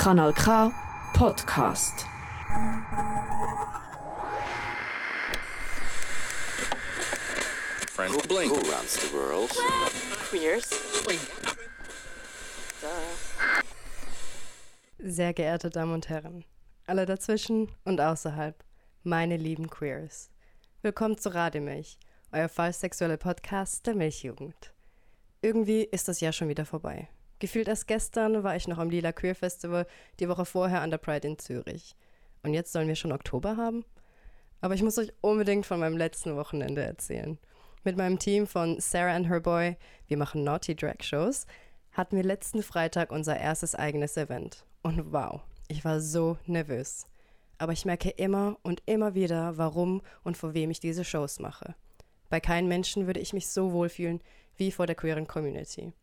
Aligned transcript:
Kanal 0.00 0.32
K 0.32 0.72
Podcast. 1.12 2.06
Blink. 8.26 8.50
Who 8.50 8.60
runs 8.72 8.96
the 8.96 9.14
world? 9.14 9.50
Queers. 10.30 10.70
Sehr 14.98 15.34
geehrte 15.34 15.68
Damen 15.68 15.92
und 15.92 16.08
Herren, 16.08 16.46
alle 16.86 17.04
dazwischen 17.04 17.70
und 17.84 18.00
außerhalb, 18.00 18.64
meine 19.02 19.36
lieben 19.36 19.68
Queers. 19.68 20.30
Willkommen 20.80 21.18
zu 21.18 21.28
Rademilch, 21.28 21.98
euer 22.32 22.48
falsch 22.48 22.78
Podcast 23.18 23.86
der 23.86 23.94
Milchjugend. 23.94 24.72
Irgendwie 25.42 25.82
ist 25.82 26.08
das 26.08 26.22
Jahr 26.22 26.32
schon 26.32 26.48
wieder 26.48 26.64
vorbei. 26.64 27.10
Gefühlt 27.40 27.68
erst 27.68 27.88
gestern 27.88 28.42
war 28.44 28.54
ich 28.54 28.68
noch 28.68 28.78
am 28.78 28.90
Lila 28.90 29.12
Queer 29.12 29.34
Festival, 29.34 29.86
die 30.20 30.28
Woche 30.28 30.44
vorher 30.44 30.82
an 30.82 30.90
der 30.90 30.98
Pride 30.98 31.26
in 31.26 31.38
Zürich. 31.38 31.96
Und 32.42 32.52
jetzt 32.52 32.70
sollen 32.72 32.86
wir 32.86 32.96
schon 32.96 33.12
Oktober 33.12 33.56
haben? 33.56 33.84
Aber 34.60 34.74
ich 34.74 34.82
muss 34.82 34.98
euch 34.98 35.10
unbedingt 35.22 35.64
von 35.64 35.80
meinem 35.80 35.96
letzten 35.96 36.36
Wochenende 36.36 36.82
erzählen. 36.82 37.38
Mit 37.82 37.96
meinem 37.96 38.18
Team 38.18 38.46
von 38.46 38.78
Sarah 38.78 39.16
and 39.16 39.28
Her 39.28 39.40
Boy, 39.40 39.78
wir 40.06 40.18
machen 40.18 40.44
Naughty 40.44 40.76
Drag 40.76 41.02
Shows, 41.02 41.46
hatten 41.92 42.16
wir 42.16 42.24
letzten 42.24 42.62
Freitag 42.62 43.10
unser 43.10 43.38
erstes 43.38 43.74
eigenes 43.74 44.18
Event. 44.18 44.66
Und 44.82 45.10
wow, 45.12 45.40
ich 45.68 45.82
war 45.82 46.00
so 46.00 46.36
nervös. 46.44 47.06
Aber 47.56 47.72
ich 47.72 47.86
merke 47.86 48.10
immer 48.10 48.58
und 48.62 48.82
immer 48.84 49.14
wieder, 49.14 49.56
warum 49.56 50.02
und 50.24 50.36
vor 50.36 50.52
wem 50.52 50.70
ich 50.70 50.80
diese 50.80 51.04
Shows 51.04 51.38
mache. 51.40 51.74
Bei 52.28 52.38
keinem 52.38 52.68
Menschen 52.68 53.06
würde 53.06 53.20
ich 53.20 53.32
mich 53.32 53.48
so 53.48 53.72
wohlfühlen 53.72 54.20
wie 54.56 54.70
vor 54.70 54.86
der 54.86 54.94
queeren 54.94 55.26
Community. 55.26 55.94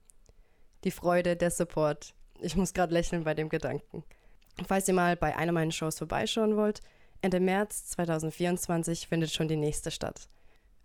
Die 0.88 0.92
Freude, 0.92 1.36
der 1.36 1.52
Support. 1.52 2.16
Ich 2.40 2.56
muss 2.56 2.74
gerade 2.74 2.94
lächeln 2.94 3.26
bei 3.26 3.34
dem 3.34 3.50
Gedanken. 3.50 4.06
Falls 4.70 4.88
ihr 4.88 4.94
mal 4.94 5.18
bei 5.18 5.36
einer 5.36 5.52
meiner 5.52 5.74
Shows 5.74 5.98
vorbeischauen 5.98 6.56
wollt, 6.56 6.80
Ende 7.22 7.42
März 7.42 7.88
2024 7.88 9.06
findet 9.06 9.34
schon 9.34 9.50
die 9.50 9.58
nächste 9.58 9.92
statt. 9.92 10.30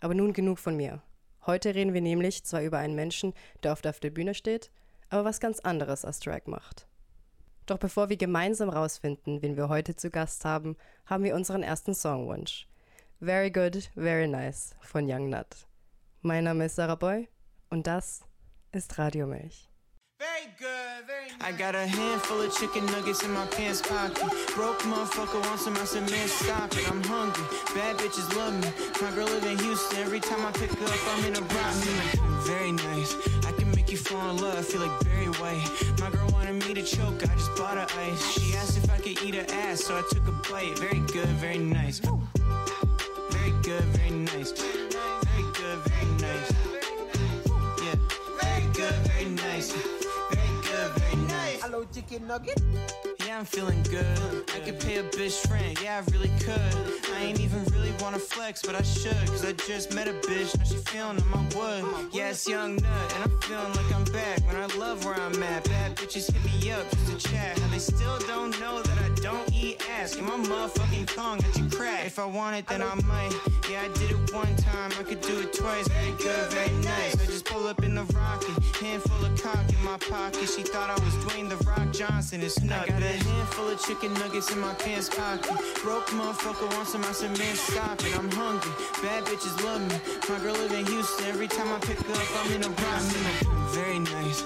Aber 0.01 0.13
nun 0.13 0.33
genug 0.33 0.59
von 0.59 0.75
mir. 0.75 1.01
Heute 1.45 1.73
reden 1.73 1.93
wir 1.93 2.01
nämlich 2.01 2.43
zwar 2.43 2.63
über 2.63 2.79
einen 2.79 2.95
Menschen, 2.95 3.33
der 3.63 3.71
oft 3.71 3.87
auf 3.87 4.01
der 4.01 4.09
Bühne 4.09 4.33
steht, 4.33 4.71
aber 5.07 5.23
was 5.23 5.39
ganz 5.39 5.61
anderes 5.61 6.03
als 6.03 6.19
Drag 6.19 6.47
macht. 6.47 6.85
Doch 7.65 7.77
bevor 7.77 8.09
wir 8.09 8.17
gemeinsam 8.17 8.67
rausfinden, 8.67 9.41
wen 9.41 9.55
wir 9.55 9.69
heute 9.69 9.95
zu 9.95 10.09
Gast 10.09 10.43
haben, 10.43 10.75
haben 11.05 11.23
wir 11.23 11.33
unseren 11.33 11.63
ersten 11.63 11.95
Songwunsch. 11.95 12.67
Very 13.21 13.51
Good, 13.51 13.89
Very 13.95 14.27
Nice 14.27 14.75
von 14.81 15.09
Young 15.09 15.29
Nut. 15.29 15.65
Mein 16.21 16.43
Name 16.43 16.65
ist 16.65 16.75
Sarah 16.75 16.95
Boy 16.95 17.29
und 17.69 17.87
das 17.87 18.25
ist 18.73 18.97
Radio 18.97 19.27
Milch. 19.27 19.72
Very 20.23 20.53
good, 20.57 21.05
very 21.05 21.27
nice. 21.37 21.41
I 21.41 21.51
got 21.51 21.75
a 21.75 21.85
handful 21.85 22.39
of 22.39 22.55
chicken 22.55 22.85
nuggets 22.85 23.23
in 23.23 23.31
my 23.31 23.45
pants 23.47 23.81
pocket. 23.81 24.23
Broke 24.55 24.79
motherfucker 24.83 25.41
wants 25.47 25.65
some, 25.65 25.75
I 25.75 25.83
said, 25.83 26.09
man, 26.09 26.27
stop 26.29 26.71
it. 26.71 26.89
I'm 26.89 27.03
hungry. 27.03 27.43
Bad 27.75 27.97
bitches 27.97 28.33
love 28.37 28.53
me. 28.63 28.69
My 29.01 29.13
girl 29.15 29.25
live 29.25 29.43
in 29.43 29.57
Houston. 29.59 29.99
Every 29.99 30.21
time 30.21 30.45
I 30.45 30.51
pick 30.53 30.71
her 30.71 30.85
up, 30.85 31.01
I'm 31.11 31.25
in 31.25 31.35
a 31.35 31.41
rock. 31.41 31.73
Very 32.47 32.71
nice. 32.71 33.17
I 33.45 33.51
can 33.51 33.69
make 33.71 33.91
you 33.91 33.97
fall 33.97 34.29
in 34.29 34.37
love. 34.37 34.57
I 34.57 34.61
feel 34.61 34.79
like 34.79 34.97
Barry 35.03 35.27
White. 35.41 35.67
My 35.99 36.09
girl 36.09 36.29
wanted 36.31 36.65
me 36.65 36.73
to 36.73 36.83
choke. 36.83 37.21
I 37.23 37.35
just 37.35 37.53
bought 37.57 37.75
her 37.75 37.99
ice. 37.99 38.31
She 38.31 38.55
asked 38.55 38.77
if 38.77 38.89
I 38.89 38.97
could 38.99 39.21
eat 39.23 39.35
her 39.35 39.45
ass, 39.49 39.83
so 39.83 39.97
I 39.97 40.03
took 40.09 40.25
a 40.25 40.31
bite. 40.49 40.79
Very 40.79 41.01
good, 41.11 41.27
very 41.43 41.57
nice. 41.57 41.99
Very 41.99 43.51
good, 43.61 43.83
very 43.97 44.11
nice. 44.11 44.53
Chicken 51.93 52.27
nugget. 52.27 52.59
Yeah, 53.25 53.37
I'm 53.37 53.45
feeling 53.45 53.83
good. 53.83 54.05
I 54.55 54.59
could 54.59 54.79
pay 54.79 54.97
a 54.97 55.03
bitch 55.03 55.49
rent, 55.51 55.81
yeah, 55.81 56.01
I 56.01 56.11
really 56.11 56.31
could. 56.39 57.03
I 57.13 57.21
ain't 57.21 57.39
even 57.39 57.63
really 57.65 57.93
wanna 58.01 58.17
flex, 58.17 58.63
but 58.63 58.73
I 58.73 58.81
should. 58.81 59.27
Cause 59.27 59.45
I 59.45 59.53
just 59.53 59.93
met 59.93 60.07
a 60.07 60.13
bitch, 60.13 60.57
now 60.57 60.63
she 60.63 60.77
feeling 60.77 61.21
on 61.21 61.29
my 61.29 61.43
wood. 61.55 61.85
Yeah, 62.11 62.31
it's 62.31 62.47
young 62.47 62.77
nut, 62.77 63.13
and 63.15 63.23
I'm 63.23 63.39
feeling 63.41 63.73
like 63.73 63.93
I'm 63.93 64.05
back. 64.05 64.43
Man, 64.47 64.55
I 64.55 64.75
love 64.75 65.05
where 65.05 65.15
I'm 65.15 65.43
at. 65.43 65.65
Bad 65.65 65.95
bitches 65.95 66.31
hit 66.31 66.43
me 66.43 66.71
up 66.71 66.89
just 66.89 67.07
to 67.11 67.29
chat. 67.29 67.59
And 67.61 67.71
they 67.71 67.79
still 67.79 68.17
don't 68.27 68.59
know 68.59 68.81
that 68.81 68.97
I 68.99 69.12
don't 69.23 69.53
eat 69.53 69.81
ass. 69.89 70.15
Get 70.15 70.25
my 70.25 70.35
motherfucking 70.35 71.15
tongue 71.15 71.39
at 71.39 71.57
you 71.57 71.65
crack. 71.69 72.05
If 72.05 72.19
I 72.19 72.25
want 72.25 72.57
it, 72.57 72.67
then 72.67 72.81
I 72.81 72.93
might. 73.07 73.31
Yeah, 73.71 73.83
I 73.83 73.87
did 73.97 74.11
it 74.11 74.33
one 74.33 74.53
time, 74.57 74.91
I 74.99 75.03
could 75.03 75.21
do 75.21 75.39
it 75.39 75.53
twice. 75.53 75.87
Very 75.87 76.11
good, 76.17 76.51
very 76.51 76.75
nice. 76.83 77.13
I 77.15 77.25
just 77.25 77.45
pull 77.45 77.65
up 77.67 77.81
in 77.83 77.95
the 77.95 78.03
rocket, 78.03 78.61
handful 78.81 79.23
of 79.25 79.41
cock 79.41 79.63
in 79.69 79.81
my 79.85 79.97
pocket. 79.97 80.49
She 80.49 80.63
thought 80.63 80.89
I 80.89 81.01
was 81.05 81.15
Dwayne 81.23 81.47
the 81.47 81.55
Rock 81.63 81.93
Johnson. 81.93 82.41
It's 82.41 82.61
not. 82.61 82.83
I 82.83 82.87
got 82.91 83.01
a 83.01 83.15
handful 83.15 83.69
of 83.69 83.81
chicken 83.81 84.13
nuggets 84.15 84.51
in 84.51 84.59
my 84.59 84.73
pants 84.73 85.09
pocket. 85.09 85.55
Broke 85.81 86.07
motherfucker 86.07 86.67
wants 86.75 86.91
some, 86.91 87.05
I 87.05 87.13
said, 87.13 87.37
man, 87.37 87.55
stop 87.55 88.01
it. 88.01 88.17
I'm 88.19 88.29
hungry. 88.31 88.71
Bad 89.01 89.23
bitches 89.23 89.55
love 89.63 89.81
me. 89.87 89.97
My 90.27 90.37
girl 90.43 90.53
live 90.53 90.73
in 90.73 90.85
Houston. 90.85 91.27
Every 91.27 91.47
time 91.47 91.71
I 91.71 91.79
pick 91.79 91.99
up, 92.01 92.27
I'm 92.43 92.51
in 92.51 92.63
a 92.63 92.69
rock. 92.69 93.01
Very 93.71 93.99
nice. 93.99 94.43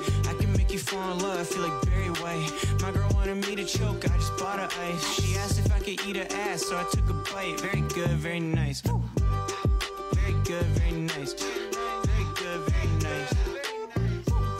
You 0.77 0.83
fall 0.83 1.11
in 1.13 1.19
love. 1.23 1.47
Feel 1.47 1.63
like 1.63 1.81
Barry 1.87 2.09
White. 2.21 2.51
My 2.81 2.91
girl 2.91 3.09
wanted 3.15 3.37
me 3.47 3.55
to 3.55 3.65
choke. 3.65 4.05
I 4.05 4.15
just 4.15 4.37
bought 4.37 4.59
her 4.59 4.69
ice. 4.83 5.03
She 5.15 5.35
asked 5.35 5.57
if 5.57 5.71
I 5.73 5.79
could 5.79 5.99
eat 6.05 6.17
her 6.17 6.27
ass, 6.37 6.67
so 6.67 6.77
I 6.77 6.83
took 6.91 7.09
a 7.09 7.13
bite. 7.33 7.59
Very 7.61 7.81
good, 7.95 8.11
very 8.21 8.39
nice. 8.39 8.81
Very 8.81 10.35
good, 10.43 10.67
very 10.77 10.91
nice. 10.91 11.33
Very 11.33 12.27
good, 12.35 12.61
very 12.69 12.89
nice. 13.01 13.33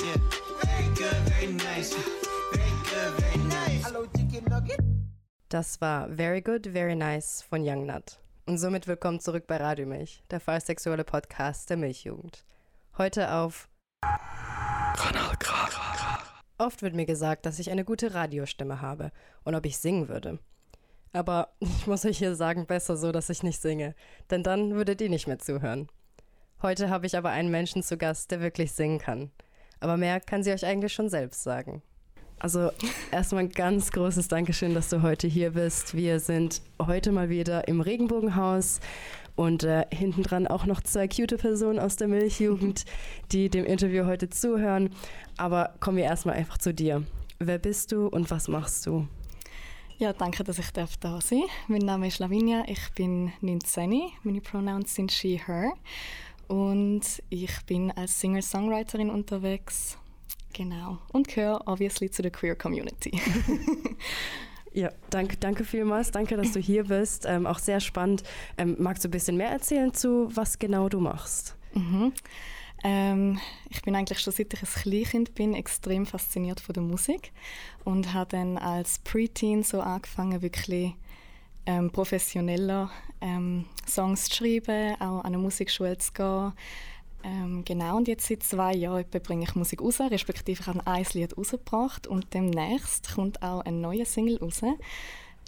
Yeah. 0.03 0.17
Very 0.66 0.89
good, 0.95 1.22
very 1.29 1.53
nice. 1.53 1.94
Very 1.94 2.73
good, 2.89 3.13
very 3.22 3.38
nice. 3.49 3.85
Hello, 3.85 4.07
chicken 4.07 4.44
nugget. 4.49 4.79
Das 5.49 5.79
war 5.81 6.07
Very 6.09 6.41
Good, 6.41 6.66
Very 6.66 6.95
Nice 6.95 7.44
von 7.47 7.63
Young 7.63 7.85
Nut. 7.85 8.17
Und 8.47 8.57
somit 8.57 8.88
willkommen 8.88 9.19
zurück 9.19 9.45
bei 9.45 9.57
Radio 9.57 9.85
Milch, 9.85 10.23
der 10.31 10.39
fallsexuelle 10.39 11.03
Podcast 11.03 11.69
der 11.69 11.78
Milchjugend. 11.78 12.44
Heute 12.97 13.31
auf 13.34 13.69
Kanal 14.01 15.35
K. 15.38 15.67
Oft 16.57 16.81
wird 16.81 16.95
mir 16.95 17.06
gesagt, 17.06 17.45
dass 17.45 17.59
ich 17.59 17.69
eine 17.69 17.85
gute 17.85 18.13
Radiostimme 18.13 18.81
habe 18.81 19.12
und 19.44 19.53
ob 19.53 19.66
ich 19.66 19.78
singen 19.78 20.07
würde. 20.07 20.40
Aber 21.13 21.50
ich 21.59 21.88
muss 21.88 22.06
euch 22.06 22.18
hier 22.18 22.35
sagen, 22.35 22.66
besser 22.66 22.97
so, 22.97 23.12
dass 23.12 23.29
ich 23.29 23.44
nicht 23.44 23.62
singe, 23.62 23.95
denn 24.31 24.44
dann 24.44 24.73
würdet 24.73 25.01
ihr 25.01 25.09
nicht 25.09 25.28
mehr 25.28 25.40
zuhören. 25.40 25.88
Heute 26.62 26.90
habe 26.90 27.06
ich 27.06 27.16
aber 27.16 27.29
einen 27.29 27.51
Menschen 27.51 27.84
zu 27.84 27.97
Gast, 27.97 28.31
der 28.31 28.41
wirklich 28.41 28.72
singen 28.72 28.97
kann. 28.97 29.29
Aber 29.79 29.96
mehr 29.96 30.19
kann 30.19 30.41
sie 30.41 30.51
euch 30.51 30.66
eigentlich 30.66 30.94
schon 30.94 31.09
selbst 31.09 31.44
sagen. 31.44 31.84
Also 32.40 32.72
erstmal 33.12 33.44
ein 33.44 33.50
ganz 33.50 33.91
großes 33.91 34.28
Dankeschön, 34.28 34.73
dass 34.73 34.90
du 34.90 35.03
heute 35.03 35.28
hier 35.28 35.51
bist. 35.51 35.96
Wir 35.96 36.19
sind 36.19 36.62
heute 36.79 37.12
mal 37.12 37.29
wieder 37.29 37.67
im 37.67 37.81
Regenbogenhaus 37.81 38.79
und 39.38 39.64
äh, 39.64 39.86
hinten 39.94 40.24
dran 40.24 40.48
auch 40.48 40.66
noch 40.66 40.81
zwei 40.81 41.08
cute 41.08 41.38
Personen 41.38 41.80
aus 41.80 41.96
der 41.96 42.08
Milchjugend, 42.09 42.84
die 43.31 43.50
dem 43.50 43.66
Interview 43.66 44.06
heute 44.06 44.30
zuhören. 44.30 44.90
Aber 45.38 45.75
kommen 45.80 45.98
wir 45.98 46.03
erstmal 46.03 46.36
einfach 46.36 46.58
zu 46.58 46.74
dir. 46.74 47.03
Wer 47.40 47.59
bist 47.59 47.92
du 47.92 48.08
und 48.08 48.30
was 48.31 48.47
machst 48.47 48.86
du? 48.88 49.08
Ja, 50.00 50.12
danke, 50.12 50.44
dass 50.44 50.59
ich 50.59 50.72
darf 50.72 50.97
da 50.97 51.22
sein 51.22 51.44
Mein 51.68 51.81
Name 51.81 52.08
ist 52.08 52.20
Lavinia, 52.20 52.64
ich 52.68 52.92
bin 52.96 53.31
19, 53.42 54.12
meine 54.24 54.42
Pronouns 54.42 54.94
sind 54.94 55.12
she, 55.12 55.40
her 55.46 55.72
und 56.47 57.02
ich 57.30 57.62
bin 57.66 57.92
als 57.92 58.20
Singer-Songwriterin 58.20 59.09
unterwegs. 59.09 59.97
Genau. 60.53 60.97
Und 61.14 61.28
gehöre 61.28 61.62
obviously 61.68 62.09
zu 62.09 62.24
der 62.24 62.31
Queer 62.31 62.56
Community. 62.56 63.12
Ja, 64.78 64.92
danke, 65.10 65.38
danke 65.38 65.64
vielmals. 65.64 66.12
Danke, 66.12 66.38
dass 66.38 66.52
du 66.52 66.60
hier 66.60 66.84
bist. 66.84 67.26
Ähm, 67.26 67.48
auch 67.48 67.58
sehr 67.58 67.80
spannend. 67.80 68.22
Ähm, 68.60 68.76
magst 68.78 69.04
du 69.04 69.08
ein 69.08 69.12
bisschen 69.12 69.36
mehr 69.36 69.50
erzählen 69.50 69.92
zu, 69.92 70.30
was 70.36 70.60
genau 70.60 70.88
du 70.88 71.00
machst? 71.00 71.56
Mhm. 71.74 72.14
Ähm, 72.84 73.40
ich 73.72 73.82
bin 73.82 73.96
eigentlich 73.96 74.20
schon 74.20 74.34
seit 74.34 74.54
ich 74.54 74.62
ein 74.62 74.68
Kleinkind 74.68 75.34
bin 75.34 75.56
extrem 75.56 76.06
fasziniert 76.06 76.60
von 76.60 76.74
der 76.74 76.84
Musik 76.84 77.32
und 77.85 78.14
habe 78.14 78.29
dann 78.29 78.59
als 78.59 79.00
Preteen 79.00 79.64
so 79.64 79.82
angefangen, 79.82 80.44
wirklich 80.44 80.94
ähm, 81.66 81.90
professioneller 81.90 82.91
ähm, 83.20 83.66
Songs 83.88 84.26
zu 84.26 84.35
schreiben, 84.35 84.94
auch 85.02 85.22
an 85.22 85.26
eine 85.26 85.40
Musikschule 85.40 85.97
zu 85.97 86.14
gehen. 86.14 86.53
Ähm, 87.28 87.66
genau, 87.66 87.97
und 87.97 88.08
jetzt 88.08 88.28
seit 88.28 88.41
zwei 88.44 88.74
Jahren 88.74 89.03
bringe 89.22 89.44
ich 89.44 89.53
Musik 89.53 89.82
raus, 89.82 90.00
respektive 90.00 90.62
ich 90.62 90.66
habe 90.66 90.79
ein 90.85 91.06
Lied 91.12 91.38
rausgebracht 91.38 92.08
und 92.08 92.34
demnächst 92.34 93.14
kommt 93.16 93.41
auch 93.44 93.66
ein 93.66 93.82
neuer 93.82 94.06
Single 94.06 94.38
raus, 94.38 94.62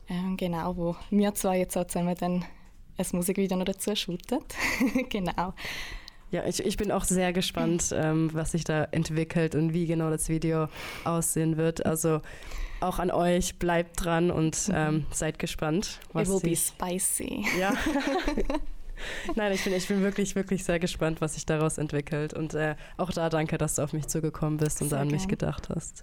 ähm, 0.09 0.35
genau, 0.35 0.75
wo 0.75 0.95
wir 1.09 1.33
zwei 1.35 1.59
jetzt 1.59 1.77
auch 1.77 1.87
zusammen 1.87 2.15
dann 2.19 2.43
ein 2.97 3.05
Musikvideo 3.13 3.57
noch 3.57 3.65
dazu 3.65 3.95
shooten. 3.95 4.39
genau. 5.09 5.53
Ja, 6.31 6.45
ich, 6.45 6.59
ich 6.59 6.75
bin 6.75 6.91
auch 6.91 7.05
sehr 7.05 7.31
gespannt, 7.31 7.91
ähm, 7.93 8.29
was 8.33 8.51
sich 8.51 8.65
da 8.65 8.83
entwickelt 8.91 9.55
und 9.55 9.73
wie 9.73 9.85
genau 9.87 10.09
das 10.09 10.27
Video 10.27 10.67
aussehen 11.05 11.55
wird. 11.55 11.85
Also 11.85 12.21
auch 12.81 12.99
an 12.99 13.09
euch, 13.09 13.57
bleibt 13.57 14.03
dran 14.03 14.31
und 14.31 14.69
ähm, 14.73 15.05
seid 15.11 15.39
gespannt. 15.39 15.99
It 16.13 16.27
will 16.27 16.41
be 16.41 16.55
spicy. 16.55 17.45
Ja. 17.57 17.73
Nein, 19.35 19.51
ich 19.51 19.63
bin, 19.63 19.73
ich 19.73 19.87
bin 19.87 20.01
wirklich, 20.01 20.35
wirklich 20.35 20.63
sehr 20.63 20.79
gespannt, 20.79 21.21
was 21.21 21.35
sich 21.35 21.45
daraus 21.45 21.77
entwickelt. 21.77 22.33
Und 22.33 22.53
äh, 22.53 22.75
auch 22.97 23.11
da 23.11 23.29
danke, 23.29 23.57
dass 23.57 23.75
du 23.75 23.83
auf 23.83 23.93
mich 23.93 24.07
zugekommen 24.07 24.57
bist 24.57 24.81
und 24.81 24.89
Sehr 24.89 24.97
da 24.97 25.01
an 25.01 25.09
mich 25.09 25.27
gedacht 25.27 25.69
hast. 25.69 26.01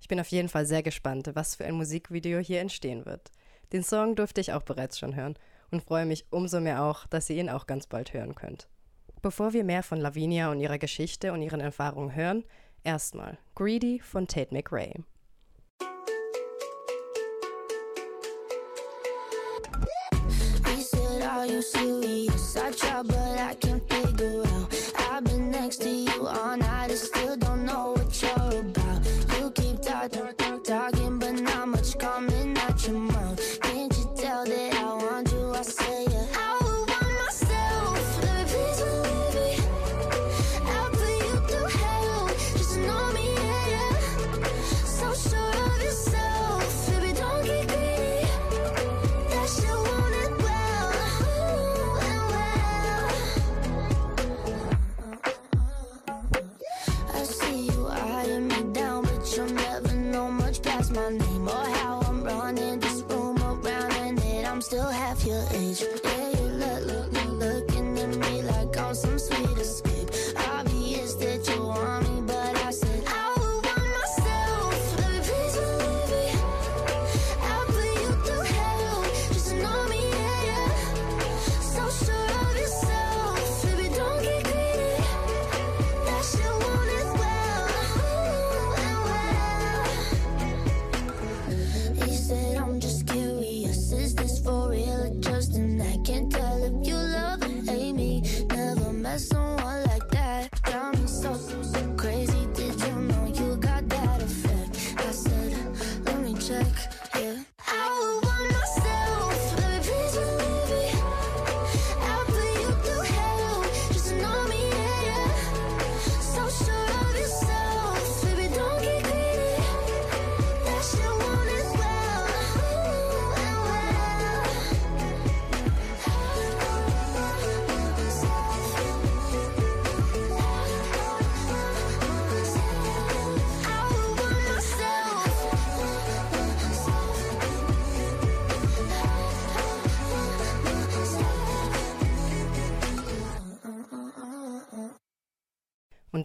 Ich 0.00 0.08
bin 0.08 0.20
auf 0.20 0.28
jeden 0.28 0.48
Fall 0.48 0.66
sehr 0.66 0.82
gespannt, 0.82 1.30
was 1.34 1.56
für 1.56 1.64
ein 1.64 1.74
Musikvideo 1.74 2.38
hier 2.38 2.60
entstehen 2.60 3.06
wird. 3.06 3.30
Den 3.72 3.82
Song 3.82 4.14
durfte 4.14 4.40
ich 4.40 4.52
auch 4.52 4.62
bereits 4.62 4.98
schon 4.98 5.16
hören 5.16 5.34
und 5.70 5.82
freue 5.82 6.06
mich 6.06 6.26
umso 6.30 6.60
mehr 6.60 6.82
auch, 6.82 7.06
dass 7.06 7.28
ihr 7.30 7.36
ihn 7.36 7.50
auch 7.50 7.66
ganz 7.66 7.86
bald 7.86 8.12
hören 8.12 8.34
könnt. 8.34 8.68
Bevor 9.22 9.52
wir 9.52 9.64
mehr 9.64 9.82
von 9.82 9.98
Lavinia 9.98 10.50
und 10.50 10.60
ihrer 10.60 10.78
Geschichte 10.78 11.32
und 11.32 11.42
ihren 11.42 11.60
Erfahrungen 11.60 12.14
hören, 12.14 12.44
erstmal 12.84 13.38
Greedy 13.54 13.98
von 13.98 14.28
Tate 14.28 14.54
McRae. 14.54 15.02
He 20.64 20.82
said, 20.82 21.22
Are 21.22 21.46
you 21.46 21.62
trouble 22.76 23.16
I 23.16 23.54
can't 23.54 23.65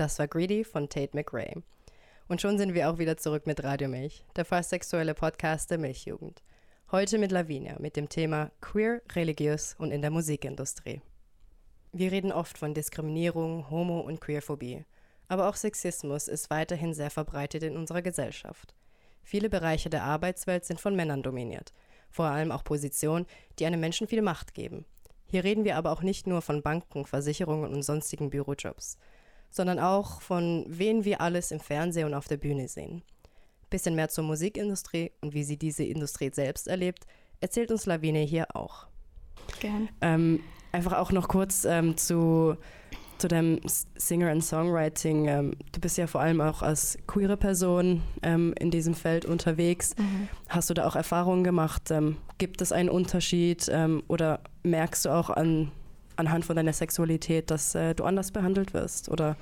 das 0.01 0.18
war 0.18 0.27
Greedy 0.27 0.63
von 0.63 0.89
Tate 0.89 1.15
McRae. 1.15 1.62
Und 2.27 2.42
schon 2.42 2.57
sind 2.57 2.74
wir 2.74 2.89
auch 2.89 2.98
wieder 2.98 3.18
zurück 3.18 3.45
mit 3.45 3.63
Radio 3.63 3.88
Milch, 3.88 4.25
der 4.36 4.45
fast 4.45 4.71
sexuelle 4.71 5.13
Podcast 5.13 5.69
der 5.69 5.77
Milchjugend. 5.77 6.42
Heute 6.92 7.19
mit 7.19 7.31
Lavinia 7.31 7.77
mit 7.77 7.95
dem 7.95 8.09
Thema 8.09 8.50
Queer, 8.62 9.03
religiös 9.13 9.75
und 9.77 9.92
in 9.92 10.01
der 10.01 10.09
Musikindustrie. 10.09 11.01
Wir 11.92 12.12
reden 12.12 12.31
oft 12.31 12.57
von 12.57 12.74
Diskriminierung, 12.74 13.69
Homo- 13.69 14.00
und 14.00 14.19
Queerphobie. 14.19 14.86
Aber 15.27 15.48
auch 15.48 15.56
Sexismus 15.56 16.27
ist 16.27 16.50
weiterhin 16.50 16.95
sehr 16.95 17.12
verbreitet 17.12 17.62
in 17.62 17.77
unserer 17.77 18.01
Gesellschaft. 18.01 18.74
Viele 19.21 19.50
Bereiche 19.50 19.92
der 19.92 20.04
Arbeitswelt 20.04 20.65
sind 20.65 20.81
von 20.81 20.95
Männern 20.95 21.21
dominiert, 21.21 21.74
vor 22.09 22.25
allem 22.25 22.51
auch 22.51 22.63
Positionen, 22.63 23.27
die 23.59 23.68
einem 23.68 23.80
Menschen 23.80 24.07
viel 24.07 24.24
Macht 24.24 24.56
geben. 24.56 24.83
Hier 25.27 25.44
reden 25.44 25.63
wir 25.63 25.75
aber 25.75 25.92
auch 25.92 26.01
nicht 26.01 26.25
nur 26.25 26.42
von 26.42 26.63
Banken, 26.63 27.06
Versicherungen 27.06 27.71
und 27.71 27.83
sonstigen 27.83 28.31
Bürojobs, 28.31 28.97
sondern 29.51 29.80
auch 29.80 30.21
von 30.21 30.65
wen 30.68 31.06
wir 31.06 31.21
alles 31.21 31.51
im 31.51 31.59
Fernsehen 31.59 32.07
und 32.07 32.13
auf 32.13 32.27
der 32.27 32.38
Bühne 32.38 32.68
sehen. 32.68 33.03
Bisschen 33.69 33.95
mehr 33.95 34.09
zur 34.09 34.24
Musikindustrie 34.24 35.12
und 35.21 35.33
wie 35.33 35.44
sie 35.44 35.57
diese 35.57 35.83
Industrie 35.83 36.31
selbst 36.33 36.68
erlebt, 36.68 37.06
erzählt 37.42 37.71
uns 37.71 37.86
Lawine 37.86 38.19
hier 38.19 38.56
auch. 38.56 38.88
Gern. 39.59 39.89
Ähm, 40.01 40.42
einfach 40.71 40.94
auch 40.94 41.12
noch 41.12 41.27
kurz 41.27 41.65
ähm, 41.65 41.98
zu, 41.98 42.57
zu 43.18 43.27
deinem 43.27 43.59
Singer- 43.95 44.31
and 44.31 44.44
Songwriting. 44.44 45.27
Ähm, 45.27 45.54
du 45.71 45.80
bist 45.80 45.97
ja 45.97 46.07
vor 46.07 46.21
allem 46.21 46.42
auch 46.42 46.62
als 46.62 46.97
queere 47.07 47.38
Person 47.38 48.04
ähm, 48.24 48.54
in 48.59 48.71
diesem 48.71 48.94
Feld 48.94 49.25
unterwegs. 49.25 49.95
Hast 50.47 50.69
du 50.69 50.74
da 50.74 50.88
auch 50.88 50.95
Erfahrungen 50.95 51.44
gemacht? 51.44 51.92
Ähm, 51.92 52.18
gibt 52.38 52.62
es 52.62 52.71
einen 52.71 52.89
Unterschied 52.89 53.69
ähm, 53.71 54.04
oder 54.07 54.42
merkst 54.63 55.06
du 55.06 55.09
auch 55.09 55.30
an, 55.30 55.71
anhand 56.15 56.45
von 56.45 56.55
deiner 56.55 56.73
Sexualität, 56.73 57.51
dass 57.51 57.75
äh, 57.75 57.95
du 57.95 58.03
anders 58.03 58.31
behandelt 58.31 58.73
wirst? 58.73 59.09
Oder 59.09 59.37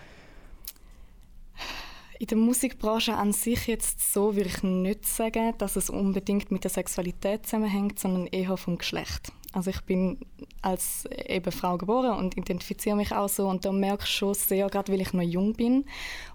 In 2.19 2.27
der 2.27 2.37
Musikbranche 2.37 3.15
an 3.15 3.31
sich 3.31 3.67
jetzt 3.67 4.13
so 4.13 4.35
würde 4.35 4.49
ich 4.49 4.61
nicht 4.61 5.05
sagen, 5.05 5.53
dass 5.57 5.77
es 5.77 5.89
unbedingt 5.89 6.51
mit 6.51 6.65
der 6.65 6.71
Sexualität 6.71 7.45
zusammenhängt, 7.45 7.97
sondern 7.97 8.27
eher 8.27 8.57
vom 8.57 8.77
Geschlecht. 8.77 9.31
Also 9.51 9.71
ich 9.71 9.81
bin 9.81 10.19
als 10.61 11.07
eben 11.27 11.51
Frau 11.51 11.77
geboren 11.77 12.19
und 12.19 12.37
identifiziere 12.37 12.95
mich 12.95 13.13
auch 13.13 13.29
so 13.29 13.47
und 13.47 13.65
da 13.65 13.71
merke 13.71 14.03
ich 14.03 14.09
schon 14.09 14.33
sehr, 14.35 14.67
gerade 14.67 14.91
weil 14.91 15.01
ich 15.01 15.13
noch 15.13 15.23
jung 15.23 15.53
bin 15.53 15.85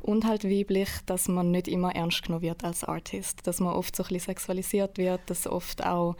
und 0.00 0.24
halt 0.24 0.44
weiblich, 0.44 0.88
dass 1.06 1.28
man 1.28 1.50
nicht 1.50 1.68
immer 1.68 1.94
ernst 1.94 2.24
genommen 2.24 2.42
wird 2.42 2.64
als 2.64 2.82
Artist, 2.82 3.46
dass 3.46 3.60
man 3.60 3.74
oft 3.74 3.94
so 3.94 4.02
ein 4.02 4.08
bisschen 4.08 4.32
sexualisiert 4.32 4.98
wird, 4.98 5.20
dass 5.26 5.46
oft 5.46 5.84
auch 5.84 6.16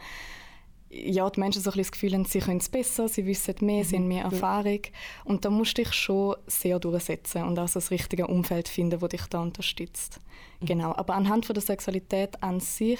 ja, 0.95 1.29
die 1.29 1.39
Menschen 1.39 1.61
so 1.61 1.71
ein 1.71 1.77
das 1.77 1.91
Gefühl 1.91 2.13
haben, 2.13 2.25
sie 2.25 2.39
können 2.39 2.59
es 2.59 2.69
besser, 2.69 3.07
sie 3.07 3.25
wissen 3.25 3.55
mehr, 3.61 3.83
sie 3.83 3.97
haben 3.97 4.07
mehr 4.07 4.23
Erfahrung. 4.23 4.79
Und 5.23 5.45
da 5.45 5.49
musst 5.49 5.77
du 5.77 5.83
dich 5.83 5.93
schon 5.93 6.35
sehr 6.47 6.79
durchsetzen 6.79 7.43
und 7.43 7.59
auch 7.59 7.67
so 7.67 7.79
das 7.79 7.91
richtige 7.91 8.27
Umfeld 8.27 8.67
finden, 8.67 8.99
das 8.99 9.09
dich 9.09 9.25
da 9.27 9.41
unterstützt. 9.41 10.19
Genau. 10.61 10.93
Aber 10.95 11.15
anhand 11.15 11.45
von 11.45 11.53
der 11.53 11.63
Sexualität 11.63 12.41
an 12.41 12.59
sich 12.59 12.99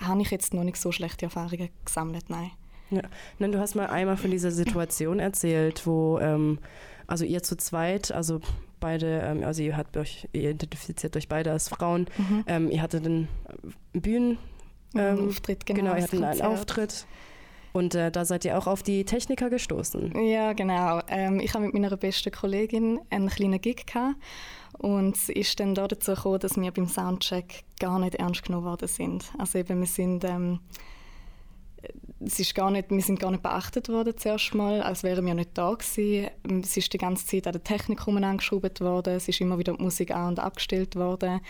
habe 0.00 0.22
ich 0.22 0.30
jetzt 0.30 0.54
noch 0.54 0.64
nicht 0.64 0.76
so 0.76 0.92
schlechte 0.92 1.26
Erfahrungen 1.26 1.70
gesammelt, 1.84 2.28
nein. 2.28 2.50
Ja. 2.90 3.02
Nein, 3.38 3.52
du 3.52 3.58
hast 3.58 3.74
mal 3.74 3.86
einmal 3.86 4.16
von 4.16 4.30
dieser 4.30 4.50
Situation 4.50 5.18
erzählt, 5.18 5.86
wo 5.86 6.18
ähm, 6.18 6.58
also 7.06 7.24
ihr 7.24 7.42
zu 7.42 7.56
zweit, 7.56 8.12
also 8.12 8.40
beide, 8.80 9.20
ähm, 9.20 9.44
also 9.44 9.62
ihr 9.62 9.76
habt 9.76 9.96
euch, 9.96 10.28
ihr 10.32 10.50
identifiziert 10.50 11.16
euch 11.16 11.28
beide 11.28 11.52
als 11.52 11.68
Frauen, 11.68 12.06
ähm, 12.46 12.70
ihr 12.70 12.82
hattet 12.82 13.06
einen 13.06 13.28
Bühnen, 13.92 14.38
Einen 14.94 15.18
ähm, 15.18 15.28
Auftritt, 15.28 15.66
genau, 15.66 15.80
genau, 15.80 15.96
ihr 15.96 16.02
hattet 16.02 16.22
einen. 16.22 16.42
Auftritt 16.42 17.06
und 17.72 17.94
äh, 17.94 18.10
da 18.10 18.24
seid 18.24 18.44
ihr 18.44 18.58
auch 18.58 18.66
auf 18.66 18.82
die 18.82 19.04
Techniker 19.04 19.48
gestoßen. 19.48 20.12
Ja, 20.26 20.52
genau. 20.52 21.00
Ähm, 21.08 21.40
ich 21.40 21.54
habe 21.54 21.64
mit 21.64 21.74
meiner 21.74 21.96
besten 21.96 22.30
Kollegin 22.30 23.00
einen 23.10 23.28
kleinen 23.28 23.60
Gig 23.60 23.86
gehabt 23.86 24.16
und 24.78 25.16
es 25.16 25.28
ist 25.30 25.58
dann 25.58 25.74
da 25.74 25.88
dazu 25.88 26.14
gekommen, 26.14 26.40
dass 26.40 26.56
wir 26.56 26.70
beim 26.70 26.88
Soundcheck 26.88 27.64
gar 27.80 27.98
nicht 27.98 28.16
ernst 28.16 28.44
genommen 28.44 28.66
worden 28.66 28.88
sind. 28.88 29.32
Also 29.38 29.58
eben, 29.58 29.80
wir 29.80 29.86
sind, 29.86 30.24
ähm, 30.24 30.60
es 32.20 32.38
ist 32.38 32.54
gar 32.54 32.70
nicht, 32.70 32.90
wir 32.90 33.00
sind 33.00 33.18
gar 33.18 33.30
nicht 33.30 33.42
beachtet 33.42 33.88
worden 33.88 34.14
zuerst 34.16 34.54
mal, 34.54 34.82
als 34.82 35.02
wären 35.02 35.24
wir 35.24 35.34
nicht 35.34 35.50
da 35.54 35.72
gewesen. 35.72 36.30
Es 36.62 36.76
ist 36.76 36.92
die 36.92 36.98
ganze 36.98 37.26
Zeit 37.26 37.46
an 37.46 37.54
der 37.54 37.64
Technik 37.64 38.06
angeschraubt 38.06 38.80
worden, 38.82 39.14
es 39.14 39.28
ist 39.28 39.40
immer 39.40 39.58
wieder 39.58 39.74
die 39.74 39.82
Musik 39.82 40.10
an- 40.10 40.28
und 40.28 40.40
abgestellt 40.40 40.94
worden 40.94 41.40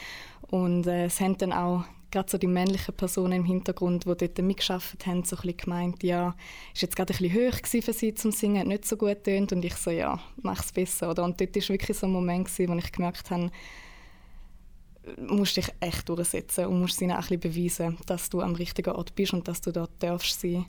und 0.51 0.87
äh, 0.87 1.07
es 1.07 1.21
haben 1.21 1.37
dann 1.37 1.53
auch 1.53 1.85
gerade 2.13 2.31
so 2.31 2.39
die 2.39 2.47
männlichen 2.47 2.95
Personen 2.95 3.33
im 3.33 3.45
Hintergrund, 3.45 4.05
die 4.05 4.15
dort 4.15 4.39
mitgearbeitet 4.39 5.07
haben, 5.07 5.25
so 5.25 5.35
ein 5.37 5.43
bisschen 5.43 5.57
gemeint, 5.57 6.03
ja, 6.03 6.37
ist 6.73 6.83
jetzt 6.83 6.95
gerade 6.95 7.13
ein 7.13 7.19
bisschen 7.19 7.53
hoch 7.53 7.85
für 7.85 7.93
sie 7.93 8.15
zum 8.15 8.31
Singen, 8.31 8.61
hat 8.61 8.67
nicht 8.69 8.85
so 8.85 8.97
gut 8.97 9.25
tönt 9.25 9.53
und 9.53 9.65
ich 9.65 9.75
so, 9.75 9.91
ja, 9.91 10.21
mach's 10.43 10.73
besser, 10.73 11.11
oder? 11.11 11.25
Und 11.25 11.41
dort 11.41 11.57
war 11.57 11.69
wirklich 11.69 11.99
so 11.99 12.07
ein 12.07 12.13
Moment 12.13 12.47
gewesen, 12.47 12.73
wo 12.73 12.77
ich 12.77 12.93
gemerkt 12.93 13.31
habe, 13.31 13.51
musst 15.17 15.57
dich 15.57 15.69
echt 15.81 16.09
durchsetzen 16.09 16.67
und 16.67 16.81
musst 16.81 17.01
ihnen 17.01 17.13
auch 17.13 17.29
ein 17.29 17.39
bisschen 17.39 17.41
beweisen, 17.41 17.99
dass 18.07 18.31
du 18.31 18.41
am 18.41 18.55
richtigen 18.55 18.95
Ort 18.95 19.15
bist 19.15 19.33
und 19.33 19.49
dass 19.49 19.61
du 19.61 19.73
dort 19.73 19.91
darfst 19.99 20.41
sein. 20.41 20.67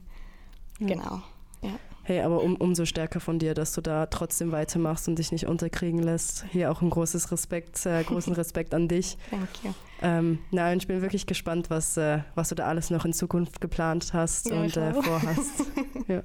Ja. 0.80 0.88
Genau. 0.88 1.22
Ja. 1.64 1.80
Hey, 2.06 2.20
aber 2.20 2.44
um, 2.44 2.58
umso 2.58 2.86
stärker 2.86 3.22
von 3.22 3.40
dir, 3.40 3.54
dass 3.54 3.74
du 3.74 3.80
da 3.80 4.08
trotzdem 4.08 4.52
weitermachst 4.52 5.08
und 5.08 5.20
dich 5.20 5.32
nicht 5.32 5.48
unterkriegen 5.48 6.04
lässt. 6.04 6.44
Hier 6.52 6.70
auch 6.70 6.82
ein 6.82 6.90
großes 6.90 7.32
Respekt, 7.32 7.86
äh, 7.86 8.04
großen 8.04 8.34
Respekt 8.36 8.74
an 8.74 8.90
dich. 8.90 9.18
Thank 9.30 9.48
you. 9.64 9.72
Ähm, 10.02 10.40
na, 10.52 10.74
ich 10.74 10.86
bin 10.86 11.02
wirklich 11.02 11.28
gespannt, 11.28 11.70
was, 11.70 11.96
äh, 11.96 12.20
was 12.36 12.50
du 12.50 12.56
da 12.56 12.66
alles 12.66 12.90
noch 12.90 13.06
in 13.06 13.14
Zukunft 13.14 13.62
geplant 13.62 14.12
hast 14.12 14.50
ja, 14.50 14.62
und 14.62 14.76
äh, 14.76 14.94
vorhast. 14.94 15.64
ja. 16.10 16.24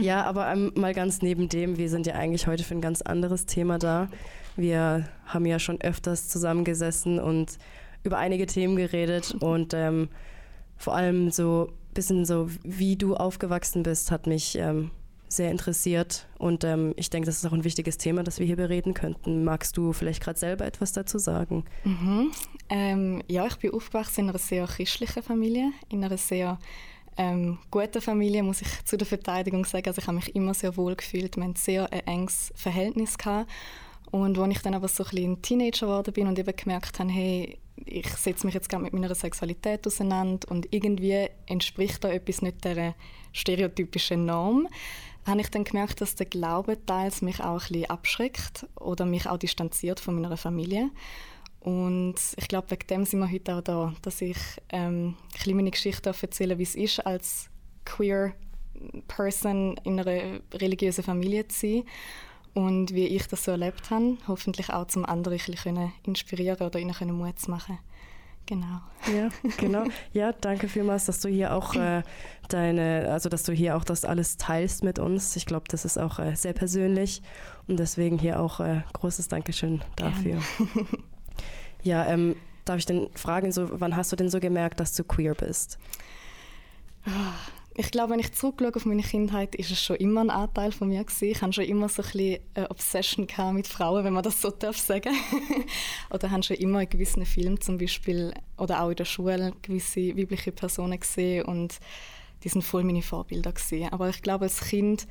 ja. 0.00 0.24
aber 0.24 0.50
ähm, 0.50 0.72
mal 0.76 0.94
ganz 0.94 1.20
neben 1.20 1.50
dem, 1.50 1.76
wir 1.76 1.90
sind 1.90 2.06
ja 2.06 2.14
eigentlich 2.14 2.46
heute 2.46 2.64
für 2.64 2.74
ein 2.74 2.80
ganz 2.80 3.02
anderes 3.02 3.44
Thema 3.44 3.78
da. 3.78 4.08
Wir 4.56 5.06
haben 5.26 5.44
ja 5.44 5.58
schon 5.58 5.78
öfters 5.82 6.30
zusammengesessen 6.30 7.20
und 7.20 7.58
über 8.02 8.16
einige 8.16 8.46
Themen 8.46 8.76
geredet 8.76 9.34
und 9.40 9.74
ähm, 9.74 10.08
vor 10.78 10.94
allem 10.96 11.30
so 11.30 11.70
bisschen 11.96 12.24
so, 12.24 12.48
wie 12.62 12.96
du 12.96 13.16
aufgewachsen 13.16 13.82
bist, 13.82 14.10
hat 14.10 14.26
mich 14.26 14.56
ähm, 14.56 14.90
sehr 15.28 15.50
interessiert 15.50 16.26
und 16.38 16.62
ähm, 16.64 16.94
ich 16.96 17.10
denke, 17.10 17.26
das 17.26 17.36
ist 17.38 17.46
auch 17.46 17.52
ein 17.52 17.64
wichtiges 17.64 17.98
Thema, 17.98 18.22
das 18.22 18.38
wir 18.38 18.46
hier 18.46 18.56
bereden 18.56 18.94
könnten. 18.94 19.44
Magst 19.44 19.76
du 19.76 19.92
vielleicht 19.92 20.22
gerade 20.22 20.38
selber 20.38 20.64
etwas 20.64 20.92
dazu 20.92 21.18
sagen? 21.18 21.64
Mhm. 21.84 22.30
Ähm, 22.68 23.22
ja, 23.26 23.46
ich 23.46 23.56
bin 23.56 23.72
aufgewachsen 23.72 24.20
in 24.20 24.30
einer 24.30 24.38
sehr 24.38 24.66
christlichen 24.66 25.22
Familie, 25.22 25.72
in 25.88 26.04
einer 26.04 26.16
sehr 26.16 26.58
ähm, 27.16 27.58
guten 27.70 28.00
Familie, 28.00 28.42
muss 28.42 28.62
ich 28.62 28.84
zu 28.84 28.96
der 28.96 29.06
Verteidigung 29.06 29.64
sagen. 29.64 29.88
Also 29.88 30.00
ich 30.00 30.06
habe 30.06 30.16
mich 30.16 30.34
immer 30.36 30.54
sehr 30.54 30.76
wohl 30.76 30.94
gefühlt. 30.94 31.36
Wir 31.36 31.44
hatten 31.44 31.56
sehr 31.56 31.92
ein 31.92 32.06
enges 32.06 32.52
Verhältnis 32.54 33.18
gehabt. 33.18 33.50
Und 34.10 34.38
als 34.38 34.56
ich 34.56 34.62
dann 34.62 34.74
aber 34.74 34.88
so 34.88 35.02
ein 35.04 35.10
bisschen 35.10 35.42
Teenager 35.42 35.86
geworden 35.86 36.12
bin 36.12 36.26
und 36.28 36.38
eben 36.38 36.54
gemerkt 36.54 36.98
habe, 36.98 37.10
hey, 37.10 37.58
ich 37.84 38.08
setze 38.08 38.46
mich 38.46 38.54
jetzt 38.54 38.68
gerade 38.68 38.84
mit 38.84 38.92
meiner 38.92 39.14
Sexualität 39.14 39.86
auseinander 39.86 40.50
und 40.50 40.72
irgendwie 40.72 41.28
entspricht 41.46 42.02
da 42.04 42.10
etwas 42.10 42.42
nicht 42.42 42.64
der 42.64 42.94
stereotypischen 43.32 44.24
Norm, 44.24 44.68
habe 45.26 45.40
ich 45.40 45.50
dann 45.50 45.64
gemerkt, 45.64 46.00
dass 46.00 46.14
der 46.14 46.26
Glaube 46.26 46.78
teils 46.86 47.20
mich 47.20 47.40
auch 47.40 47.62
ein 47.62 47.68
bisschen 47.68 47.90
abschreckt 47.90 48.66
oder 48.76 49.04
mich 49.04 49.28
auch 49.28 49.38
distanziert 49.38 50.00
von 50.00 50.20
meiner 50.20 50.36
Familie. 50.36 50.90
Und 51.60 52.14
ich 52.36 52.46
glaube, 52.46 52.70
wegen 52.70 52.86
dem 52.86 53.04
sind 53.04 53.18
wir 53.20 53.30
heute 53.30 53.56
auch 53.56 53.60
da, 53.60 53.92
dass 54.02 54.20
ich 54.20 54.38
ähm, 54.68 55.16
meine 55.46 55.72
Geschichte 55.72 56.10
erzählen 56.10 56.58
wie 56.58 56.62
es 56.62 56.76
ist, 56.76 57.04
als 57.04 57.50
queer 57.84 58.34
Person 59.08 59.76
in 59.84 59.98
einer 59.98 60.40
religiösen 60.54 61.02
Familie 61.02 61.48
zu 61.48 61.58
sein 61.58 61.82
und 62.56 62.94
wie 62.94 63.06
ich 63.06 63.28
das 63.28 63.44
so 63.44 63.50
erlebt 63.50 63.90
habe, 63.90 64.16
hoffentlich 64.26 64.72
auch 64.72 64.86
zum 64.86 65.04
anderen 65.04 65.38
ein 65.38 65.52
bisschen 65.52 65.92
inspirieren 66.04 66.66
oder 66.66 66.80
ihnen 66.80 67.12
Mut 67.12 67.38
zu 67.38 67.50
machen. 67.50 67.78
Genau. 68.46 68.80
Ja, 69.14 69.28
genau. 69.58 69.84
Ja, 70.14 70.32
danke 70.32 70.66
vielmals, 70.68 71.04
dass 71.04 71.20
du 71.20 71.28
hier 71.28 71.52
auch 71.52 71.74
äh, 71.74 72.02
deine, 72.48 73.10
also 73.10 73.28
dass 73.28 73.42
du 73.42 73.52
hier 73.52 73.76
auch 73.76 73.84
das 73.84 74.06
alles 74.06 74.38
teilst 74.38 74.84
mit 74.84 74.98
uns. 74.98 75.36
Ich 75.36 75.44
glaube, 75.44 75.66
das 75.68 75.84
ist 75.84 75.98
auch 75.98 76.18
äh, 76.18 76.34
sehr 76.34 76.54
persönlich 76.54 77.20
und 77.66 77.78
deswegen 77.78 78.18
hier 78.18 78.40
auch 78.40 78.60
äh, 78.60 78.80
großes 78.94 79.28
Dankeschön 79.28 79.82
dafür. 79.96 80.40
ja, 81.82 82.06
ähm, 82.06 82.36
darf 82.64 82.78
ich 82.78 82.86
denn 82.86 83.10
fragen, 83.14 83.52
so, 83.52 83.68
wann 83.80 83.96
hast 83.96 84.12
du 84.12 84.16
denn 84.16 84.30
so 84.30 84.40
gemerkt, 84.40 84.80
dass 84.80 84.94
du 84.94 85.04
queer 85.04 85.34
bist? 85.34 85.78
Oh, 87.06 87.10
ich 87.78 87.90
glaube, 87.90 88.12
wenn 88.12 88.20
ich 88.20 88.32
zurückschaue 88.32 88.74
auf 88.74 88.86
meine 88.86 89.02
Kindheit, 89.02 89.54
ist 89.54 89.70
es 89.70 89.82
schon 89.82 89.96
immer 89.96 90.22
ein 90.22 90.30
Anteil 90.30 90.72
von 90.72 90.88
mir 90.88 91.04
gewesen. 91.04 91.28
Ich 91.28 91.42
hatte 91.42 91.52
schon 91.52 91.64
immer 91.64 91.88
so 91.90 92.02
ein 92.02 92.10
bisschen 92.10 92.40
Obsession 92.70 93.26
mit 93.52 93.66
Frauen, 93.66 94.04
wenn 94.04 94.14
man 94.14 94.22
das 94.22 94.40
so 94.40 94.50
darf 94.50 94.78
sagen. 94.78 95.14
oder 96.10 96.30
habe 96.30 96.42
schon 96.42 96.56
immer 96.56 96.80
in 96.80 96.88
gewissen 96.88 97.26
Filmen 97.26 97.60
zum 97.60 97.76
Beispiel 97.76 98.32
oder 98.56 98.82
auch 98.82 98.90
in 98.90 98.96
der 98.96 99.04
Schule 99.04 99.52
gewisse 99.60 100.16
weibliche 100.16 100.52
Personen 100.52 100.98
gesehen 100.98 101.44
und 101.44 101.78
die 102.44 102.48
sind 102.48 102.62
voll 102.62 102.82
meine 102.82 103.02
Vorbilder 103.02 103.52
gewesen. 103.52 103.92
Aber 103.92 104.08
ich 104.08 104.22
glaube, 104.22 104.44
als 104.44 104.60
Kind 104.60 105.06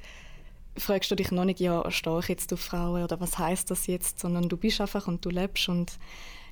fragst 0.77 1.09
du 1.11 1.15
dich 1.15 1.31
noch 1.31 1.45
nicht, 1.45 1.59
ja, 1.59 1.89
stehe 1.91 2.19
ich 2.19 2.27
jetzt 2.27 2.51
auf 2.53 2.59
Frauen 2.59 3.03
oder 3.03 3.19
was 3.19 3.37
heißt 3.37 3.71
das 3.71 3.87
jetzt, 3.87 4.19
sondern 4.19 4.49
du 4.49 4.57
bist 4.57 4.81
einfach 4.81 5.07
und 5.07 5.23
du 5.25 5.29
lebst 5.29 5.69
und 5.69 5.97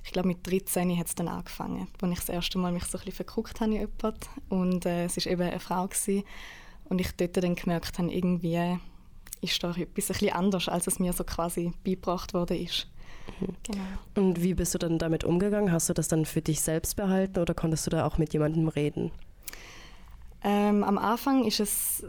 ich 0.04 0.12
glaube 0.12 0.28
mit 0.28 0.46
13 0.46 0.98
hat 0.98 1.08
es 1.08 1.16
dann 1.16 1.28
angefangen, 1.28 1.88
als 2.02 2.12
ich 2.12 2.20
das 2.20 2.30
erste 2.30 2.58
Mal 2.58 2.72
mich 2.72 2.84
so 2.84 2.98
ein 2.98 3.06
bisschen 3.06 3.26
verguckt 3.26 3.62
habe 3.62 3.74
in 3.74 3.80
jemanden. 3.80 4.20
Und 4.50 4.86
äh, 4.86 5.06
es 5.06 5.18
war 5.18 5.32
eben 5.32 5.42
eine 5.42 5.60
Frau. 5.60 5.88
Gewesen. 5.88 6.24
Und 6.86 7.00
ich 7.00 7.12
dort 7.14 7.38
dann 7.38 7.56
gemerkt 7.56 7.98
habe, 7.98 8.12
irgendwie 8.12 8.78
ist 9.42 9.64
da 9.64 9.72
etwas 9.72 9.80
ein 9.80 9.94
bisschen 9.94 10.34
anders, 10.34 10.68
als 10.68 10.88
es 10.88 11.00
mir 11.00 11.14
so 11.14 11.24
quasi 11.24 11.72
beigebracht 11.86 12.34
worden 12.34 12.58
ist. 12.58 12.90
Mhm. 13.40 13.56
Genau. 13.64 13.84
Und 14.16 14.44
wie 14.44 14.54
bist 14.54 14.74
du 14.74 14.78
dann 14.78 15.00
damit 15.00 15.24
umgegangen? 15.24 15.72
Hast 15.72 15.88
du 15.90 15.94
das 15.94 16.10
dann 16.10 16.26
für 16.26 16.42
dich 16.42 16.60
selbst 16.60 16.98
behalten 16.98 17.40
oder 17.40 17.54
konntest 17.54 17.86
du 17.88 17.92
da 17.92 18.06
auch 18.06 18.18
mit 18.18 18.34
jemandem 18.34 18.68
reden? 18.68 19.12
Ähm, 20.44 20.84
am 20.84 20.98
Anfang 20.98 21.46
ist 21.46 21.62
es 21.62 22.04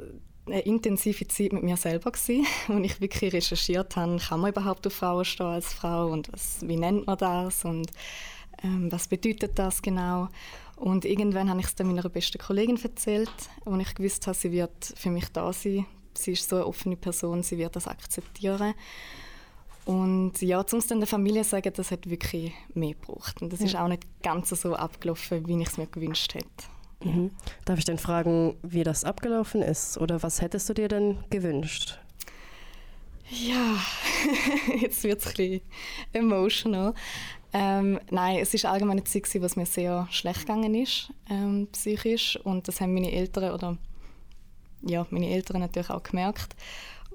eine 0.47 0.61
intensive 0.61 1.27
Zeit 1.29 1.53
mit 1.53 1.63
mir 1.63 1.77
selber 1.77 2.13
gewesen, 2.13 2.47
wo 2.69 2.79
ich 2.79 3.01
wirklich 3.01 3.33
recherchiert 3.33 3.97
habe, 3.97 4.19
kann 4.19 4.41
man 4.41 4.51
überhaupt 4.51 4.87
auf 4.87 4.93
Frauen 4.93 5.25
stehen 5.25 5.47
als 5.47 5.73
Frau 5.73 6.09
und 6.09 6.33
was, 6.33 6.59
wie 6.63 6.77
nennt 6.77 7.07
man 7.07 7.19
das 7.19 7.65
und 7.65 7.91
ähm, 8.63 8.91
was 8.91 9.09
bedeutet 9.09 9.59
das 9.59 9.83
genau. 9.83 10.29
Und 10.77 11.05
irgendwann 11.05 11.49
habe 11.49 11.61
ich 11.61 11.67
es 11.67 11.75
dann 11.75 11.87
meiner 11.87 12.09
besten 12.09 12.39
Kollegin 12.39 12.83
erzählt, 12.83 13.31
und 13.65 13.81
ich 13.81 13.95
gewusst 13.95 14.27
habe, 14.27 14.37
sie 14.37 14.51
wird 14.51 14.93
für 14.97 15.11
mich 15.11 15.29
da 15.29 15.53
sein. 15.53 15.87
Sie 16.15 16.33
ist 16.33 16.49
so 16.49 16.57
eine 16.57 16.67
offene 16.67 16.97
Person, 16.97 17.43
sie 17.43 17.59
wird 17.59 17.77
das 17.77 17.87
akzeptieren. 17.87 18.75
Und 19.85 20.41
ja, 20.41 20.65
zum 20.67 20.81
dann 20.89 21.01
der 21.01 21.07
Familie 21.07 21.45
sagen, 21.45 21.73
das 21.75 21.91
hat 21.91 22.09
wirklich 22.09 22.53
mehr 22.73 22.95
gebraucht. 22.95 23.43
Und 23.43 23.53
das 23.53 23.61
ja. 23.61 23.67
ist 23.67 23.77
auch 23.77 23.89
nicht 23.89 24.07
ganz 24.23 24.49
so 24.51 24.75
abgelaufen, 24.75 25.47
wie 25.47 25.61
ich 25.61 25.69
es 25.69 25.77
mir 25.77 25.87
gewünscht 25.87 26.35
hätte. 26.35 26.49
Mhm. 27.05 27.31
Darf 27.65 27.79
ich 27.79 27.85
denn 27.85 27.99
fragen, 27.99 28.57
wie 28.63 28.83
das 28.83 29.05
abgelaufen 29.05 29.63
ist 29.63 29.99
oder 29.99 30.23
was 30.23 30.41
hättest 30.41 30.69
du 30.69 30.75
dir 30.75 30.89
denn 30.89 31.19
gewünscht? 31.31 31.99
Ja, 33.31 33.77
jetzt 34.81 35.03
wird 35.05 35.21
es 35.21 35.27
ein 35.29 35.35
bisschen 35.35 35.61
emotional. 36.13 36.95
Ähm, 37.53 38.01
nein, 38.11 38.39
es 38.39 38.53
ist 38.53 38.65
allgemein 38.65 38.99
eine 38.99 39.05
Zeit, 39.05 39.29
was 39.41 39.57
mir 39.57 39.67
sehr 39.67 40.09
schlecht 40.11 40.41
gegangen 40.41 40.75
ist, 40.75 41.13
ähm, 41.31 41.69
psychisch. 41.73 42.37
Und 42.43 42.69
das 42.69 42.81
haben 42.81 42.95
meine 42.95 43.13
Eltern 43.13 43.53
oder 43.53 43.79
ja, 44.83 45.07
meine 45.11 45.31
Eltern 45.31 45.61
natürlich 45.61 45.91
auch 45.91 46.03
gemerkt. 46.03 46.57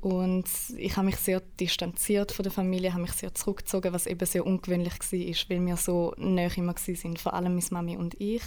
Und 0.02 0.46
ich 0.78 0.96
habe 0.96 1.08
mich 1.08 1.18
sehr 1.18 1.42
distanziert 1.60 2.32
von 2.32 2.44
der 2.44 2.54
Familie, 2.54 2.94
habe 2.94 3.02
mich 3.02 3.12
sehr 3.12 3.36
zurückgezogen, 3.36 3.92
was 3.92 4.08
eben 4.08 4.26
sehr 4.26 4.46
ungewöhnlich 4.46 4.94
war, 4.94 5.50
weil 5.50 5.66
wir 5.66 5.78
so 5.78 6.14
näher 6.18 6.58
immer 6.58 6.74
waren, 6.74 7.18
vor 7.18 7.34
allem 7.34 7.56
meine 7.56 7.68
Mami 7.72 7.98
und 7.98 8.20
ich. 8.20 8.44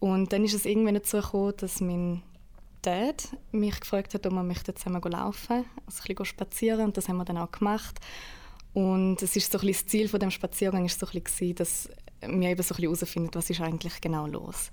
Und 0.00 0.32
dann 0.32 0.44
ist 0.44 0.54
es 0.54 0.64
irgendwann 0.64 0.94
dazu 0.94 1.18
gekommen, 1.18 1.54
dass 1.58 1.80
mein 1.80 2.22
Dad 2.82 3.28
mich 3.52 3.78
gefragt 3.78 4.14
hat, 4.14 4.26
ob 4.26 4.32
wir 4.32 4.42
möchten 4.42 4.74
zusammen 4.74 5.02
laufen, 5.02 5.64
also 5.86 6.02
ein 6.02 6.06
bisschen 6.06 6.24
spazieren 6.24 6.86
und 6.86 6.96
das 6.96 7.08
haben 7.08 7.18
wir 7.18 7.26
dann 7.26 7.38
auch 7.38 7.52
gemacht. 7.52 8.00
Und 8.72 9.20
es 9.22 9.36
ist 9.36 9.52
so 9.52 9.58
ein 9.58 9.66
das 9.66 9.86
Ziel 9.86 10.08
von 10.08 10.20
dem 10.20 10.30
Spaziergang 10.30 10.86
ist 10.86 10.98
so 10.98 11.06
ein 11.06 11.22
bisschen, 11.22 11.54
dass 11.56 11.90
wir 12.22 12.48
eben 12.48 12.62
so 12.62 12.74
herausfinden, 12.76 13.30
was 13.34 13.50
ist 13.50 13.60
eigentlich 13.60 14.00
genau 14.00 14.26
los. 14.26 14.70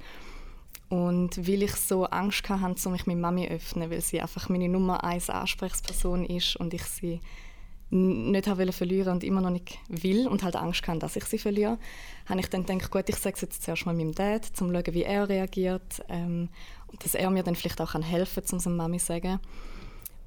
Und 0.89 1.45
weil 1.45 1.63
ich 1.63 1.75
so 1.75 2.05
Angst 2.05 2.47
hatte, 2.47 2.87
um 2.87 2.93
mich 2.93 3.05
mit 3.05 3.17
Mami 3.17 3.47
öffnen, 3.49 3.89
weil 3.89 4.01
sie 4.01 4.21
einfach 4.21 4.47
meine 4.47 4.69
Nummer 4.69 5.03
eins 5.03 5.29
Ansprechperson 5.29 6.25
ist 6.25 6.55
und 6.55 6.73
ich 6.73 6.83
sie 6.83 7.19
nicht 7.89 8.47
habe 8.47 8.71
verlieren 8.71 9.13
und 9.13 9.23
immer 9.23 9.41
noch 9.41 9.49
nicht 9.49 9.79
will 9.87 10.27
und 10.27 10.43
halt 10.43 10.55
Angst 10.55 10.85
hatte, 10.87 10.99
dass 10.99 11.15
ich 11.15 11.23
sie 11.25 11.37
verliere, 11.37 11.77
habe 12.25 12.39
ich 12.39 12.49
dann 12.49 12.65
gedacht, 12.65 12.91
gut, 12.91 13.07
ich 13.07 13.15
sage 13.15 13.35
es 13.35 13.41
jetzt 13.41 13.63
zuerst 13.63 13.85
mal 13.85 13.93
meinem 13.95 14.13
Dad, 14.13 14.41
um 14.49 14.55
zu 14.55 14.73
schauen, 14.73 14.93
wie 14.93 15.03
er 15.03 15.29
reagiert 15.29 16.03
ähm, 16.09 16.49
und 16.87 17.03
dass 17.03 17.15
er 17.15 17.29
mir 17.29 17.43
dann 17.43 17.55
vielleicht 17.55 17.79
auch 17.79 17.93
helfen 17.93 18.43
kann, 18.43 18.51
um 18.51 18.57
es 18.57 18.65
Mami 18.65 18.97
zu 18.97 19.05
sagen. 19.05 19.39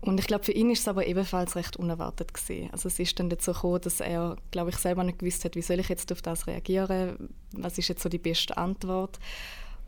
Und 0.00 0.18
ich 0.18 0.26
glaube, 0.26 0.44
für 0.44 0.52
ihn 0.52 0.70
ist 0.70 0.80
es 0.80 0.88
aber 0.88 1.06
ebenfalls 1.06 1.56
recht 1.56 1.76
unerwartet 1.76 2.32
gewesen. 2.32 2.70
Also 2.72 2.88
es 2.88 2.98
ist 2.98 3.18
dann 3.20 3.28
dazu 3.28 3.52
gekommen, 3.52 3.82
dass 3.82 4.00
er, 4.00 4.36
glaube 4.50 4.70
ich, 4.70 4.76
selber 4.76 5.04
nicht 5.04 5.18
gewusst 5.18 5.44
hat, 5.44 5.56
wie 5.56 5.62
soll 5.62 5.78
ich 5.78 5.90
jetzt 5.90 6.10
auf 6.10 6.22
das 6.22 6.46
reagieren, 6.46 7.30
was 7.52 7.76
ist 7.76 7.88
jetzt 7.88 8.02
so 8.02 8.08
die 8.08 8.18
beste 8.18 8.56
Antwort. 8.56 9.18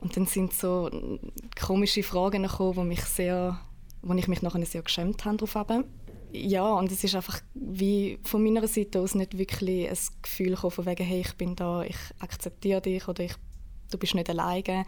Und 0.00 0.16
dann 0.16 0.26
sind 0.26 0.52
so 0.52 0.90
komische 1.58 2.02
Fragen 2.02 2.42
gekommen, 2.42 2.76
wo 2.76 2.82
mich 2.82 3.04
sehr, 3.04 3.58
wo 4.02 4.12
ich 4.12 4.28
mich 4.28 4.42
nachher 4.42 4.66
sehr 4.66 4.82
geschämt 4.82 5.24
habe 5.24 5.84
ja, 6.32 6.72
und 6.72 6.90
es 6.90 7.04
ist 7.04 7.14
einfach 7.14 7.40
wie 7.54 8.18
von 8.24 8.42
meiner 8.42 8.66
Seite 8.66 9.00
aus 9.00 9.14
nicht 9.14 9.36
wirklich 9.36 9.88
ein 9.88 9.98
Gefühl 10.22 10.54
gekommen, 10.54 10.70
von 10.70 10.86
wegen, 10.86 11.04
hey, 11.04 11.20
ich 11.20 11.34
bin 11.34 11.54
da, 11.54 11.82
ich 11.82 11.96
akzeptiere 12.20 12.80
dich 12.80 13.06
oder 13.06 13.24
ich, 13.24 13.34
du 13.90 13.98
bist 13.98 14.14
nicht 14.14 14.30
alleine, 14.30 14.84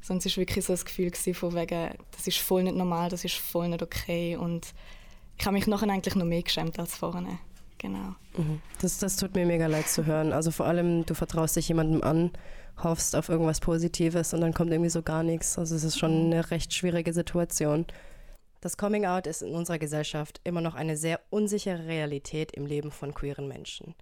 sondern 0.00 0.26
es 0.26 0.36
war 0.36 0.42
wirklich 0.42 0.64
so 0.64 0.72
ein 0.72 0.78
Gefühl 0.78 1.10
gewesen, 1.10 1.34
von 1.34 1.54
wegen, 1.54 1.90
das 2.10 2.26
ist 2.26 2.38
voll 2.38 2.64
nicht 2.64 2.76
normal, 2.76 3.10
das 3.10 3.24
ist 3.24 3.36
voll 3.36 3.68
nicht 3.68 3.82
okay 3.82 4.36
und 4.36 4.74
ich 5.38 5.46
habe 5.46 5.54
mich 5.54 5.66
nachher 5.68 5.88
eigentlich 5.88 6.16
noch 6.16 6.24
mehr 6.24 6.42
geschämt 6.42 6.78
als 6.78 6.96
vorne. 6.96 7.38
Genau. 7.78 8.16
Mhm. 8.36 8.60
Das, 8.80 8.98
das 8.98 9.16
tut 9.16 9.34
mir 9.34 9.46
mega 9.46 9.68
leid 9.68 9.88
zu 9.88 10.04
hören. 10.04 10.32
Also 10.32 10.50
vor 10.50 10.66
allem, 10.66 11.06
du 11.06 11.14
vertraust 11.14 11.54
dich 11.54 11.68
jemandem 11.68 12.02
an, 12.02 12.32
hoffst 12.82 13.14
auf 13.14 13.28
irgendwas 13.28 13.60
Positives 13.60 14.34
und 14.34 14.40
dann 14.40 14.52
kommt 14.52 14.72
irgendwie 14.72 14.90
so 14.90 15.02
gar 15.02 15.22
nichts. 15.22 15.58
Also 15.58 15.76
es 15.76 15.84
ist 15.84 15.96
schon 15.96 16.32
eine 16.32 16.50
recht 16.50 16.74
schwierige 16.74 17.12
Situation. 17.12 17.86
Das 18.60 18.76
Coming 18.76 19.06
Out 19.06 19.28
ist 19.28 19.42
in 19.42 19.54
unserer 19.54 19.78
Gesellschaft 19.78 20.40
immer 20.42 20.60
noch 20.60 20.74
eine 20.74 20.96
sehr 20.96 21.20
unsichere 21.30 21.86
Realität 21.86 22.52
im 22.52 22.66
Leben 22.66 22.90
von 22.90 23.14
queeren 23.14 23.46
Menschen. 23.46 23.94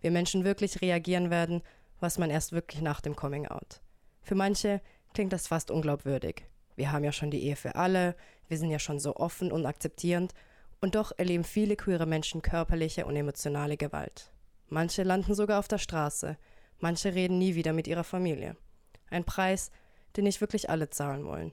wir 0.00 0.10
Menschen 0.10 0.44
wirklich 0.44 0.80
reagieren 0.80 1.30
werden, 1.30 1.62
was 2.00 2.18
man 2.18 2.30
erst 2.30 2.52
wirklich 2.52 2.80
nach 2.80 3.00
dem 3.00 3.16
Coming 3.16 3.46
Out. 3.46 3.80
Für 4.22 4.34
manche 4.34 4.80
klingt 5.12 5.32
das 5.32 5.48
fast 5.48 5.70
unglaubwürdig. 5.70 6.44
Wir 6.76 6.92
haben 6.92 7.04
ja 7.04 7.12
schon 7.12 7.30
die 7.30 7.42
Ehe 7.42 7.56
für 7.56 7.74
alle, 7.74 8.14
wir 8.46 8.56
sind 8.56 8.70
ja 8.70 8.78
schon 8.78 8.98
so 8.98 9.16
offen 9.16 9.52
und 9.52 9.66
akzeptierend, 9.66 10.32
und 10.80 10.94
doch 10.94 11.12
erleben 11.16 11.44
viele 11.44 11.74
queere 11.74 12.06
Menschen 12.06 12.40
körperliche 12.40 13.04
und 13.04 13.16
emotionale 13.16 13.76
Gewalt. 13.76 14.30
Manche 14.68 15.02
landen 15.02 15.34
sogar 15.34 15.58
auf 15.58 15.66
der 15.66 15.78
Straße, 15.78 16.38
manche 16.78 17.14
reden 17.14 17.38
nie 17.38 17.56
wieder 17.56 17.72
mit 17.72 17.88
ihrer 17.88 18.04
Familie. 18.04 18.56
Ein 19.10 19.24
Preis, 19.24 19.72
den 20.16 20.24
nicht 20.24 20.40
wirklich 20.40 20.70
alle 20.70 20.88
zahlen 20.88 21.24
wollen. 21.24 21.52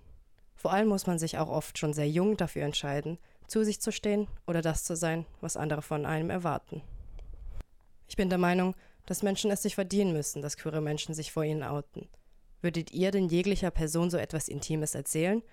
Vor 0.55 0.71
allem 0.71 0.87
muss 0.87 1.05
man 1.07 1.19
sich 1.19 1.37
auch 1.37 1.49
oft 1.49 1.77
schon 1.77 1.93
sehr 1.93 2.09
jung 2.09 2.37
dafür 2.37 2.63
entscheiden, 2.63 3.17
zu 3.47 3.63
sich 3.63 3.81
zu 3.81 3.91
stehen 3.91 4.27
oder 4.47 4.61
das 4.61 4.83
zu 4.83 4.95
sein, 4.95 5.25
was 5.41 5.57
andere 5.57 5.81
von 5.81 6.05
einem 6.05 6.29
erwarten. 6.29 6.81
Ich 8.07 8.15
bin 8.15 8.29
der 8.29 8.39
Meinung, 8.39 8.75
dass 9.05 9.23
Menschen 9.23 9.51
es 9.51 9.61
sich 9.61 9.75
verdienen 9.75 10.13
müssen, 10.13 10.41
dass 10.41 10.57
queere 10.57 10.81
Menschen 10.81 11.13
sich 11.13 11.31
vor 11.31 11.43
ihnen 11.43 11.63
outen. 11.63 12.07
Würdet 12.61 12.91
ihr 12.91 13.11
denn 13.11 13.27
jeglicher 13.27 13.71
Person 13.71 14.09
so 14.09 14.17
etwas 14.17 14.47
Intimes 14.47 14.95
erzählen? 14.95 15.43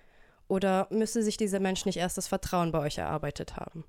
Oder 0.47 0.87
müsste 0.89 1.21
sich 1.21 1.37
dieser 1.37 1.59
Mensch 1.59 1.85
nicht 1.85 1.97
erst 1.97 2.17
das 2.17 2.27
Vertrauen 2.27 2.71
bei 2.71 2.79
euch 2.79 2.97
erarbeitet 2.97 3.55
haben? 3.55 3.85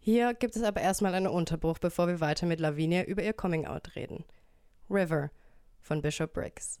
Hier 0.00 0.34
gibt 0.34 0.56
es 0.56 0.62
aber 0.62 0.80
erstmal 0.80 1.14
einen 1.14 1.26
Unterbruch, 1.26 1.78
bevor 1.78 2.08
wir 2.08 2.20
weiter 2.20 2.46
mit 2.46 2.60
Lavinia 2.60 3.04
über 3.04 3.22
ihr 3.22 3.32
Coming 3.32 3.66
Out 3.66 3.96
reden. 3.96 4.24
River 4.88 5.30
von 5.80 6.00
Bishop 6.00 6.32
Briggs. 6.32 6.80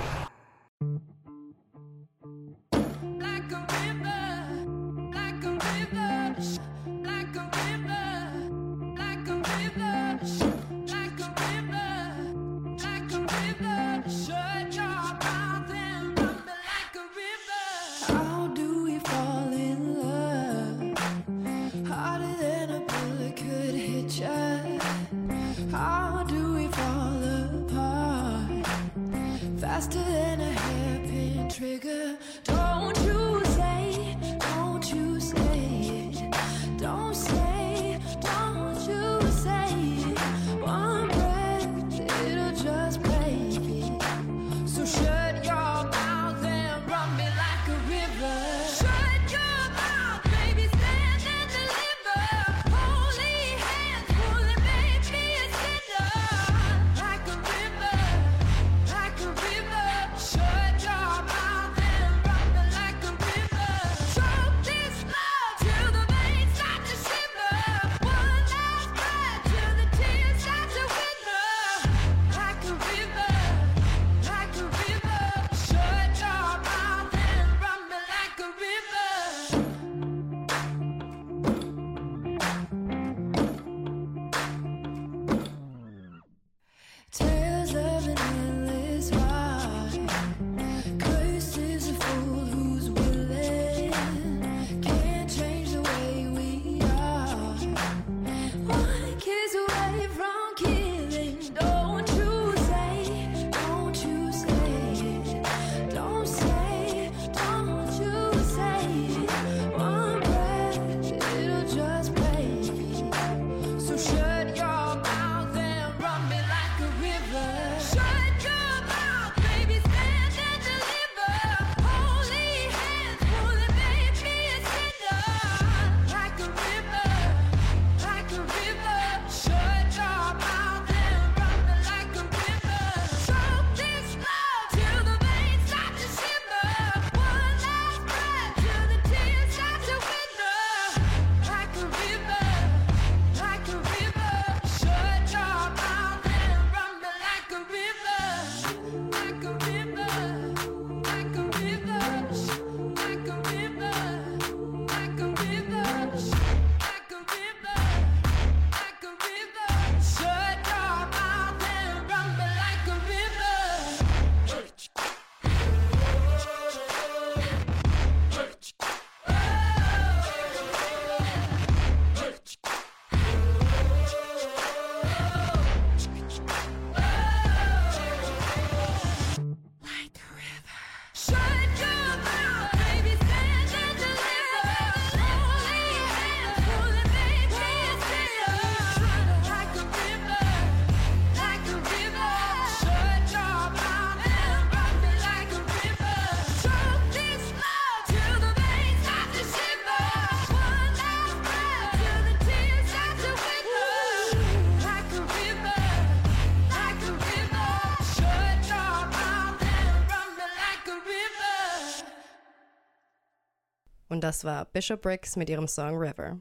Und 214.21 214.25
das 214.25 214.43
war 214.43 214.65
Bishop 214.65 215.01
Briggs 215.01 215.35
mit 215.35 215.49
ihrem 215.49 215.67
Song 215.67 215.97
River. 215.97 216.37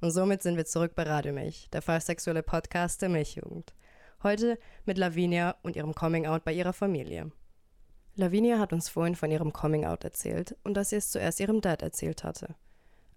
Und 0.00 0.10
somit 0.10 0.42
sind 0.42 0.56
wir 0.56 0.64
zurück 0.64 0.96
bei 0.96 1.04
Radio 1.04 1.32
Milch, 1.32 1.68
der 1.70 1.80
fallsexuelle 1.80 2.42
Podcast 2.42 3.02
der 3.02 3.08
Milchjugend. 3.08 3.72
Heute 4.24 4.58
mit 4.84 4.98
Lavinia 4.98 5.54
und 5.62 5.76
ihrem 5.76 5.94
Coming 5.94 6.26
Out 6.26 6.42
bei 6.42 6.52
ihrer 6.52 6.72
Familie. 6.72 7.30
Lavinia 8.16 8.58
hat 8.58 8.72
uns 8.72 8.88
vorhin 8.88 9.14
von 9.14 9.30
ihrem 9.30 9.52
Coming 9.52 9.84
Out 9.84 10.02
erzählt 10.02 10.56
und 10.64 10.74
dass 10.74 10.90
sie 10.90 10.96
es 10.96 11.12
zuerst 11.12 11.38
ihrem 11.38 11.60
Dad 11.60 11.82
erzählt 11.82 12.24
hatte. 12.24 12.56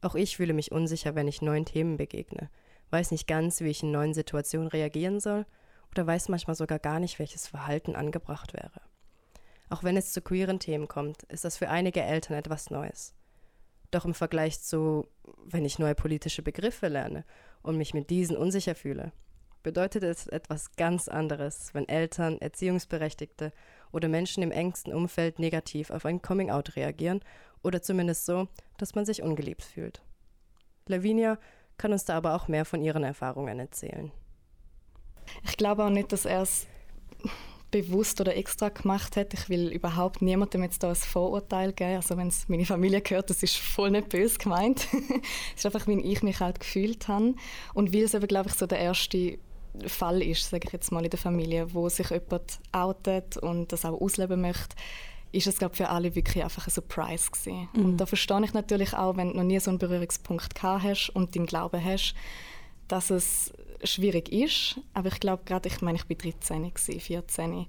Auch 0.02 0.14
ich 0.14 0.38
fühle 0.38 0.54
mich 0.54 0.72
unsicher, 0.72 1.16
wenn 1.16 1.28
ich 1.28 1.42
neuen 1.42 1.66
Themen 1.66 1.98
begegne, 1.98 2.52
weiß 2.92 3.10
nicht 3.10 3.26
ganz, 3.26 3.62
wie 3.62 3.70
ich 3.70 3.82
in 3.82 3.90
neuen 3.90 4.14
Situationen 4.14 4.68
reagieren 4.68 5.22
soll 5.22 5.48
oder 5.90 6.06
weiß 6.06 6.30
manchmal 6.30 6.56
sogar 6.56 6.78
gar 6.78 7.00
nicht, 7.00 7.18
welches 7.18 7.48
Verhalten 7.48 7.96
angebracht 7.96 8.54
wäre. 8.54 8.82
Auch 9.72 9.84
wenn 9.84 9.98
es 9.98 10.14
zu 10.14 10.22
queeren 10.22 10.60
Themen 10.60 10.88
kommt, 10.88 11.24
ist 11.24 11.46
das 11.46 11.58
für 11.58 11.70
einige 11.70 12.04
Eltern 12.04 12.38
etwas 12.38 12.70
Neues. 12.70 13.16
Doch 13.94 14.06
im 14.06 14.16
Vergleich 14.16 14.60
zu, 14.60 15.08
wenn 15.46 15.66
ich 15.66 15.78
neue 15.78 15.94
politische 15.94 16.42
Begriffe 16.42 16.88
lerne 16.88 17.26
und 17.62 17.78
mich 17.78 17.94
mit 17.94 18.10
diesen 18.10 18.36
unsicher 18.36 18.74
fühle, 18.74 19.12
bedeutet 19.62 20.02
es 20.02 20.26
etwas 20.26 20.76
ganz 20.76 21.08
anderes, 21.08 21.76
wenn 21.76 21.88
Eltern, 21.88 22.42
Erziehungsberechtigte 22.42 23.54
oder 23.92 24.08
Menschen 24.08 24.42
im 24.42 24.50
engsten 24.50 24.96
Umfeld 24.96 25.38
negativ 25.38 25.92
auf 25.92 26.08
ein 26.08 26.24
Coming-out 26.24 26.76
reagieren 26.76 27.20
oder 27.62 27.84
zumindest 27.84 28.26
so, 28.26 28.48
dass 28.78 28.96
man 28.96 29.06
sich 29.06 29.22
ungeliebt 29.22 29.62
fühlt. 29.62 30.02
Lavinia 30.88 31.38
kann 31.78 31.92
uns 31.92 32.04
da 32.04 32.18
aber 32.18 32.34
auch 32.34 32.48
mehr 32.48 32.66
von 32.66 32.82
ihren 32.82 33.04
Erfahrungen 33.04 33.60
erzählen. 33.60 34.12
Ich 35.44 35.56
glaube 35.56 35.86
auch 35.86 35.92
nicht, 35.92 36.12
dass 36.12 36.26
er 36.26 36.42
es 36.42 36.66
bewusst 37.74 38.22
oder 38.22 38.38
extra 38.38 38.70
gemacht 38.70 39.18
hat. 39.18 39.34
Ich 39.34 39.50
will 39.50 39.70
überhaupt 39.70 40.22
niemandem 40.22 40.62
jetzt 40.62 40.84
da 40.84 40.90
ein 40.90 40.96
Vorurteil 40.96 41.74
geben. 41.74 41.96
Also 41.96 42.16
wenn 42.16 42.28
es 42.28 42.48
meine 42.48 42.66
Familie 42.66 43.02
gehört, 43.02 43.32
das 43.32 43.42
ist 43.42 43.58
voll 43.58 43.90
nicht 43.90 44.10
böse 44.10 44.38
gemeint. 44.38 44.88
es 45.56 45.66
ist 45.66 45.66
einfach, 45.66 45.88
wie 45.88 46.00
ich 46.00 46.22
mich 46.22 46.40
halt 46.40 46.60
gefühlt 46.60 47.08
habe. 47.08 47.34
Und 47.74 47.94
weil 47.94 48.04
es 48.04 48.14
eben, 48.14 48.28
glaube 48.28 48.50
ich, 48.50 48.56
so 48.56 48.68
der 48.68 48.78
erste 48.78 49.40
Fall 49.88 50.22
ist, 50.22 50.50
sage 50.50 50.68
ich 50.68 50.74
jetzt 50.74 50.92
mal 50.92 51.04
in 51.04 51.10
der 51.10 51.20
Familie, 51.20 51.74
wo 51.74 51.90
sich 51.90 52.12
jemand 52.12 52.60
outet 52.72 53.38
und 53.38 53.72
das 53.72 53.86
auch 53.86 54.00
ausleben 54.00 54.42
möchte, 54.42 54.76
ist 55.32 55.48
es 55.48 55.58
glaube 55.58 55.76
für 55.76 55.90
alle 55.90 56.14
wirklich 56.14 56.44
einfach 56.44 56.68
ein 56.68 56.72
Surprise 56.72 57.32
gewesen. 57.32 57.70
Mhm. 57.74 57.86
Und 57.86 57.98
da 57.98 58.06
verstehe 58.06 58.46
ich 58.46 58.54
natürlich 58.54 58.94
auch, 58.94 59.18
wenn 59.18 59.30
du 59.30 59.38
noch 59.38 59.44
nie 59.44 59.60
so 59.60 59.72
einen 59.72 59.80
Berührungspunkt 59.80 60.54
gehabt 60.54 60.84
hast 60.84 61.10
und 61.10 61.34
den 61.34 61.48
Glauben 61.48 61.84
hast, 61.84 62.14
dass 62.88 63.10
es 63.10 63.52
schwierig 63.84 64.32
ist. 64.32 64.80
Aber 64.94 65.10
ich 65.10 65.20
glaube 65.20 65.44
gerade, 65.46 65.70
ich 65.70 65.82
meine, 65.82 65.98
ich 65.98 66.10
war 66.10 66.16
13, 66.16 66.72
14. 67.00 67.66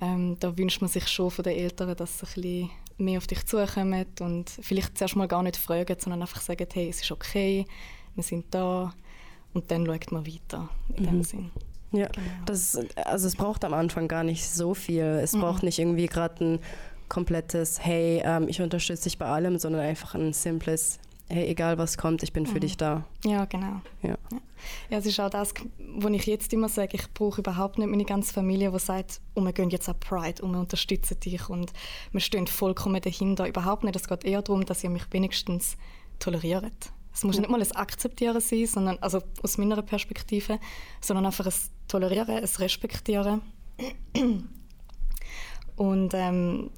Ähm, 0.00 0.36
da 0.40 0.56
wünscht 0.58 0.80
man 0.82 0.90
sich 0.90 1.08
schon 1.08 1.30
von 1.30 1.42
den 1.42 1.56
Eltern, 1.56 1.96
dass 1.96 2.18
sie 2.18 2.26
ein 2.26 2.32
bisschen 2.42 2.70
mehr 2.98 3.18
auf 3.18 3.26
dich 3.26 3.44
zukommen 3.46 4.06
und 4.20 4.50
vielleicht 4.60 4.96
zuerst 4.98 5.16
mal 5.16 5.28
gar 5.28 5.42
nicht 5.42 5.56
fragen, 5.56 5.96
sondern 5.98 6.22
einfach 6.22 6.40
sagen, 6.40 6.66
hey, 6.72 6.88
es 6.88 7.00
ist 7.00 7.10
okay, 7.12 7.64
wir 8.14 8.22
sind 8.22 8.46
da 8.50 8.92
und 9.54 9.70
dann 9.70 9.86
schaut 9.86 10.12
man 10.12 10.26
weiter 10.26 10.68
in 10.96 11.02
Mhm. 11.04 11.06
dem 11.08 11.22
Sinn. 11.22 11.50
Ja, 11.92 12.08
Genau. 12.08 12.26
das, 12.46 12.78
also 12.96 13.26
es 13.26 13.36
braucht 13.36 13.64
am 13.64 13.72
Anfang 13.72 14.08
gar 14.08 14.24
nicht 14.24 14.46
so 14.46 14.74
viel. 14.74 15.02
Es 15.02 15.32
Mhm. 15.32 15.40
braucht 15.40 15.62
nicht 15.62 15.78
irgendwie 15.78 16.06
gerade 16.06 16.44
ein 16.44 16.58
komplettes 17.08 17.80
Hey, 17.84 18.20
ähm, 18.24 18.48
ich 18.48 18.60
unterstütze 18.60 19.04
dich 19.04 19.16
bei 19.18 19.26
allem, 19.26 19.58
sondern 19.58 19.82
einfach 19.82 20.14
ein 20.14 20.32
simples 20.32 20.98
Hey, 21.28 21.48
egal 21.48 21.76
was 21.76 21.98
kommt, 21.98 22.22
ich 22.22 22.32
bin 22.32 22.46
für 22.46 22.54
Mhm. 22.56 22.60
dich 22.60 22.76
da. 22.76 23.04
Ja, 23.24 23.44
genau. 23.46 23.80
Ja. 24.02 24.16
Ja. 24.90 24.98
es 24.98 25.06
ist 25.06 25.18
auch 25.18 25.28
das, 25.28 25.52
was 25.78 26.12
ich 26.12 26.26
jetzt 26.26 26.52
immer 26.52 26.68
sage, 26.68 26.96
ich 26.96 27.12
brauche 27.12 27.40
überhaupt 27.40 27.78
nicht 27.78 27.88
meine 27.88 28.04
ganze 28.04 28.32
Familie, 28.32 28.70
die 28.70 28.78
sagt, 28.78 29.20
oh, 29.34 29.42
wir 29.42 29.52
gehen 29.52 29.70
jetzt 29.70 29.88
an 29.88 29.98
Pride 29.98 30.42
und 30.42 30.52
wir 30.52 30.60
unterstützen 30.60 31.18
dich 31.18 31.48
und 31.48 31.72
wir 32.12 32.20
stehen 32.20 32.46
vollkommen 32.46 33.00
dahinter. 33.00 33.48
Überhaupt 33.48 33.82
nicht. 33.82 33.96
Es 33.96 34.06
geht 34.08 34.24
eher 34.24 34.42
darum, 34.42 34.64
dass 34.64 34.84
ihr 34.84 34.90
mich 34.90 35.04
wenigstens 35.10 35.76
toleriert. 36.20 36.92
Es 37.12 37.24
muss 37.24 37.38
nicht 37.38 37.50
mal 37.50 37.60
ein 37.60 37.72
Akzeptieren 37.72 38.40
sein, 38.40 38.66
sondern, 38.66 38.98
also 39.00 39.20
aus 39.42 39.58
meiner 39.58 39.80
Perspektive, 39.82 40.60
sondern 41.00 41.26
einfach 41.26 41.46
ein 41.46 41.52
Tolerieren, 41.88 42.28
ein 42.36 42.44
Respektieren. 42.44 43.40
Und 45.76 46.14
ähm, 46.14 46.70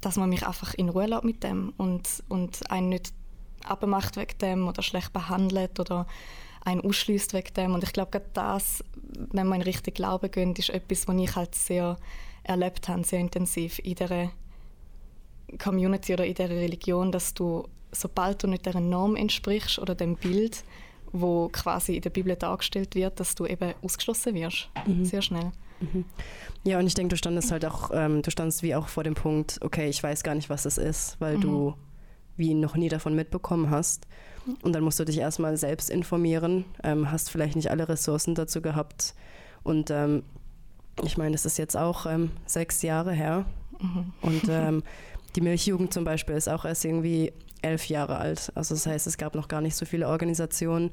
dass 0.00 0.16
man 0.16 0.28
mich 0.28 0.46
einfach 0.46 0.74
in 0.74 0.88
Ruhe 0.90 1.06
lässt 1.06 1.24
mit 1.24 1.42
dem 1.42 1.72
und, 1.76 2.22
und 2.28 2.70
einen 2.70 2.90
nicht 2.90 3.12
abmacht 3.66 4.16
wegen 4.16 4.38
dem 4.38 4.68
oder 4.68 4.82
schlecht 4.82 5.12
behandelt 5.12 5.78
oder 5.80 6.06
einen 6.64 6.80
ausschließt 6.80 7.32
wegen 7.32 7.54
dem. 7.54 7.74
Und 7.74 7.84
ich 7.84 7.92
glaube, 7.92 8.10
gerade 8.10 8.30
das, 8.34 8.82
wenn 9.32 9.46
man 9.46 9.60
in 9.60 9.66
Richtung 9.66 9.94
Glauben 9.94 10.30
geht, 10.30 10.58
ist 10.58 10.70
etwas, 10.70 11.06
was 11.06 11.16
ich 11.16 11.36
halt 11.36 11.54
sehr 11.54 11.96
erlebt 12.42 12.88
habe, 12.88 13.04
sehr 13.04 13.20
intensiv 13.20 13.78
in 13.80 13.94
dieser 13.94 14.30
Community 15.58 16.12
oder 16.12 16.26
in 16.26 16.34
dieser 16.34 16.50
Religion, 16.50 17.12
dass 17.12 17.34
du, 17.34 17.68
sobald 17.92 18.42
du 18.42 18.48
nicht 18.48 18.66
dieser 18.66 18.80
Norm 18.80 19.16
entsprichst 19.16 19.78
oder 19.78 19.94
dem 19.94 20.16
Bild, 20.16 20.64
wo 21.12 21.48
quasi 21.48 21.96
in 21.96 22.02
der 22.02 22.10
Bibel 22.10 22.34
dargestellt 22.34 22.94
wird, 22.94 23.20
dass 23.20 23.34
du 23.34 23.46
eben 23.46 23.74
ausgeschlossen 23.82 24.34
wirst. 24.34 24.68
Sehr 25.02 25.22
schnell. 25.22 25.52
Ja, 26.64 26.78
und 26.78 26.86
ich 26.86 26.94
denke, 26.94 27.10
du 27.10 27.16
standest 27.16 27.52
halt 27.52 27.64
auch, 27.64 27.90
ähm, 27.92 28.22
du 28.22 28.30
standst 28.30 28.62
wie 28.62 28.74
auch 28.74 28.88
vor 28.88 29.04
dem 29.04 29.14
Punkt, 29.14 29.58
okay, 29.62 29.88
ich 29.88 30.02
weiß 30.02 30.22
gar 30.22 30.34
nicht, 30.34 30.48
was 30.48 30.62
das 30.62 30.78
ist, 30.78 31.16
weil 31.20 31.38
du 31.38 31.74
wie 32.36 32.54
noch 32.54 32.76
nie 32.76 32.88
davon 32.88 33.14
mitbekommen 33.14 33.70
hast. 33.70 34.06
Und 34.62 34.74
dann 34.74 34.84
musst 34.84 35.00
du 35.00 35.04
dich 35.04 35.18
erstmal 35.18 35.56
selbst 35.56 35.90
informieren, 35.90 36.64
ähm, 36.84 37.10
hast 37.10 37.30
vielleicht 37.30 37.56
nicht 37.56 37.70
alle 37.70 37.88
Ressourcen 37.88 38.34
dazu 38.34 38.62
gehabt. 38.62 39.14
Und 39.64 39.90
ähm, 39.90 40.22
ich 41.02 41.18
meine, 41.18 41.32
das 41.32 41.44
ist 41.44 41.58
jetzt 41.58 41.76
auch 41.76 42.06
ähm, 42.06 42.30
sechs 42.46 42.82
Jahre 42.82 43.12
her. 43.12 43.44
Und 44.22 44.42
ähm, 44.48 44.82
die 45.34 45.40
Milchjugend 45.40 45.92
zum 45.92 46.04
Beispiel 46.04 46.36
ist 46.36 46.48
auch 46.48 46.64
erst 46.64 46.84
irgendwie 46.84 47.32
elf 47.62 47.88
Jahre 47.88 48.18
alt. 48.18 48.52
Also 48.54 48.74
das 48.74 48.86
heißt, 48.86 49.06
es 49.06 49.18
gab 49.18 49.34
noch 49.34 49.48
gar 49.48 49.60
nicht 49.60 49.74
so 49.76 49.84
viele 49.84 50.08
Organisationen. 50.08 50.90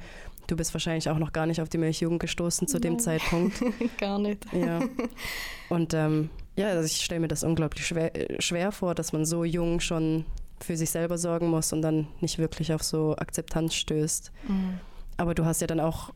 Du 0.47 0.55
bist 0.55 0.73
wahrscheinlich 0.73 1.09
auch 1.09 1.19
noch 1.19 1.31
gar 1.31 1.45
nicht 1.45 1.61
auf 1.61 1.69
die 1.69 1.77
Milchjugend 1.77 2.19
gestoßen 2.19 2.67
zu 2.67 2.79
dem 2.79 2.93
Nein. 2.93 2.99
Zeitpunkt. 2.99 3.63
Gar 3.97 4.19
nicht. 4.19 4.45
Ja. 4.51 4.81
Und 5.69 5.93
ähm, 5.93 6.29
ja, 6.57 6.67
also 6.67 6.85
ich 6.85 7.03
stelle 7.03 7.21
mir 7.21 7.29
das 7.29 7.43
unglaublich 7.43 7.87
schwer, 7.87 8.13
äh, 8.15 8.41
schwer 8.41 8.73
vor, 8.73 8.93
dass 8.93 9.13
man 9.13 9.25
so 9.25 9.45
jung 9.45 9.79
schon 9.79 10.25
für 10.63 10.77
sich 10.77 10.89
selber 10.89 11.17
sorgen 11.17 11.49
muss 11.49 11.73
und 11.73 11.81
dann 11.81 12.07
nicht 12.21 12.37
wirklich 12.39 12.73
auf 12.73 12.83
so 12.83 13.15
Akzeptanz 13.15 13.75
stößt. 13.75 14.31
Mhm. 14.47 14.79
Aber 15.17 15.35
du 15.35 15.45
hast 15.45 15.61
ja 15.61 15.67
dann 15.67 15.79
auch 15.79 16.11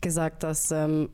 gesagt, 0.00 0.42
dass 0.42 0.70
ähm, 0.70 1.10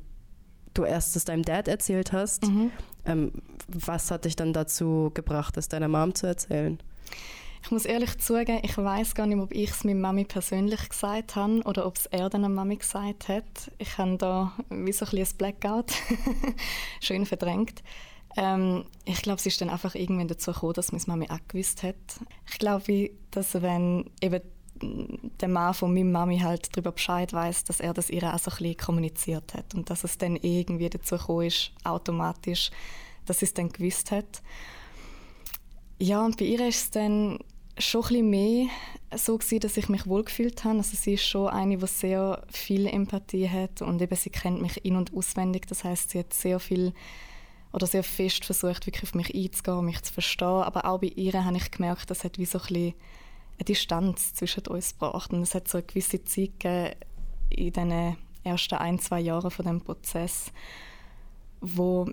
du 0.75 0.85
erst 0.85 1.17
es 1.17 1.25
deinem 1.25 1.43
Dad 1.43 1.69
erzählt 1.69 2.13
hast. 2.13 2.47
Mhm. 2.47 2.71
Ähm, 3.05 3.33
was 3.69 4.11
hat 4.11 4.25
dich 4.25 4.37
dann 4.37 4.53
dazu 4.53 5.11
gebracht, 5.15 5.57
es 5.57 5.69
deiner 5.69 5.89
Mom 5.89 6.15
zu 6.15 6.27
erzählen? 6.27 6.79
Ich 7.63 7.73
muss 7.73 7.85
ehrlich 7.85 8.19
zugeben, 8.19 8.61
ich 8.63 8.79
weiß 8.79 9.17
gar 9.17 9.27
nicht, 9.27 9.41
ob 9.41 9.53
ich 9.53 9.71
es 9.71 9.83
meiner 9.83 9.99
Mami 9.99 10.25
persönlich 10.25 10.89
gesagt 10.89 11.35
habe 11.35 11.63
oder 11.65 11.87
ob 11.87 11.97
es 11.97 12.07
er 12.07 12.31
dann 12.31 12.53
Mami 12.55 12.77
gesagt 12.77 13.29
hat. 13.29 13.45
Ich 13.79 13.99
habe 13.99 14.17
da 14.19 14.53
wie 14.71 14.93
so 14.93 15.05
ein 15.05 15.11
ein 15.11 15.37
Blackout, 15.37 15.93
schön 17.01 17.27
verdrängt. 17.27 17.83
Ähm, 18.37 18.85
ich 19.05 19.23
glaube, 19.23 19.39
es 19.39 19.47
ist 19.47 19.61
dann 19.61 19.71
einfach 19.71 19.95
irgendwann 19.95 20.29
dazu 20.29 20.53
gekommen, 20.53 20.75
dass 20.75 20.93
meine 20.93 21.05
Mami 21.07 21.29
auch 21.31 21.41
gewusst 21.49 21.83
hat. 21.83 21.97
Ich 22.51 22.59
glaube, 22.59 23.11
dass 23.31 23.55
wenn 23.61 24.11
eben 24.21 24.43
der 24.81 25.49
Mann 25.49 25.75
von 25.75 25.93
meiner 25.93 26.11
Mami 26.11 26.39
halt 26.41 26.69
darüber 26.73 26.93
Bescheid 26.93 27.33
weiß, 27.33 27.65
dass 27.65 27.81
er 27.81 27.95
das 27.95 28.11
ihr 28.11 28.23
auch 28.23 28.39
so 28.39 28.51
ein 28.51 28.77
kommuniziert 28.77 29.55
hat 29.55 29.75
und 29.75 29.89
dass 29.89 30.05
es 30.05 30.19
dann 30.19 30.37
irgendwie 30.37 30.91
dazu 30.91 31.17
gekommen 31.17 31.47
ist, 31.47 31.73
automatisch, 31.85 32.71
dass 33.25 33.39
sie 33.39 33.47
es 33.47 33.55
dann 33.55 33.71
gewusst 33.71 34.11
hat. 34.11 34.43
Ja, 35.99 36.25
und 36.25 36.37
bei 36.37 36.45
ihr 36.45 36.67
ist 36.67 36.77
es 36.77 36.91
dann 36.91 37.39
schon 37.79 38.05
ein 38.11 38.29
mehr 38.31 38.67
so 39.15 39.39
gewesen, 39.39 39.61
dass 39.61 39.77
ich 39.77 39.89
mich 39.89 40.07
wohlgefühlt 40.07 40.65
habe. 40.65 40.79
Also 40.79 40.97
sie 40.97 41.15
ist 41.15 41.27
schon 41.27 41.49
eine, 41.49 41.79
die 41.79 41.87
sehr 41.87 42.43
viel 42.51 42.87
Empathie 42.87 43.49
hat 43.49 43.83
und 43.83 44.01
eben 44.01 44.17
sie 44.17 44.31
kennt 44.31 44.61
mich 44.61 44.85
in- 44.85 44.97
und 44.97 45.15
auswendig. 45.15 45.67
Das 45.67 45.85
heißt, 45.85 46.11
sie 46.11 46.19
hat 46.19 46.35
sehr 46.35 46.61
viel 46.61 46.93
oder 47.73 47.87
sehr 47.87 48.05
fest 48.05 48.45
versucht, 48.45 48.87
wirklich 48.87 49.05
auf 49.05 49.15
mich 49.15 49.35
einzugehen, 49.35 49.85
mich 49.85 50.03
zu 50.03 50.13
verstehen. 50.13 50.63
Aber 50.63 50.85
auch 50.87 51.01
bei 51.01 51.09
ihr 51.09 51.45
habe 51.45 51.57
ich 51.57 51.71
gemerkt, 51.71 52.11
das 52.11 52.25
hat 52.25 52.39
wie 52.39 52.47
so 52.47 52.59
ein 52.59 52.95
eine 53.59 53.65
Distanz 53.65 54.35
zwischen 54.35 54.67
uns 54.67 54.93
gebracht. 54.93 55.33
Und 55.33 55.43
es 55.43 55.55
hat 55.55 55.69
so 55.69 55.79
eine 55.79 55.87
gewisse 55.87 56.23
Zeit 56.25 56.61
gegeben 56.61 56.95
in 57.51 57.73
den 57.73 58.17
ersten 58.45 58.75
ein, 58.77 58.99
zwei 58.99 59.21
Jahren 59.21 59.51
von 59.51 59.65
dem 59.65 59.81
Prozess, 59.81 60.53
wo 61.61 62.07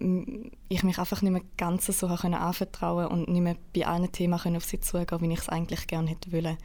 ich 0.69 0.83
mich 0.83 0.97
einfach 0.97 1.21
nicht 1.21 1.31
mehr 1.31 1.41
ganz 1.57 1.85
so 1.85 2.07
anvertrauen 2.07 3.07
und 3.07 3.27
nicht 3.27 3.41
mehr 3.41 3.57
bei 3.75 3.85
allen 3.85 4.11
Themen 4.11 4.55
auf 4.55 4.65
sie 4.65 4.79
zugehen, 4.79 5.21
wie 5.21 5.33
ich 5.33 5.39
es 5.39 5.49
eigentlich 5.49 5.87
gerne 5.87 6.09
hätte 6.09 6.31
wollen. 6.31 6.57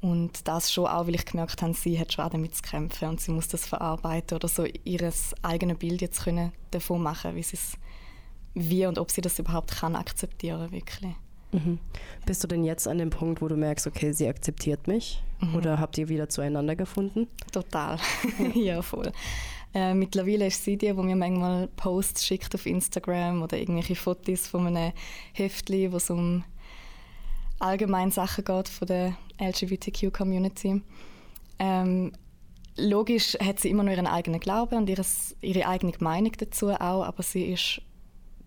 Und 0.00 0.46
das 0.48 0.70
schon 0.70 0.86
auch, 0.86 1.06
weil 1.06 1.14
ich 1.14 1.24
gemerkt 1.24 1.62
habe, 1.62 1.72
sie 1.72 1.98
hat 1.98 2.12
schon 2.12 2.28
damit 2.28 2.54
zu 2.54 2.62
kämpfen 2.62 3.08
und 3.08 3.20
sie 3.20 3.30
muss 3.30 3.48
das 3.48 3.66
verarbeiten 3.66 4.36
oder 4.36 4.48
so 4.48 4.66
ihr 4.84 5.12
eigenes 5.42 5.78
Bild 5.78 6.02
jetzt 6.02 6.24
können 6.24 6.52
davon 6.72 7.02
machen, 7.02 7.34
wie 7.36 7.42
sie 7.42 7.56
es 7.56 7.78
wie 8.54 8.86
und 8.86 8.98
ob 8.98 9.10
sie 9.10 9.20
das 9.20 9.38
überhaupt 9.38 9.72
kann 9.72 9.96
akzeptieren 9.96 10.70
wirklich. 10.72 11.14
Mhm. 11.52 11.78
Bist 12.26 12.42
du 12.42 12.48
denn 12.48 12.64
jetzt 12.64 12.88
an 12.88 12.98
dem 12.98 13.10
Punkt, 13.10 13.40
wo 13.40 13.48
du 13.48 13.56
merkst, 13.56 13.86
okay, 13.86 14.12
sie 14.12 14.28
akzeptiert 14.28 14.86
mich? 14.88 15.22
Oder 15.54 15.78
habt 15.78 15.98
ihr 15.98 16.08
wieder 16.08 16.28
zueinander 16.28 16.74
gefunden? 16.74 17.28
Total. 17.52 17.98
ja, 18.54 18.82
voll. 18.82 19.12
Äh, 19.74 19.94
mittlerweile 19.94 20.46
ist 20.46 20.64
sie 20.64 20.76
die, 20.76 20.86
die 20.86 20.92
mir 20.94 21.16
manchmal 21.16 21.68
Posts 21.76 22.24
schickt 22.24 22.54
auf 22.54 22.64
Instagram 22.64 23.42
oder 23.42 23.58
irgendwelche 23.58 23.96
Fotos 23.96 24.46
von 24.46 24.68
einem 24.68 24.92
Heftli, 25.32 25.92
wo 25.92 25.96
es 25.96 26.10
um 26.10 26.44
allgemeine 27.58 28.12
Sachen 28.12 28.44
geht 28.44 28.68
von 28.68 28.86
der 28.86 29.16
LGBTQ-Community. 29.40 30.82
Ähm, 31.58 32.12
logisch 32.76 33.36
hat 33.40 33.60
sie 33.60 33.70
immer 33.70 33.82
noch 33.82 33.92
ihren 33.92 34.06
eigenen 34.06 34.40
Glauben 34.40 34.76
und 34.76 34.88
ihres, 34.88 35.36
ihre 35.40 35.66
eigene 35.66 35.92
Meinung 35.98 36.32
dazu 36.38 36.70
auch, 36.70 37.04
aber 37.04 37.22
sie 37.22 37.44
ist, 37.44 37.80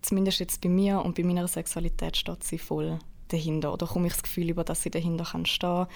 zumindest 0.02 0.40
jetzt 0.40 0.60
bei 0.60 0.68
mir 0.68 1.00
und 1.00 1.16
bei 1.16 1.22
meiner 1.22 1.48
Sexualität, 1.48 2.16
steht 2.16 2.44
sie 2.44 2.58
voll 2.58 2.98
dahinter. 3.28 3.72
Oder 3.72 3.86
komme 3.86 4.06
ich 4.06 4.14
das 4.14 4.22
Gefühl 4.22 4.50
über, 4.50 4.64
dass 4.64 4.82
sie 4.82 4.90
dahinter 4.90 5.24
kann 5.24 5.46
stehen 5.46 5.86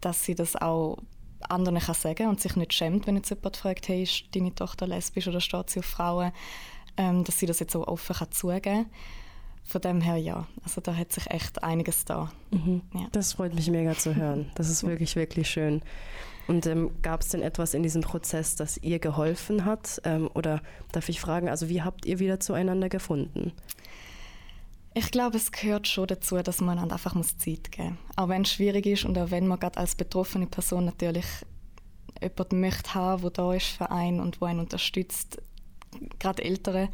dass 0.00 0.24
sie 0.24 0.36
das 0.36 0.54
auch 0.54 0.98
anderen 1.40 1.78
kann 1.78 1.94
sagen 1.94 2.28
und 2.28 2.40
sich 2.40 2.56
nicht 2.56 2.72
schämt, 2.72 3.06
wenn 3.06 3.16
jetzt 3.16 3.30
jemand 3.30 3.56
fragt, 3.56 3.88
hey, 3.88 4.02
ist 4.02 4.24
deine 4.32 4.54
Tochter 4.54 4.86
lesbisch 4.86 5.26
oder 5.28 5.40
steht 5.40 5.70
sie 5.70 5.80
auf 5.80 5.86
Frauen, 5.86 6.32
ähm, 6.96 7.24
dass 7.24 7.38
sie 7.38 7.46
das 7.46 7.58
jetzt 7.58 7.74
auch 7.76 7.86
offen 7.86 8.14
kann 8.14 8.30
zugeben 8.30 8.86
von 9.68 9.82
dem 9.82 10.00
her 10.00 10.16
ja. 10.16 10.46
Also 10.64 10.80
da 10.80 10.96
hat 10.96 11.12
sich 11.12 11.30
echt 11.30 11.62
einiges 11.62 12.06
da. 12.06 12.32
Ja. 12.94 13.08
Das 13.12 13.34
freut 13.34 13.54
mich 13.54 13.68
mega 13.70 13.94
zu 13.94 14.16
hören. 14.16 14.50
Das 14.54 14.70
ist 14.70 14.82
wirklich, 14.86 15.14
wirklich 15.14 15.50
schön. 15.50 15.82
Und 16.48 16.66
ähm, 16.66 16.90
gab 17.02 17.20
es 17.20 17.28
denn 17.28 17.42
etwas 17.42 17.74
in 17.74 17.82
diesem 17.82 18.00
Prozess, 18.00 18.56
das 18.56 18.78
ihr 18.78 18.98
geholfen 18.98 19.66
hat? 19.66 20.00
Ähm, 20.04 20.30
oder 20.34 20.62
darf 20.92 21.10
ich 21.10 21.20
fragen, 21.20 21.48
also 21.48 21.68
wie 21.68 21.82
habt 21.82 22.06
ihr 22.06 22.18
wieder 22.18 22.40
zueinander 22.40 22.88
gefunden? 22.88 23.52
Ich 24.94 25.10
glaube, 25.10 25.36
es 25.36 25.52
gehört 25.52 25.86
schon 25.86 26.06
dazu, 26.06 26.36
dass 26.38 26.62
man 26.62 26.78
einander 26.78 26.94
einfach 26.94 27.14
muss 27.14 27.36
Zeit 27.36 27.70
geben 27.70 27.98
muss. 28.06 28.16
Auch 28.16 28.28
wenn 28.30 28.42
es 28.42 28.52
schwierig 28.52 28.86
ist 28.86 29.04
und 29.04 29.18
auch 29.18 29.30
wenn 29.30 29.46
man 29.46 29.60
gerade 29.60 29.76
als 29.76 29.94
betroffene 29.94 30.46
Person 30.46 30.86
natürlich 30.86 31.26
jemanden 32.20 32.60
möchte 32.60 32.94
haben, 32.94 33.22
der 33.22 33.30
da 33.30 33.52
ist 33.52 33.66
für 33.66 33.90
einen 33.90 34.18
und 34.18 34.40
wo 34.40 34.46
einen 34.46 34.60
unterstützt, 34.60 35.42
gerade 36.18 36.42
Ältere, 36.42 36.88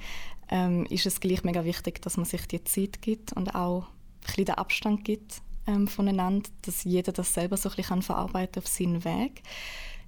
ähm, 0.50 0.84
ist 0.86 1.06
es 1.06 1.20
gleich 1.20 1.44
mega 1.44 1.64
wichtig, 1.64 2.02
dass 2.02 2.16
man 2.16 2.26
sich 2.26 2.46
die 2.48 2.64
Zeit 2.64 3.00
gibt 3.00 3.32
und 3.32 3.54
auch 3.54 3.84
ein 3.84 4.26
bisschen 4.26 4.44
den 4.46 4.54
Abstand 4.56 5.04
gibt 5.04 5.40
ähm, 5.66 5.88
voneinander, 5.88 6.48
dass 6.62 6.84
jeder 6.84 7.12
das 7.12 7.34
selber 7.34 7.56
so 7.56 7.68
ein 7.68 7.76
bisschen 7.76 7.88
kann 7.88 8.02
verarbeiten 8.02 8.62
auf 8.62 8.68
seinen 8.68 9.04
Weg. 9.04 9.42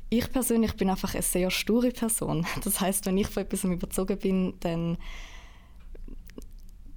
Ich 0.08 0.30
persönlich 0.30 0.74
bin 0.74 0.90
einfach 0.90 1.14
eine 1.14 1.22
sehr 1.22 1.50
sture 1.50 1.90
Person. 1.90 2.46
Das 2.64 2.80
heißt, 2.80 3.06
wenn 3.06 3.18
ich 3.18 3.28
von 3.28 3.42
etwas 3.42 3.64
überzogen 3.64 4.18
bin, 4.18 4.54
dann 4.60 4.98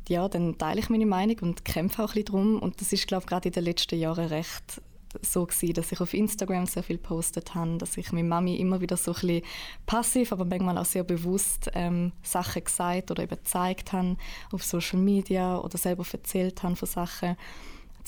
ja, 0.07 0.27
dann 0.27 0.57
teile 0.57 0.79
ich 0.79 0.89
meine 0.89 1.05
Meinung 1.05 1.37
und 1.41 1.63
kämpfe 1.63 2.03
auch 2.03 2.09
ein 2.09 2.13
bisschen 2.13 2.25
drum. 2.25 2.59
Und 2.59 2.81
das 2.81 2.91
ist, 2.91 3.07
glaube 3.07 3.23
ich, 3.23 3.27
gerade 3.27 3.49
in 3.49 3.53
den 3.53 3.63
letzten 3.63 3.99
Jahren 3.99 4.25
recht 4.25 4.81
so 5.21 5.45
gewesen, 5.45 5.73
dass 5.73 5.91
ich 5.91 6.01
auf 6.01 6.13
Instagram 6.13 6.65
sehr 6.65 6.83
viel 6.83 6.97
postet 6.97 7.55
habe, 7.55 7.77
dass 7.77 7.97
ich 7.97 8.11
mit 8.11 8.25
Mami 8.25 8.55
immer 8.57 8.81
wieder 8.81 8.97
so 8.97 9.11
ein 9.11 9.19
bisschen 9.19 9.41
passiv, 9.85 10.31
aber 10.31 10.45
manchmal 10.45 10.77
auch 10.77 10.85
sehr 10.85 11.03
bewusst 11.03 11.69
ähm, 11.73 12.11
Sachen 12.21 12.63
gesagt 12.63 13.11
oder 13.11 13.23
eben 13.23 13.37
habe 13.53 14.17
auf 14.51 14.63
Social 14.63 14.99
Media 14.99 15.57
oder 15.57 15.77
selber 15.77 16.05
erzählt 16.11 16.61
habe 16.63 16.75
von 16.75 16.87
Sachen, 16.87 17.37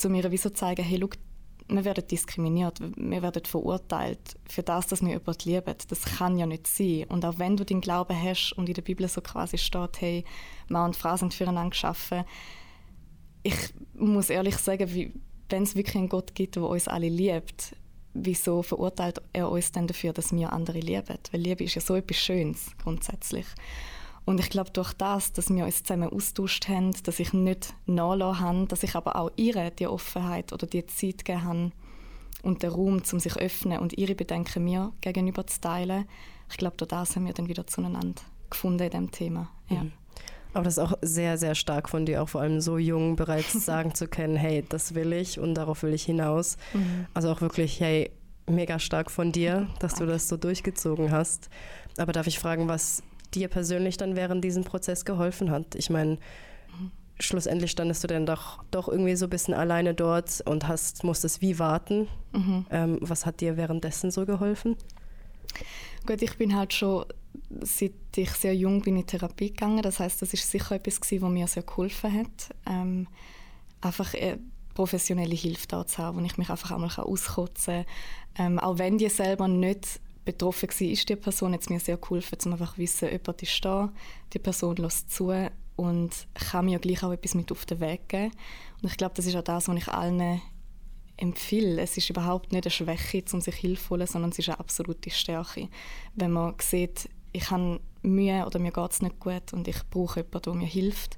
zu 0.02 0.10
mir 0.10 0.30
wie 0.30 0.36
so 0.36 0.50
zeigen, 0.50 0.84
hey, 0.84 0.98
schau, 1.00 1.08
wir 1.68 1.84
werden 1.84 2.06
diskriminiert, 2.06 2.80
wir 2.80 3.22
werden 3.22 3.44
verurteilt 3.44 4.36
für 4.48 4.62
das, 4.62 4.88
dass 4.88 5.00
wir 5.00 5.10
jemanden 5.10 5.48
lieben. 5.48 5.74
Das 5.88 6.04
kann 6.04 6.36
ja 6.36 6.44
nicht 6.44 6.66
sein. 6.66 7.04
Und 7.08 7.24
auch 7.24 7.38
wenn 7.38 7.56
du 7.56 7.64
den 7.64 7.80
Glauben 7.80 8.20
hast 8.20 8.52
und 8.52 8.68
in 8.68 8.74
der 8.74 8.82
Bibel 8.82 9.06
so 9.08 9.20
quasi 9.20 9.58
steht, 9.58 10.00
hey, 10.00 10.24
Mann 10.68 10.86
und 10.86 10.96
Frau 10.96 11.16
sind 11.16 11.34
füreinander 11.34 11.70
geschaffen, 11.70 12.24
ich 13.44 13.56
muss 13.94 14.30
ehrlich 14.30 14.56
sagen, 14.56 15.12
wenn 15.48 15.62
es 15.62 15.76
wirklich 15.76 15.96
einen 15.96 16.08
Gott 16.08 16.34
gibt, 16.34 16.56
der 16.56 16.64
uns 16.64 16.88
alle 16.88 17.08
liebt, 17.08 17.76
wieso 18.14 18.62
verurteilt 18.62 19.20
er 19.32 19.50
uns 19.50 19.72
denn 19.72 19.86
dafür, 19.86 20.12
dass 20.12 20.32
wir 20.32 20.52
andere 20.52 20.80
lieben? 20.80 21.18
Weil 21.30 21.40
Liebe 21.40 21.64
ist 21.64 21.74
ja 21.74 21.80
so 21.80 21.94
etwas 21.94 22.16
Schönes 22.16 22.70
grundsätzlich. 22.82 23.46
Und 24.24 24.38
ich 24.38 24.50
glaube, 24.50 24.70
durch 24.70 24.92
das, 24.92 25.32
dass 25.32 25.50
wir 25.50 25.64
uns 25.64 25.82
zusammen 25.82 26.08
austauscht 26.08 26.68
haben, 26.68 26.92
dass 27.02 27.18
ich 27.18 27.32
nicht 27.32 27.74
nachgelassen 27.86 28.40
habe, 28.40 28.66
dass 28.66 28.82
ich 28.82 28.94
aber 28.94 29.16
auch 29.16 29.30
ihr 29.36 29.70
die 29.70 29.88
Offenheit 29.88 30.52
oder 30.52 30.66
die 30.66 30.86
Zeit 30.86 31.24
gegeben 31.24 31.44
habe 31.44 31.72
und 32.42 32.62
den 32.62 32.70
Raum, 32.70 33.02
um 33.12 33.20
sich 33.20 33.32
zu 33.32 33.38
öffnen 33.38 33.80
und 33.80 33.98
ihre 33.98 34.14
Bedenken 34.14 34.64
mir 34.64 34.92
gegenüber 35.00 35.46
zu 35.46 35.60
teilen, 35.60 36.06
ich 36.50 36.56
glaube, 36.58 36.76
durch 36.76 36.88
das 36.88 37.16
haben 37.16 37.26
wir 37.26 37.32
dann 37.32 37.48
wieder 37.48 37.66
zueinander 37.66 38.22
gefunden 38.50 38.82
in 38.82 38.90
diesem 38.90 39.10
Thema. 39.10 39.50
Ja. 39.68 39.84
Mhm. 39.84 39.92
Aber 40.54 40.64
das 40.64 40.76
ist 40.76 40.84
auch 40.84 40.92
sehr, 41.00 41.38
sehr 41.38 41.54
stark 41.54 41.88
von 41.88 42.04
dir, 42.04 42.22
auch 42.22 42.28
vor 42.28 42.42
allem 42.42 42.60
so 42.60 42.76
jung 42.76 43.16
bereits 43.16 43.52
sagen 43.64 43.94
zu 43.94 44.06
können, 44.06 44.36
hey, 44.36 44.64
das 44.68 44.94
will 44.94 45.12
ich 45.14 45.40
und 45.40 45.54
darauf 45.54 45.82
will 45.82 45.94
ich 45.94 46.04
hinaus. 46.04 46.58
Mhm. 46.74 47.06
Also 47.14 47.30
auch 47.32 47.40
wirklich, 47.40 47.80
hey, 47.80 48.10
mega 48.46 48.78
stark 48.78 49.10
von 49.10 49.32
dir, 49.32 49.68
dass 49.78 49.94
du 49.94 50.04
das 50.04 50.28
so 50.28 50.36
durchgezogen 50.36 51.10
hast. 51.10 51.48
Aber 51.96 52.12
darf 52.12 52.26
ich 52.26 52.38
fragen, 52.38 52.68
was 52.68 53.02
dir 53.34 53.48
persönlich 53.48 53.96
dann 53.96 54.16
während 54.16 54.44
diesem 54.44 54.64
Prozess 54.64 55.04
geholfen 55.04 55.50
hat? 55.50 55.74
Ich 55.74 55.90
meine, 55.90 56.18
schlussendlich 57.20 57.70
standest 57.70 58.02
du 58.04 58.08
dann 58.08 58.26
doch, 58.26 58.62
doch 58.70 58.88
irgendwie 58.88 59.16
so 59.16 59.26
ein 59.26 59.30
bisschen 59.30 59.54
alleine 59.54 59.94
dort 59.94 60.42
und 60.44 60.68
hast, 60.68 61.04
musstest 61.04 61.40
wie 61.40 61.58
warten. 61.58 62.08
Mhm. 62.32 62.66
Ähm, 62.70 62.98
was 63.00 63.26
hat 63.26 63.40
dir 63.40 63.56
währenddessen 63.56 64.10
so 64.10 64.26
geholfen? 64.26 64.76
Gut, 66.06 66.22
ich 66.22 66.36
bin 66.36 66.56
halt 66.56 66.72
schon, 66.72 67.04
seit 67.60 67.92
ich 68.16 68.30
sehr 68.32 68.54
jung 68.54 68.82
bin, 68.82 68.96
in 68.96 69.06
Therapie 69.06 69.50
gegangen. 69.50 69.82
Das 69.82 70.00
heißt, 70.00 70.20
das 70.22 70.32
ist 70.34 70.50
sicher 70.50 70.74
etwas 70.74 71.00
gewesen, 71.00 71.22
was 71.22 71.30
mir 71.30 71.46
sehr 71.46 71.62
geholfen 71.62 72.12
hat. 72.12 72.54
Ähm, 72.66 73.06
einfach 73.80 74.14
äh, 74.14 74.38
professionelle 74.74 75.34
Hilfe 75.34 75.68
da 75.68 75.86
zu 75.86 75.98
haben, 75.98 76.18
wo 76.18 76.24
ich 76.24 76.38
mich 76.38 76.50
einfach 76.50 76.72
einmal 76.72 76.90
auskotzen 76.96 77.84
kann. 78.36 78.46
Ähm, 78.46 78.58
auch 78.58 78.78
wenn 78.78 78.98
die 78.98 79.08
selber 79.08 79.48
nicht 79.48 80.00
betroffen 80.24 80.68
war, 80.68 80.88
ist 80.88 81.08
die 81.08 81.16
Person 81.16 81.52
jetzt 81.52 81.70
mir 81.70 81.80
sehr 81.80 81.96
geholfen, 81.96 82.38
um 82.46 82.52
einfach 82.52 82.74
zu 82.74 82.78
wissen, 82.78 83.10
jemand 83.10 83.42
ist 83.42 83.64
da, 83.64 83.92
die 84.32 84.38
Person 84.38 84.76
lässt 84.76 85.10
zu 85.10 85.32
und 85.76 86.10
kann 86.34 86.66
mir 86.66 86.78
gleich 86.78 87.02
auch 87.02 87.12
etwas 87.12 87.34
mit 87.34 87.50
auf 87.50 87.64
den 87.66 87.80
Weg 87.80 88.08
geben. 88.08 88.32
Und 88.80 88.90
ich 88.90 88.96
glaube, 88.96 89.14
das 89.16 89.26
ist 89.26 89.36
auch 89.36 89.42
das, 89.42 89.68
was 89.68 89.76
ich 89.76 89.88
allen 89.88 90.40
empfehle. 91.16 91.80
Es 91.80 91.96
ist 91.96 92.10
überhaupt 92.10 92.52
nicht 92.52 92.64
eine 92.64 92.70
Schwäche, 92.70 93.24
um 93.32 93.40
sich 93.40 93.54
Hilfe 93.54 93.82
zu 93.82 93.90
holen, 93.90 94.06
sondern 94.06 94.30
es 94.30 94.38
ist 94.38 94.48
eine 94.48 94.60
absolute 94.60 95.10
Stärke. 95.10 95.68
Wenn 96.14 96.32
man 96.32 96.54
sieht, 96.60 97.08
ich 97.32 97.50
habe 97.50 97.80
Mühe 98.02 98.44
oder 98.46 98.58
mir 98.58 98.72
geht 98.72 98.92
es 98.92 99.02
nicht 99.02 99.18
gut 99.20 99.52
und 99.52 99.66
ich 99.68 99.78
brauche 99.90 100.20
jemanden, 100.20 100.42
der 100.42 100.54
mir 100.54 100.66
hilft. 100.66 101.16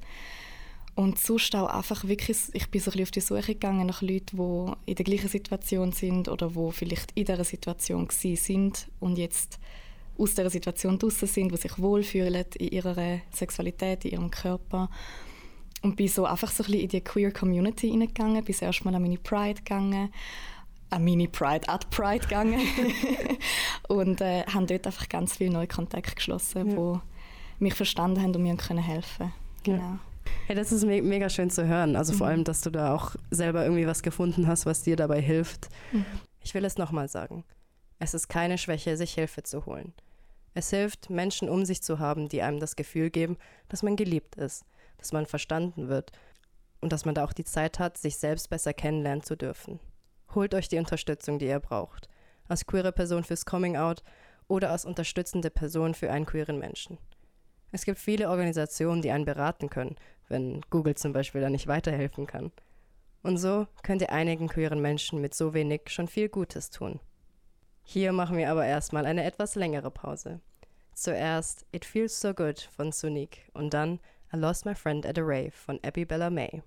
Und 0.96 1.18
sonst 1.18 1.54
auch 1.56 1.66
einfach 1.66 2.04
wirklich, 2.04 2.38
ich 2.52 2.70
bin 2.70 2.80
so 2.80 2.90
ein 2.90 2.92
bisschen 2.92 3.02
auf 3.04 3.10
die 3.10 3.20
Suche 3.20 3.54
gegangen 3.54 3.86
nach 3.86 4.00
Leuten, 4.00 4.36
die 4.36 4.90
in 4.90 4.94
der 4.94 5.04
gleichen 5.04 5.28
Situation 5.28 5.90
sind 5.92 6.28
oder 6.28 6.54
wo 6.54 6.70
vielleicht 6.70 7.10
in 7.16 7.24
dieser 7.24 7.42
Situation 7.44 8.08
sind 8.10 8.88
und 9.00 9.18
jetzt 9.18 9.58
aus 10.16 10.34
dieser 10.34 10.50
Situation 10.50 10.96
draußen 10.98 11.26
sind, 11.26 11.50
die 11.50 11.56
sich 11.56 11.76
wohlfühlen 11.78 12.44
in 12.58 12.68
ihrer 12.68 13.18
Sexualität, 13.32 14.04
in 14.04 14.12
ihrem 14.12 14.30
Körper. 14.30 14.88
Und 15.82 15.96
bin 15.96 16.06
so 16.08 16.24
einfach 16.24 16.50
so 16.52 16.62
ein 16.62 16.66
bisschen 16.66 16.82
in 16.82 16.88
die 16.88 17.00
Queer 17.00 17.32
Community 17.32 17.90
hineingegangen, 17.90 18.44
bin 18.44 18.54
erst 18.60 18.84
mal 18.84 18.94
an 18.94 19.02
meine 19.02 19.18
Pride 19.18 19.60
gegangen, 19.60 20.10
an 20.90 21.04
meine 21.04 21.26
Pride, 21.26 21.68
at 21.68 21.90
Pride 21.90 22.20
gegangen 22.20 22.60
und 23.88 24.20
äh, 24.20 24.44
haben 24.46 24.66
dort 24.68 24.86
einfach 24.86 25.08
ganz 25.08 25.36
viele 25.36 25.50
neue 25.50 25.66
Kontakte 25.66 26.14
geschlossen, 26.14 26.70
Ja. 26.70 26.76
wo 26.76 27.00
mich 27.58 27.74
verstanden 27.74 28.22
haben 28.22 28.34
und 28.34 28.42
mir 28.42 28.56
können 28.56 28.82
helfen. 28.82 29.32
Ja. 29.66 29.98
Hey, 30.46 30.54
das 30.56 30.72
ist 30.72 30.84
me 30.84 31.00
mega 31.02 31.28
schön 31.30 31.48
zu 31.50 31.66
hören. 31.66 31.96
Also 31.96 32.12
vor 32.12 32.26
Mhm. 32.26 32.30
allem, 32.32 32.44
dass 32.44 32.60
du 32.60 32.70
da 32.70 32.94
auch 32.94 33.14
selber 33.30 33.62
irgendwie 33.64 33.86
was 33.86 34.02
gefunden 34.02 34.46
hast, 34.46 34.66
was 34.66 34.82
dir 34.82 34.96
dabei 34.96 35.20
hilft. 35.20 35.68
Mhm. 35.92 36.04
Ich 36.40 36.52
will 36.54 36.64
es 36.64 36.76
nochmal 36.76 37.08
sagen. 37.08 37.44
Es 37.98 38.12
ist 38.12 38.28
keine 38.28 38.58
Schwäche, 38.58 38.96
sich 38.96 39.14
Hilfe 39.14 39.42
zu 39.42 39.64
holen. 39.64 39.94
Es 40.52 40.70
hilft, 40.70 41.08
Menschen 41.10 41.48
um 41.48 41.64
sich 41.64 41.82
zu 41.82 41.98
haben, 41.98 42.28
die 42.28 42.42
einem 42.42 42.60
das 42.60 42.76
Gefühl 42.76 43.10
geben, 43.10 43.38
dass 43.68 43.82
man 43.82 43.96
geliebt 43.96 44.36
ist, 44.36 44.64
dass 44.98 45.12
man 45.12 45.26
verstanden 45.26 45.88
wird 45.88 46.12
und 46.80 46.92
dass 46.92 47.06
man 47.06 47.14
da 47.14 47.24
auch 47.24 47.32
die 47.32 47.44
Zeit 47.44 47.78
hat, 47.78 47.96
sich 47.96 48.16
selbst 48.18 48.50
besser 48.50 48.74
kennenlernen 48.74 49.22
zu 49.22 49.36
dürfen. 49.36 49.80
Holt 50.34 50.54
euch 50.54 50.68
die 50.68 50.78
Unterstützung, 50.78 51.38
die 51.38 51.46
ihr 51.46 51.58
braucht. 51.60 52.08
Als 52.48 52.66
queere 52.66 52.92
Person 52.92 53.24
fürs 53.24 53.46
Coming 53.46 53.76
Out 53.76 54.02
oder 54.46 54.70
als 54.70 54.84
unterstützende 54.84 55.48
Person 55.50 55.94
für 55.94 56.10
einen 56.12 56.26
queeren 56.26 56.58
Menschen. 56.58 56.98
Es 57.72 57.84
gibt 57.86 57.98
viele 57.98 58.28
Organisationen, 58.28 59.02
die 59.02 59.10
einen 59.10 59.24
beraten 59.24 59.70
können, 59.70 59.96
wenn 60.28 60.60
Google 60.70 60.94
zum 60.94 61.12
Beispiel 61.12 61.40
da 61.40 61.50
nicht 61.50 61.66
weiterhelfen 61.66 62.26
kann. 62.26 62.52
Und 63.22 63.38
so 63.38 63.66
könnt 63.82 64.02
ihr 64.02 64.12
einigen 64.12 64.48
queeren 64.48 64.80
Menschen 64.80 65.20
mit 65.20 65.34
so 65.34 65.54
wenig 65.54 65.82
schon 65.86 66.08
viel 66.08 66.28
Gutes 66.28 66.70
tun. 66.70 67.00
Hier 67.82 68.12
machen 68.12 68.36
wir 68.36 68.50
aber 68.50 68.66
erstmal 68.66 69.06
eine 69.06 69.24
etwas 69.24 69.54
längere 69.54 69.90
Pause. 69.90 70.40
Zuerst 70.94 71.66
It 71.72 71.84
Feels 71.84 72.20
So 72.20 72.32
Good 72.34 72.60
von 72.60 72.92
Sonique 72.92 73.50
und 73.52 73.74
dann 73.74 74.00
I 74.32 74.36
Lost 74.36 74.64
My 74.64 74.74
Friend 74.74 75.04
at 75.06 75.18
a 75.18 75.22
Rave 75.22 75.52
von 75.52 75.78
Abby 75.82 76.04
Bella 76.04 76.30
May. 76.30 76.62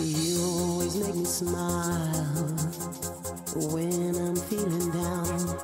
You 0.00 0.40
always 0.42 0.96
make 0.96 1.14
me 1.14 1.24
smile 1.24 2.63
when 3.56 4.16
I'm 4.16 4.36
feeling 4.36 4.90
down. 4.90 5.58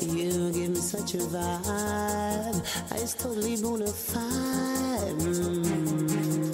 You 0.00 0.52
give 0.52 0.70
me 0.70 0.76
such 0.76 1.14
a 1.14 1.18
vibe, 1.18 2.60
it's 2.92 3.14
totally 3.14 3.56
bona 3.56 3.88
fide. 3.88 5.18
Mm. 5.18 6.48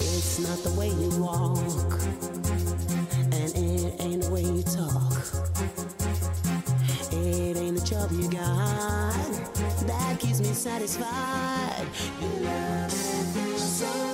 It's 0.00 0.38
not 0.38 0.58
the 0.62 0.70
way 0.78 0.88
you 0.88 1.10
walk, 1.20 2.00
and 3.32 3.50
it 3.56 4.00
ain't 4.00 4.22
the 4.22 4.30
way 4.30 4.42
you 4.42 4.62
talk. 4.62 5.12
It 7.12 7.56
ain't 7.56 7.78
the 7.78 7.84
job 7.84 8.12
you 8.12 8.30
got 8.30 9.48
that 9.86 10.20
keeps 10.20 10.40
me 10.40 10.52
satisfied. 10.52 11.86
Your 12.20 12.30
love 12.40 12.92
is 13.54 13.62
so 13.62 14.07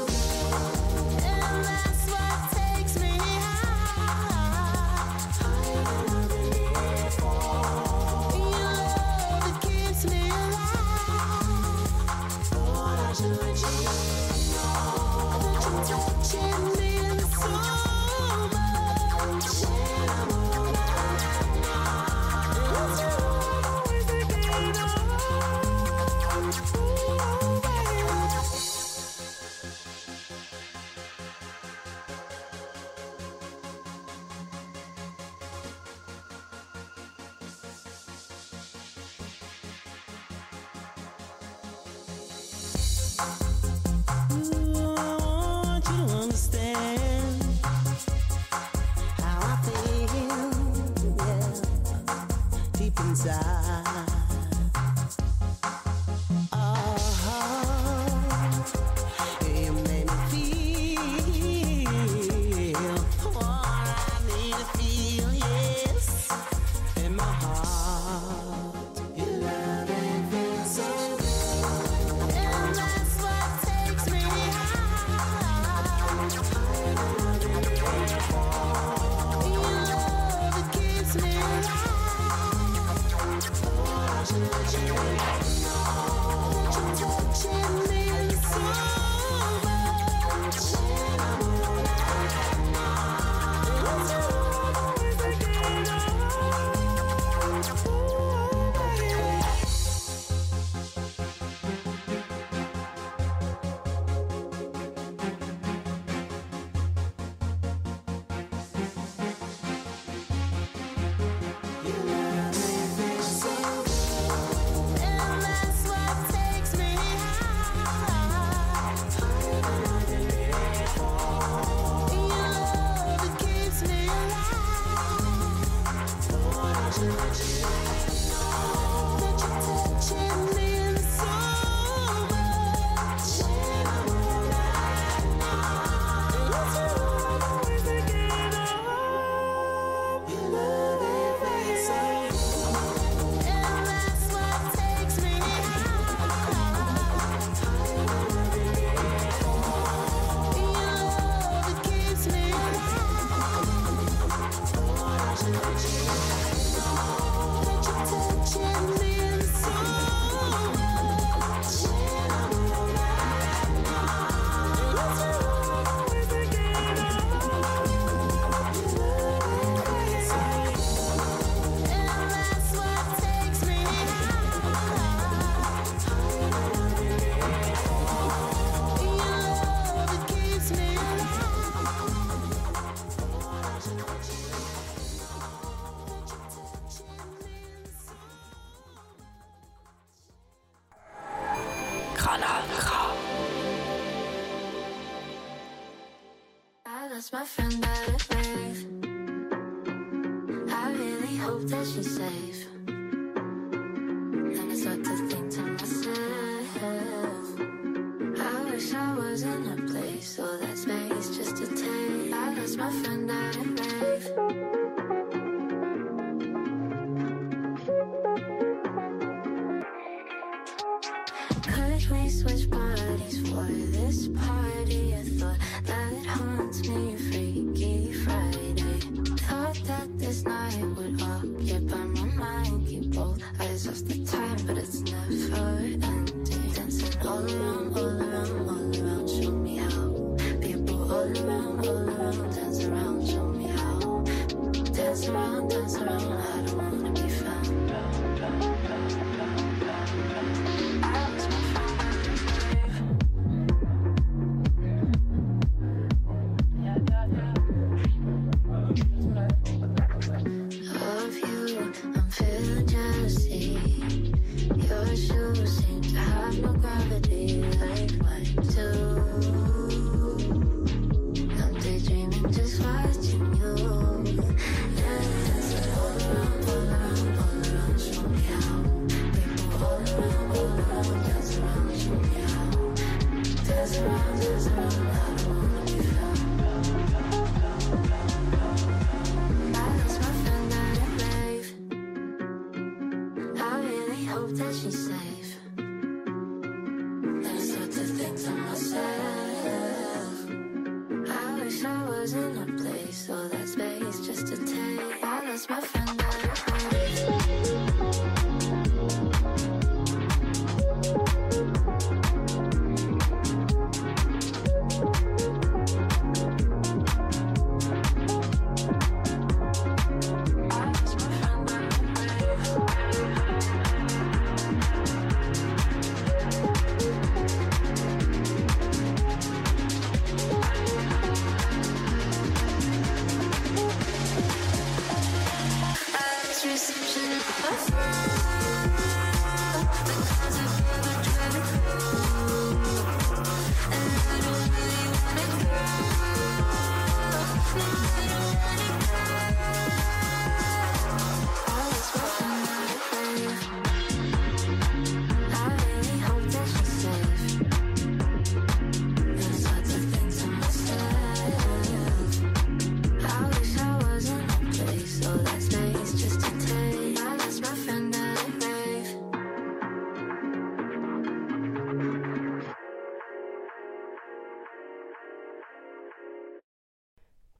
sorts 204.85 205.09
of 205.09 205.31
things 205.31 205.53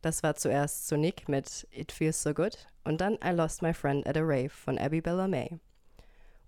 Das 0.05 0.23
war 0.23 0.35
zuerst 0.35 0.87
Sonic 0.87 1.31
mit 1.31 1.67
It 1.71 1.91
Feels 1.91 2.23
So 2.23 2.35
Good 2.35 2.59
und 2.85 3.01
dann 3.01 3.17
I 3.25 3.31
Lost 3.31 3.63
My 3.63 3.73
Friend 3.73 4.07
at 4.07 4.19
a 4.19 4.21
Rave 4.21 4.51
von 4.51 4.77
Abby 4.77 5.01
Bella 5.01 5.27
May. 5.27 5.59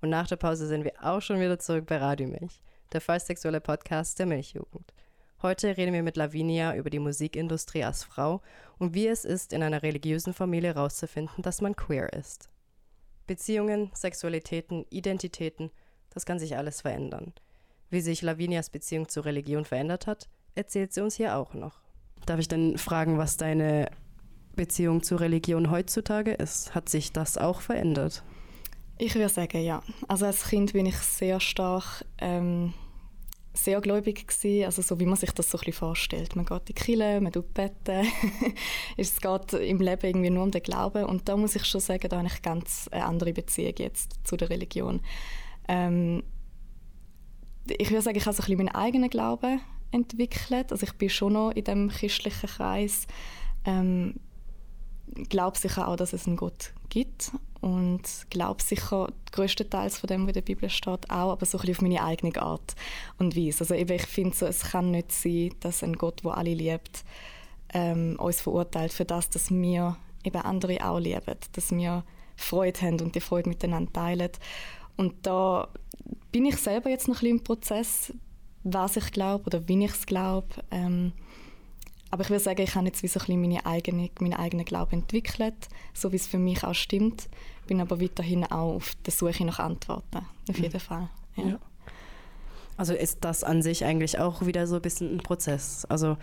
Und 0.03 0.11
nach 0.11 0.27
der 0.27 0.37
Pause 0.37 0.67
sind 0.67 0.85
wir 0.85 0.93
auch 1.03 1.23
schon 1.23 1.41
wieder 1.41 1.59
zurück 1.59 1.87
bei 1.87 1.97
Radio 1.97 2.29
Milch, 2.29 2.61
der 2.93 3.01
vollsexuelle 3.01 3.63
Podcast 3.63 4.19
der 4.19 4.27
Milchjugend. 4.27 4.93
Heute 5.41 5.75
reden 5.75 5.95
wir 5.95 6.03
mit 6.03 6.19
Lavinia 6.19 6.77
über 6.77 6.91
die 6.91 6.99
Musikindustrie 6.99 7.83
als 7.83 8.05
Frau 8.05 8.43
und 8.77 8.93
wie 8.93 9.09
es 9.09 9.25
ist, 9.25 9.55
in 9.55 9.63
einer 9.63 9.83
religiösen 9.83 10.35
Familie 10.35 10.75
herauszufinden, 10.75 11.43
dass 11.43 11.63
man 11.63 11.75
queer 11.75 12.13
ist. 12.13 12.51
Beziehungen, 13.27 13.91
Sexualitäten, 13.95 14.85
Identitäten, 14.91 15.71
das 16.11 16.27
kann 16.27 16.39
sich 16.39 16.59
alles 16.59 16.83
verändern. 16.83 17.33
Wie 17.89 18.03
sich 18.03 18.21
Lavinias 18.21 18.69
Beziehung 18.69 19.09
zur 19.09 19.25
Religion 19.25 19.65
verändert 19.65 20.07
hat, 20.07 20.29
erzählt 20.55 20.93
sie 20.93 21.01
uns 21.01 21.15
hier 21.15 21.39
auch 21.39 21.55
noch. 21.55 21.86
Darf 22.27 22.41
ich 22.41 22.49
denn 22.49 22.77
fragen, 22.77 23.19
was 23.19 23.37
deine 23.37 23.89
Beziehung 24.55 25.03
zur 25.03 25.21
Religion 25.21 25.71
heutzutage 25.71 26.33
ist? 26.33 26.75
Hat 26.75 26.89
sich 26.89 27.13
das 27.13 27.39
auch 27.39 27.61
verändert? 27.61 28.23
Ich 28.99 29.15
würde 29.15 29.29
sagen, 29.29 29.63
ja. 29.63 29.83
Also 30.09 30.27
als 30.27 30.49
Kind 30.49 30.73
bin 30.73 30.87
ich 30.87 30.97
sehr 30.97 31.39
stark 31.41 32.05
ähm, 32.19 32.73
sehr 33.57 33.81
gläubig 33.81 34.27
gewesen, 34.27 34.65
also 34.65 34.83
so 34.83 35.01
wie 35.01 35.07
man 35.07 35.17
sich 35.17 35.33
das 35.33 35.51
so 35.51 35.59
ein 35.59 35.61
bisschen 35.61 35.73
vorstellt. 35.73 36.37
Man 36.37 36.45
geht 36.45 36.59
in 36.59 36.65
die 36.67 36.75
Kirche, 36.75 37.21
man 37.21 37.33
tut 37.33 37.53
beten. 37.55 38.07
es 38.97 39.21
geht 39.21 39.53
im 39.55 39.81
Leben 39.81 40.07
irgendwie 40.07 40.31
nur 40.31 40.43
um 40.43 40.51
den 40.51 40.63
Glauben 40.63 41.05
und 41.05 41.29
da 41.29 41.37
muss 41.37 41.57
ich 41.57 41.65
schon 41.65 41.81
sagen, 41.81 42.09
da 42.09 42.19
habe 42.19 42.29
ich 42.29 42.43
ganz 42.43 42.89
eine 42.91 43.05
andere 43.05 43.33
Beziehung 43.33 43.75
jetzt 43.79 44.15
zu 44.25 44.37
der 44.37 44.51
Religion. 44.51 45.01
Ähm, 45.69 46.23
ich 47.67 47.91
würde 47.91 48.03
sagen, 48.03 48.17
ich 48.17 48.27
habe 48.27 48.37
so 48.37 48.43
ein 48.43 48.47
bisschen 48.47 48.59
meinen 48.59 48.75
eigenen 48.75 49.11
Glauben 49.11 49.61
entwickelt. 49.91 50.73
Also 50.73 50.85
ich 50.85 50.93
bin 50.95 51.11
schon 51.11 51.35
noch 51.35 51.51
in 51.51 51.65
dem 51.65 51.89
christlichen 51.89 52.49
Kreis. 52.49 53.07
Ähm, 53.65 54.15
glaube 55.29 55.57
sicher 55.57 55.89
auch, 55.89 55.97
dass 55.97 56.13
es 56.13 56.27
einen 56.27 56.37
Gott 56.37 56.73
gibt 56.89 57.33
und 57.61 58.03
glaube 58.31 58.63
sicher 58.63 59.09
größtenteils 59.33 59.99
von 59.99 60.09
dem, 60.09 60.23
was 60.23 60.29
in 60.29 60.35
der 60.35 60.41
Bibel 60.43 60.69
steht, 60.69 61.11
auch, 61.11 61.33
aber 61.33 61.47
so 61.47 61.59
ein 61.59 61.71
auf 61.71 61.81
meine 61.81 62.03
eigene 62.03 62.41
Art 62.41 62.75
und 63.19 63.37
Weise. 63.37 63.61
Also 63.61 63.75
eben, 63.75 63.93
ich 63.93 64.07
finde 64.07 64.37
so, 64.37 64.47
es 64.47 64.61
kann 64.71 64.91
nicht 64.91 65.13
sein, 65.13 65.55
dass 65.61 65.83
ein 65.83 65.95
Gott, 65.95 66.25
der 66.25 66.37
alle 66.37 66.55
liebt, 66.55 67.05
ähm, 67.73 68.17
uns 68.19 68.41
verurteilt 68.41 68.93
für 68.93 69.05
das, 69.05 69.31
dass 69.31 69.51
wir 69.51 69.97
eben 70.25 70.43
andere 70.43 70.85
auch 70.85 70.99
lieben, 70.99 71.37
dass 71.53 71.71
wir 71.73 72.05
Freude 72.37 72.81
haben 72.81 73.01
und 73.01 73.15
die 73.15 73.21
Freude 73.21 73.49
miteinander 73.49 73.93
teilen. 73.93 74.31
Und 74.97 75.27
da 75.27 75.69
bin 76.33 76.45
ich 76.45 76.57
selber 76.57 76.91
jetzt 76.91 77.09
noch 77.09 77.17
ein 77.17 77.21
bisschen 77.21 77.39
im 77.39 77.45
Prozess, 77.45 78.13
was 78.67 78.97
ich 78.97 79.13
glaube 79.13 79.45
oder 79.47 79.69
wie 79.69 79.85
ich 79.85 79.93
es 79.93 80.07
glaube. 80.07 80.49
Ähm, 80.71 81.13
aber 82.11 82.23
ich 82.23 82.31
würde 82.31 82.43
sagen, 82.43 82.63
ich 82.63 82.75
habe 82.75 82.87
jetzt 82.87 83.03
wie 83.03 83.09
so 83.09 83.21
ein 83.21 83.27
bisschen 83.27 83.41
meine 83.41 83.67
eigene, 83.67 84.11
meinen 84.21 84.35
eigenen 84.35 84.65
Glauben 84.65 85.01
entwickelt, 85.01 85.55
so 85.95 86.13
wie 86.13 86.17
es 86.17 86.27
für 86.27 86.39
mich 86.39 86.65
auch 86.65 86.75
stimmt. 86.75 87.29
Bin 87.67 87.81
aber 87.81 88.01
weiterhin 88.01 88.45
auch 88.45 88.77
auf 88.77 88.95
der 89.05 89.13
Suche 89.13 89.45
nach 89.45 89.59
Antworten, 89.59 90.25
auf 90.49 90.59
jeden 90.59 90.81
Fall. 90.81 91.09
Ja. 91.37 91.45
Ja. 91.47 91.59
Also 92.77 92.93
ist 92.93 93.25
das 93.25 93.43
an 93.43 93.63
sich 93.63 93.85
eigentlich 93.85 94.19
auch 94.19 94.45
wieder 94.45 94.67
so 94.67 94.77
ein 94.77 94.83
bisschen 94.83 95.17
ein 95.17 95.19
Prozess. 95.19 95.85
Also 95.87 96.17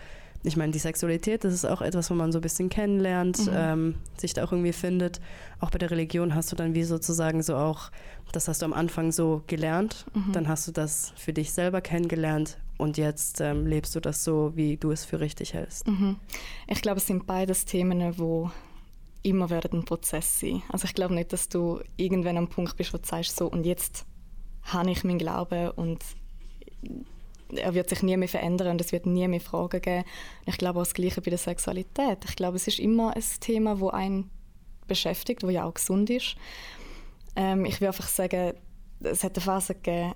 ich 0.46 0.56
meine, 0.56 0.72
die 0.72 0.78
Sexualität, 0.78 1.42
das 1.42 1.52
ist 1.54 1.64
auch 1.64 1.80
etwas, 1.82 2.10
wo 2.10 2.14
man 2.14 2.30
so 2.30 2.38
ein 2.38 2.42
bisschen 2.42 2.68
kennenlernt, 2.68 3.46
Mhm. 3.46 3.52
ähm, 3.54 3.94
sich 4.16 4.34
da 4.34 4.44
auch 4.44 4.52
irgendwie 4.52 4.72
findet. 4.72 5.20
Auch 5.58 5.70
bei 5.70 5.78
der 5.78 5.90
Religion 5.90 6.34
hast 6.34 6.52
du 6.52 6.56
dann 6.56 6.74
wie 6.74 6.84
sozusagen 6.84 7.42
so 7.42 7.56
auch, 7.56 7.90
das 8.32 8.46
hast 8.46 8.60
du 8.62 8.66
am 8.66 8.72
Anfang 8.74 9.10
so 9.10 9.42
gelernt, 9.46 10.04
Mhm. 10.14 10.32
dann 10.32 10.46
hast 10.48 10.68
du 10.68 10.72
das 10.72 11.12
für 11.16 11.32
dich 11.32 11.52
selber 11.52 11.80
kennengelernt 11.80 12.58
und 12.76 12.96
jetzt 12.98 13.40
ähm, 13.40 13.66
lebst 13.66 13.94
du 13.96 14.00
das 14.00 14.22
so, 14.22 14.52
wie 14.54 14.76
du 14.76 14.90
es 14.90 15.04
für 15.04 15.18
richtig 15.20 15.54
hältst. 15.54 15.88
Mhm. 15.88 16.16
Ich 16.68 16.82
glaube, 16.82 16.98
es 16.98 17.06
sind 17.06 17.26
beides 17.26 17.64
Themen, 17.64 18.18
wo 18.18 18.50
immer 19.22 19.48
werden 19.48 19.80
ein 19.80 19.84
Prozess 19.86 20.40
sein. 20.40 20.62
Also 20.68 20.84
ich 20.84 20.94
glaube 20.94 21.14
nicht, 21.14 21.32
dass 21.32 21.48
du 21.48 21.80
irgendwann 21.96 22.36
am 22.36 22.48
Punkt 22.48 22.76
bist, 22.76 22.92
wo 22.92 22.98
du 22.98 23.06
sagst, 23.06 23.36
so 23.36 23.46
und 23.46 23.64
jetzt 23.64 24.04
habe 24.64 24.90
ich 24.90 25.04
meinen 25.04 25.18
Glauben 25.18 25.70
und 25.70 26.02
er 27.56 27.74
wird 27.74 27.88
sich 27.88 28.02
nie 28.02 28.16
mehr 28.16 28.28
verändern 28.28 28.68
und 28.68 28.80
es 28.80 28.92
wird 28.92 29.06
nie 29.06 29.26
mehr 29.28 29.40
Fragen 29.40 29.80
geben. 29.80 30.04
Ich 30.46 30.58
glaube 30.58 30.80
auch 30.80 30.84
das 30.84 30.94
Gleiche 30.94 31.20
bei 31.20 31.30
der 31.30 31.38
Sexualität. 31.38 32.18
Ich 32.28 32.36
glaube, 32.36 32.56
es 32.56 32.66
ist 32.66 32.78
immer 32.78 33.14
ein 33.14 33.24
Thema, 33.40 33.80
wo 33.80 33.88
einen 33.88 34.30
beschäftigt, 34.86 35.42
wo 35.42 35.48
ja 35.48 35.64
auch 35.64 35.74
gesund 35.74 36.10
ist. 36.10 36.36
Ähm, 37.36 37.64
ich 37.64 37.80
will 37.80 37.88
einfach 37.88 38.08
sagen, 38.08 38.54
es 39.00 39.24
hat 39.24 39.36
eine 39.36 39.44
Phase 39.44 39.74
gegeben, 39.74 40.14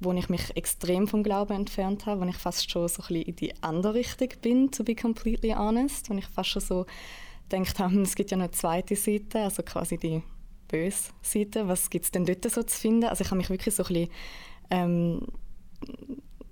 wo 0.00 0.12
ich 0.12 0.28
mich 0.28 0.56
extrem 0.56 1.06
vom 1.06 1.22
Glauben 1.22 1.54
entfernt 1.54 2.06
habe, 2.06 2.20
wo 2.20 2.28
ich 2.28 2.36
fast 2.36 2.70
schon 2.70 2.88
so 2.88 3.02
ein 3.02 3.08
bisschen 3.08 3.22
in 3.22 3.36
die 3.36 3.62
andere 3.62 3.94
Richtung 3.94 4.28
bin, 4.40 4.70
to 4.70 4.82
be 4.82 4.94
completely 4.94 5.50
honest, 5.50 6.08
wo 6.08 6.14
ich 6.14 6.26
fast 6.26 6.50
schon 6.50 6.62
so 6.62 6.86
gedacht 7.48 7.78
habe, 7.78 8.00
es 8.00 8.14
gibt 8.14 8.30
ja 8.30 8.36
noch 8.36 8.44
eine 8.44 8.52
zweite 8.52 8.96
Seite, 8.96 9.40
also 9.40 9.62
quasi 9.62 9.98
die 9.98 10.22
böse 10.68 11.10
Seite, 11.22 11.68
was 11.68 11.90
gibt 11.90 12.04
es 12.04 12.10
denn 12.10 12.26
dort 12.26 12.44
so 12.50 12.62
zu 12.62 12.78
finden? 12.78 13.04
Also 13.04 13.24
ich 13.24 13.30
habe 13.30 13.38
mich 13.38 13.50
wirklich 13.50 13.74
so 13.74 13.84
ein 13.84 13.88
bisschen, 13.88 14.10
ähm, 14.70 15.26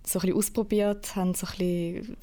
so 0.06 0.18
ein 0.18 0.22
bisschen 0.22 0.38
ausprobiert, 0.38 1.16
habe 1.16 1.34
so 1.36 1.46
ein 1.46 1.58
bisschen 1.58 2.16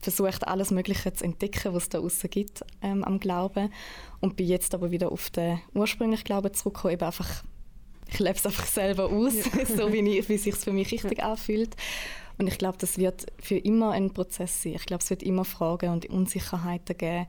versucht, 0.00 0.46
alles 0.46 0.70
Mögliche 0.70 1.12
zu 1.12 1.24
entdecken, 1.24 1.74
was 1.74 1.84
es 1.84 1.88
da 1.88 2.00
außen 2.00 2.28
gibt 2.28 2.64
ähm, 2.82 3.04
am 3.04 3.20
Glauben 3.20 3.72
und 4.20 4.36
bin 4.36 4.46
jetzt 4.48 4.74
aber 4.74 4.90
wieder 4.90 5.12
auf 5.12 5.30
den 5.30 5.60
ursprünglichen 5.74 6.24
Glauben 6.24 6.52
zurückgekommen, 6.52 6.94
eben 6.94 7.04
einfach 7.04 7.44
ich 8.08 8.18
lebe 8.18 8.36
es 8.36 8.44
einfach 8.44 8.66
selber 8.66 9.06
aus, 9.06 9.32
so 9.76 9.92
wie, 9.92 10.00
ich, 10.18 10.28
wie 10.28 10.36
sich 10.36 10.54
für 10.54 10.72
mich 10.72 10.92
richtig 10.92 11.22
anfühlt. 11.22 11.74
Und 12.36 12.46
ich 12.46 12.58
glaube, 12.58 12.76
das 12.78 12.98
wird 12.98 13.26
für 13.40 13.56
immer 13.56 13.92
ein 13.92 14.12
Prozess 14.12 14.62
sein. 14.62 14.74
Ich 14.74 14.84
glaube, 14.84 15.02
es 15.02 15.08
wird 15.08 15.22
immer 15.22 15.44
Fragen 15.44 15.90
und 15.90 16.06
Unsicherheiten 16.06 16.96
geben. 16.96 17.26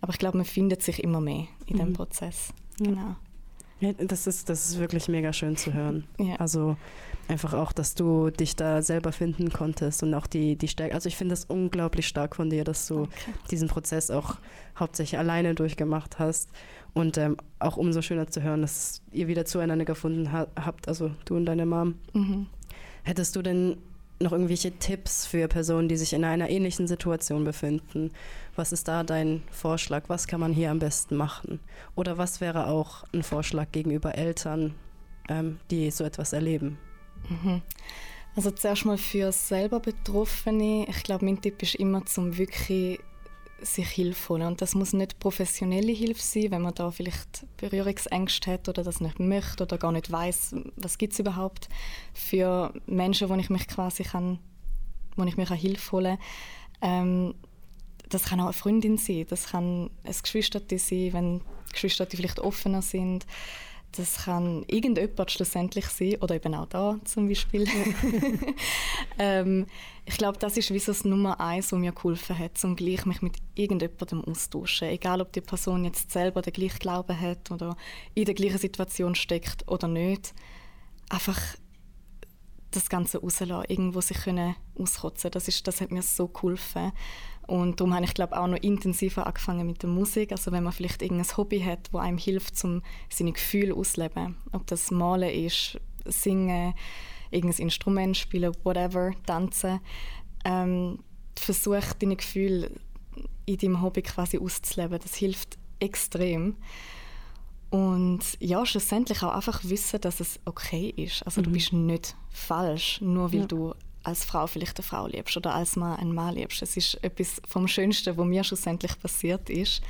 Aber 0.00 0.12
ich 0.12 0.18
glaube, 0.18 0.36
man 0.36 0.46
findet 0.46 0.82
sich 0.82 1.02
immer 1.02 1.20
mehr 1.20 1.46
in 1.66 1.78
dem 1.78 1.88
Mhm. 1.88 1.92
Prozess. 1.94 2.52
Ja. 2.78 2.86
Genau. 2.86 3.16
Ja, 3.80 3.92
das, 3.94 4.28
ist, 4.28 4.48
das 4.48 4.68
ist 4.68 4.78
wirklich 4.78 5.08
mega 5.08 5.32
schön 5.32 5.56
zu 5.56 5.72
hören. 5.72 6.06
Ja. 6.18 6.36
Also 6.36 6.76
einfach 7.32 7.54
auch, 7.54 7.72
dass 7.72 7.94
du 7.94 8.30
dich 8.30 8.54
da 8.54 8.82
selber 8.82 9.10
finden 9.10 9.50
konntest 9.50 10.02
und 10.02 10.14
auch 10.14 10.26
die, 10.26 10.56
die 10.56 10.68
Stärke. 10.68 10.94
Also 10.94 11.08
ich 11.08 11.16
finde 11.16 11.32
das 11.32 11.46
unglaublich 11.46 12.06
stark 12.06 12.36
von 12.36 12.50
dir, 12.50 12.62
dass 12.62 12.86
du 12.86 13.08
diesen 13.50 13.68
Prozess 13.68 14.10
auch 14.10 14.36
hauptsächlich 14.78 15.18
alleine 15.18 15.54
durchgemacht 15.54 16.18
hast. 16.18 16.50
Und 16.94 17.16
ähm, 17.16 17.38
auch 17.58 17.78
umso 17.78 18.02
schöner 18.02 18.28
zu 18.28 18.42
hören, 18.42 18.60
dass 18.60 19.00
ihr 19.12 19.26
wieder 19.26 19.46
zueinander 19.46 19.86
gefunden 19.86 20.30
ha 20.30 20.46
habt, 20.56 20.88
also 20.88 21.10
du 21.24 21.36
und 21.36 21.46
deine 21.46 21.64
Mom. 21.64 21.94
Mhm. 22.12 22.46
Hättest 23.02 23.34
du 23.34 23.42
denn 23.42 23.78
noch 24.20 24.32
irgendwelche 24.32 24.72
Tipps 24.72 25.26
für 25.26 25.48
Personen, 25.48 25.88
die 25.88 25.96
sich 25.96 26.12
in 26.12 26.24
einer 26.24 26.50
ähnlichen 26.50 26.86
Situation 26.86 27.44
befinden? 27.44 28.12
Was 28.54 28.72
ist 28.72 28.88
da 28.88 29.02
dein 29.02 29.42
Vorschlag? 29.50 30.04
Was 30.08 30.26
kann 30.26 30.38
man 30.38 30.52
hier 30.52 30.70
am 30.70 30.78
besten 30.78 31.16
machen? 31.16 31.60
Oder 31.96 32.18
was 32.18 32.42
wäre 32.42 32.66
auch 32.66 33.04
ein 33.14 33.22
Vorschlag 33.22 33.72
gegenüber 33.72 34.14
Eltern, 34.14 34.74
ähm, 35.30 35.58
die 35.70 35.90
so 35.90 36.04
etwas 36.04 36.34
erleben? 36.34 36.78
Mhm. 37.28 37.62
Also 38.34 38.50
zuerst 38.50 38.84
mal 38.86 38.98
für 38.98 39.30
selber 39.32 39.80
Betroffene. 39.80 40.86
Ich 40.88 41.02
glaube, 41.02 41.24
mein 41.24 41.40
Tipp 41.40 41.62
ist 41.62 41.74
immer, 41.74 42.04
zum 42.06 42.38
wirklich 42.38 42.98
sich 43.60 43.88
Hilfe 43.88 44.30
holen. 44.30 44.46
Und 44.46 44.60
das 44.60 44.74
muss 44.74 44.92
nicht 44.92 45.20
professionelle 45.20 45.92
Hilfe 45.92 46.22
sein, 46.22 46.50
wenn 46.50 46.62
man 46.62 46.74
da 46.74 46.90
vielleicht 46.90 47.46
Berührungsängste 47.56 48.52
hat 48.52 48.68
oder 48.68 48.82
das 48.82 49.00
nicht 49.00 49.20
möchte 49.20 49.62
oder 49.64 49.78
gar 49.78 49.92
nicht 49.92 50.10
weiß, 50.10 50.56
was 50.76 50.98
gibt 50.98 51.12
es 51.12 51.18
überhaupt 51.18 51.68
für 52.12 52.72
Menschen, 52.86 53.28
wo 53.28 53.34
ich 53.34 53.50
mich 53.50 53.68
quasi 53.68 54.02
kann, 54.02 54.38
wo 55.16 55.24
ich 55.24 55.36
mir 55.36 55.46
kann 55.46 55.58
Hilfe 55.58 55.92
holen 55.92 56.18
ähm, 56.80 57.34
Das 58.08 58.24
kann 58.24 58.40
auch 58.40 58.46
eine 58.46 58.52
Freundin 58.52 58.98
sein, 58.98 59.26
das 59.28 59.48
kann 59.48 59.90
ein 60.04 60.16
Geschwisterte 60.22 60.78
sein, 60.78 61.12
wenn 61.12 61.40
Geschwisterte 61.72 62.16
vielleicht 62.16 62.40
offener 62.40 62.82
sind. 62.82 63.26
Das 63.92 64.24
kann 64.24 64.64
irgendjemand 64.68 65.30
schlussendlich 65.30 65.86
sein, 65.86 66.16
oder 66.20 66.34
eben 66.34 66.54
auch 66.54 66.66
da 66.66 66.98
zum 67.04 67.28
Beispiel. 67.28 67.66
ähm, 69.18 69.66
ich 70.04 70.16
glaube, 70.16 70.38
das 70.38 70.56
ist 70.56 70.72
wie 70.72 70.78
so 70.78 70.92
das 70.92 71.04
Nummer 71.04 71.38
eins, 71.40 71.72
was 71.72 71.78
mir 71.78 71.92
geholfen 71.92 72.38
hat, 72.38 72.62
um 72.64 72.74
gleich 72.74 73.04
mich 73.06 73.22
mit 73.22 73.36
irgendjemandem 73.54 74.24
austauschen. 74.24 74.88
Egal, 74.88 75.20
ob 75.20 75.32
die 75.32 75.40
Person 75.40 75.84
jetzt 75.84 76.10
selber 76.10 76.42
den 76.42 76.52
gleichen 76.52 76.78
Glauben 76.78 77.18
hat 77.18 77.50
oder 77.50 77.76
in 78.14 78.24
der 78.24 78.34
gleichen 78.34 78.58
Situation 78.58 79.14
steckt 79.14 79.68
oder 79.68 79.88
nicht. 79.88 80.34
Einfach 81.08 81.38
das 82.72 82.88
Ganze 82.88 83.18
rauslassen, 83.20 83.64
irgendwo 83.68 84.00
sich 84.00 84.16
können 84.16 84.56
auskotzen. 84.76 85.30
Das, 85.30 85.46
ist, 85.46 85.66
das 85.68 85.80
hat 85.80 85.90
mir 85.90 86.02
so 86.02 86.28
geholfen. 86.28 86.92
Und 87.46 87.80
darum 87.80 87.94
habe 87.94 88.04
ich 88.04 88.14
glaube 88.14 88.38
auch 88.38 88.46
noch 88.46 88.58
intensiver 88.58 89.26
angefangen 89.26 89.66
mit 89.66 89.82
der 89.82 89.90
Musik. 89.90 90.32
Also 90.32 90.52
wenn 90.52 90.62
man 90.62 90.72
vielleicht 90.72 91.02
irgendein 91.02 91.36
Hobby 91.36 91.60
hat, 91.60 91.92
wo 91.92 91.98
einem 91.98 92.18
hilft, 92.18 92.62
um 92.64 92.82
seine 93.10 93.32
Gefühle 93.32 93.74
auszuleben. 93.74 94.36
Ob 94.52 94.66
das 94.68 94.90
Malen 94.90 95.30
ist, 95.30 95.78
Singen, 96.04 96.74
irgendein 97.30 97.62
Instrument 97.64 98.16
spielen, 98.16 98.54
whatever, 98.64 99.10
tanzen. 99.26 99.80
Ähm, 100.44 101.00
versuch 101.36 101.92
deine 101.98 102.16
Gefühle 102.16 102.70
in 103.46 103.56
deinem 103.58 103.82
Hobby 103.82 104.02
quasi 104.02 104.38
auszuleben. 104.38 104.98
Das 105.02 105.14
hilft 105.16 105.58
extrem. 105.80 106.56
Und 107.70 108.20
ja, 108.38 108.64
schlussendlich 108.66 109.22
auch 109.22 109.34
einfach 109.34 109.64
wissen, 109.64 110.00
dass 110.00 110.20
es 110.20 110.38
okay 110.44 110.92
ist. 110.96 111.22
Also 111.24 111.40
du 111.40 111.48
Mhm. 111.50 111.54
bist 111.54 111.72
nicht 111.72 112.16
falsch, 112.30 113.00
nur 113.00 113.32
weil 113.32 113.40
Ja. 113.40 113.46
du 113.46 113.74
als 114.02 114.24
Frau 114.24 114.46
vielleicht 114.46 114.78
eine 114.78 114.84
Frau 114.84 115.06
liebst 115.06 115.36
oder 115.36 115.54
als 115.54 115.76
Mann 115.76 115.98
einen 115.98 116.14
Mann 116.14 116.34
liebst. 116.34 116.62
Es 116.62 116.76
ist 116.76 117.02
etwas 117.02 117.40
vom 117.46 117.68
Schönsten, 117.68 118.16
was 118.16 118.26
mir 118.26 118.44
schlussendlich 118.44 118.98
passiert 118.98 119.48
ist. 119.50 119.82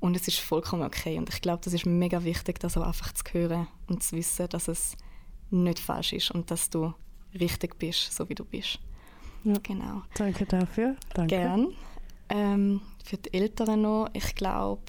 Und 0.00 0.16
es 0.16 0.26
ist 0.26 0.40
vollkommen 0.40 0.82
okay. 0.82 1.16
Und 1.18 1.28
ich 1.28 1.40
glaube, 1.40 1.60
das 1.62 1.72
ist 1.72 1.86
mega 1.86 2.24
wichtig, 2.24 2.58
das 2.58 2.76
auch 2.76 2.86
einfach 2.86 3.12
zu 3.12 3.24
hören 3.32 3.68
und 3.86 4.02
zu 4.02 4.16
wissen, 4.16 4.48
dass 4.48 4.68
es 4.68 4.96
nicht 5.50 5.78
falsch 5.78 6.12
ist 6.12 6.30
und 6.32 6.50
dass 6.50 6.70
du 6.70 6.92
richtig 7.38 7.78
bist, 7.78 8.12
so 8.12 8.28
wie 8.28 8.34
du 8.34 8.44
bist. 8.44 8.80
Ja. 9.44 9.54
Genau. 9.62 10.02
Danke 10.14 10.46
dafür. 10.46 10.96
Danke. 11.14 11.36
Gern. 11.36 11.68
Ähm, 12.28 12.80
für 13.04 13.16
die 13.16 13.32
Eltern 13.34 13.82
noch, 13.82 14.08
ich 14.12 14.34
glaube, 14.34 14.82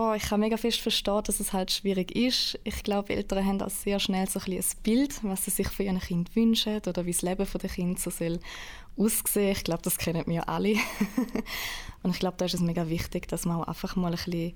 oh, 0.00 0.14
ich 0.14 0.22
kann 0.22 0.40
mega 0.40 0.56
fest 0.56 0.80
verstehen, 0.80 1.22
dass 1.24 1.40
es 1.40 1.52
halt 1.52 1.70
schwierig 1.70 2.16
ist. 2.16 2.58
Ich 2.64 2.82
glaube, 2.82 3.14
Eltern 3.14 3.44
haben 3.44 3.60
auch 3.60 3.68
sehr 3.68 4.00
schnell 4.00 4.26
so 4.26 4.40
ein, 4.40 4.52
ein 4.52 4.64
Bild, 4.82 5.22
was 5.22 5.44
sie 5.44 5.50
sich 5.50 5.68
von 5.68 5.84
ihren 5.84 6.00
Kind 6.00 6.34
wünschen 6.34 6.80
oder 6.86 7.04
wie 7.04 7.12
das 7.12 7.20
Leben 7.20 7.46
der 7.52 7.70
Kind 7.70 8.00
so 8.00 8.08
soll 8.08 8.40
aussehen. 8.96 9.52
Ich 9.52 9.62
glaube, 9.62 9.82
das 9.82 9.98
kennen 9.98 10.24
wir 10.26 10.48
alle. 10.48 10.76
Und 12.02 12.12
ich 12.12 12.18
glaube, 12.18 12.38
da 12.38 12.46
ist 12.46 12.54
es 12.54 12.60
mega 12.60 12.88
wichtig, 12.88 13.28
dass 13.28 13.44
man 13.44 13.60
auch 13.60 13.68
einfach 13.68 13.94
mal 13.94 14.12
ein 14.12 14.12
bisschen 14.12 14.54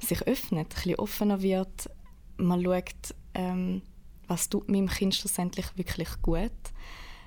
sich 0.00 0.22
öffnet, 0.22 0.66
ein 0.66 0.74
bisschen 0.74 0.96
offener 0.96 1.40
wird. 1.40 1.88
Man 2.36 2.64
schaut, 2.64 3.14
ähm, 3.34 3.82
was 4.26 4.48
tut 4.48 4.68
meinem 4.68 4.88
Kind 4.88 5.14
schlussendlich 5.14 5.66
wirklich 5.76 6.08
gut. 6.20 6.50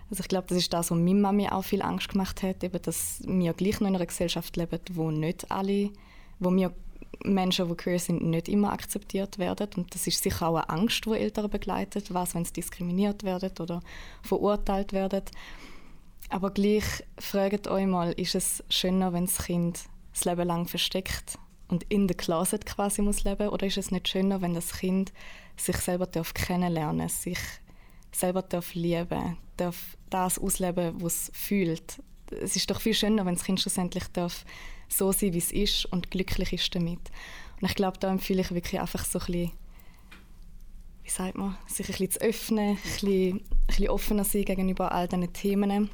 Also 0.09 0.21
ich 0.21 0.27
glaube, 0.27 0.47
das 0.47 0.57
ist 0.57 0.73
das, 0.73 0.91
was 0.91 0.97
meine 0.97 1.15
Mami 1.15 1.47
auch 1.47 1.63
viel 1.63 1.81
Angst 1.81 2.09
gemacht 2.09 2.43
hat, 2.43 2.63
eben, 2.63 2.81
dass 2.81 3.21
wir 3.25 3.53
gleich 3.53 3.79
noch 3.79 3.87
in 3.87 3.95
einer 3.95 4.05
Gesellschaft 4.05 4.57
leben, 4.57 4.79
wo 4.91 5.11
nicht 5.11 5.49
alle, 5.49 5.91
wo 6.39 6.53
wir 6.53 6.73
Menschen, 7.23 7.67
die 7.67 7.75
queer 7.75 7.99
sind, 7.99 8.23
nicht 8.23 8.47
immer 8.47 8.71
akzeptiert 8.71 9.37
werden. 9.37 9.69
Und 9.75 9.93
das 9.93 10.07
ist 10.07 10.21
sicher 10.21 10.49
auch 10.49 10.55
eine 10.55 10.69
Angst, 10.69 11.05
die 11.05 11.11
Eltern 11.11 11.49
begleitet, 11.49 12.13
was, 12.13 12.35
wenn 12.35 12.45
sie 12.45 12.53
diskriminiert 12.53 13.23
werden 13.23 13.51
oder 13.59 13.81
verurteilt 14.21 14.93
werden. 14.93 15.23
Aber 16.29 16.51
gleich 16.51 17.03
fragt 17.17 17.67
euch 17.67 17.85
mal, 17.85 18.11
ist 18.13 18.35
es 18.35 18.63
schöner, 18.69 19.13
wenn 19.13 19.25
das 19.25 19.45
Kind 19.45 19.85
das 20.13 20.25
Leben 20.25 20.47
lang 20.47 20.67
versteckt 20.67 21.37
und 21.67 21.83
in 21.89 22.07
der 22.07 22.17
Closet 22.17 22.65
quasi 22.65 23.01
muss 23.01 23.23
leben, 23.23 23.49
oder 23.49 23.67
ist 23.67 23.77
es 23.77 23.91
nicht 23.91 24.07
schöner, 24.07 24.41
wenn 24.41 24.53
das 24.53 24.73
Kind 24.73 25.13
sich 25.55 25.77
selber 25.77 26.05
darf 26.05 26.33
kennenlernen, 26.33 27.09
sich 27.09 27.39
selber 28.11 28.41
darf 28.41 28.73
lieben, 28.73 29.37
darf 29.57 29.97
das 30.09 30.39
ausleben, 30.39 31.01
was 31.01 31.29
es 31.29 31.31
fühlt. 31.33 32.01
Es 32.41 32.55
ist 32.55 32.69
doch 32.69 32.81
viel 32.81 32.93
schöner, 32.93 33.25
wenn 33.25 33.35
das 33.35 33.43
Kind 33.43 33.59
schlussendlich 33.59 34.05
darf 34.13 34.45
so 34.87 35.11
sein, 35.11 35.33
wie 35.33 35.37
es 35.37 35.51
ist 35.51 35.85
und 35.85 36.11
glücklich 36.11 36.53
ist 36.53 36.73
damit. 36.73 36.99
Und 37.61 37.69
ich 37.69 37.75
glaube, 37.75 37.97
da 37.99 38.09
empfehle 38.09 38.41
ich 38.41 38.53
wirklich 38.53 38.79
einfach 38.79 39.05
so 39.05 39.19
ein 39.19 39.25
bisschen, 39.25 39.51
wie 41.03 41.09
sagt 41.09 41.37
man, 41.37 41.57
sich 41.67 41.87
ein 41.87 41.91
bisschen 41.91 42.11
zu 42.11 42.21
öffnen, 42.21 42.69
ein 42.69 42.75
bisschen, 42.75 43.37
ein 43.37 43.67
bisschen 43.67 43.89
offener 43.89 44.23
sein 44.23 44.45
gegenüber 44.45 44.91
all 44.91 45.07
diesen 45.07 45.33
Themen 45.33 45.89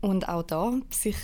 und 0.00 0.28
auch 0.28 0.42
da 0.42 0.72
sich 0.90 1.16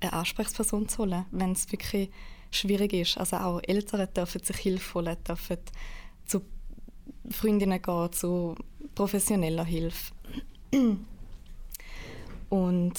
eine 0.00 0.12
Ansprechperson 0.12 0.88
zu 0.88 0.98
holen, 0.98 1.26
wenn 1.30 1.52
es 1.52 1.70
wirklich 1.70 2.10
schwierig 2.50 2.92
ist. 2.92 3.18
Also 3.18 3.36
auch 3.36 3.60
Eltern 3.66 4.08
dürfen 4.14 4.42
sich 4.42 4.56
Hilfe 4.56 4.94
holen, 4.94 5.16
dürfen 5.26 5.58
zu 6.26 6.42
Freundinnen 7.30 7.80
gehen, 7.80 8.12
zu 8.12 8.56
professioneller 8.94 9.64
Hilfe. 9.64 10.12
Und 12.48 12.94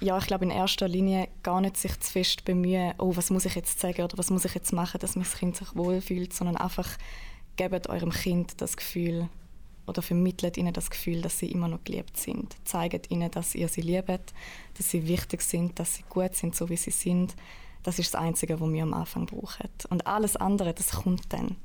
ja, 0.00 0.18
ich 0.18 0.26
glaube 0.26 0.44
in 0.44 0.50
erster 0.50 0.88
Linie 0.88 1.28
gar 1.42 1.60
nicht 1.60 1.76
sich 1.76 1.98
zu 2.00 2.12
fest 2.12 2.44
bemühen, 2.44 2.94
oh, 2.98 3.16
was 3.16 3.30
muss 3.30 3.44
ich 3.44 3.54
jetzt 3.54 3.80
sagen 3.80 4.02
oder 4.02 4.18
was 4.18 4.30
muss 4.30 4.44
ich 4.44 4.54
jetzt 4.54 4.72
machen, 4.72 4.98
dass 5.00 5.16
mein 5.16 5.24
Kind 5.24 5.56
sich 5.56 5.74
wohlfühlt, 5.74 6.32
sondern 6.32 6.56
einfach 6.56 6.88
gebt 7.56 7.88
eurem 7.88 8.10
Kind 8.10 8.60
das 8.60 8.76
Gefühl 8.76 9.28
oder 9.86 10.02
vermittelt 10.02 10.56
ihnen 10.56 10.72
das 10.72 10.90
Gefühl, 10.90 11.22
dass 11.22 11.38
sie 11.38 11.50
immer 11.50 11.68
noch 11.68 11.84
geliebt 11.84 12.16
sind. 12.16 12.56
Zeigt 12.64 13.10
ihnen, 13.10 13.30
dass 13.30 13.54
ihr 13.54 13.68
sie 13.68 13.82
liebt, 13.82 14.34
dass 14.76 14.90
sie 14.90 15.06
wichtig 15.06 15.42
sind, 15.42 15.78
dass 15.78 15.94
sie 15.94 16.04
gut 16.08 16.34
sind, 16.34 16.54
so 16.54 16.68
wie 16.68 16.76
sie 16.76 16.90
sind. 16.90 17.34
Das 17.82 17.98
ist 17.98 18.12
das 18.12 18.20
Einzige, 18.20 18.60
was 18.60 18.72
wir 18.72 18.82
am 18.82 18.94
Anfang 18.94 19.26
brauchen. 19.26 19.68
Und 19.90 20.06
alles 20.06 20.36
andere, 20.36 20.74
das 20.74 20.90
kommt 20.90 21.32
dann. 21.32 21.56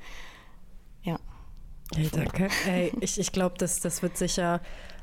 Ja. 1.04 1.20
Hey, 1.96 2.10
danke. 2.12 2.48
Hey, 2.64 2.92
ich 3.02 3.20
ich 3.20 3.32
glaube, 3.32 3.56
das, 3.58 3.80
das 3.80 4.04
wird 4.04 4.18
sicher 4.18 4.62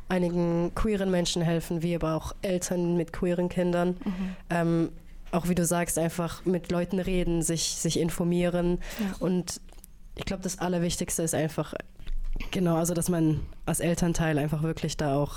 einigen 0.08 0.72
queeren 0.74 1.10
Menschen 1.10 1.42
helfen, 1.42 1.82
wie 1.82 1.94
aber 1.94 2.14
auch 2.14 2.34
Eltern 2.42 2.96
mit 2.96 3.12
queeren 3.12 3.48
Kindern. 3.48 3.96
Ähm, 4.50 4.90
auch 5.30 5.48
wie 5.48 5.54
du 5.54 5.64
sagst, 5.66 5.98
einfach 5.98 6.44
mit 6.46 6.70
Leuten 6.70 6.98
reden, 7.00 7.42
sich, 7.42 7.62
sich 7.76 7.98
informieren. 8.00 8.78
Ja. 8.98 9.16
Und 9.20 9.60
ich 10.16 10.24
glaube, 10.24 10.42
das 10.42 10.58
Allerwichtigste 10.58 11.22
ist 11.22 11.34
einfach, 11.34 11.74
genau, 12.50 12.76
also 12.76 12.94
dass 12.94 13.08
man 13.10 13.40
als 13.66 13.80
Elternteil 13.80 14.38
einfach 14.38 14.62
wirklich 14.62 14.96
da 14.96 15.14
auch 15.16 15.36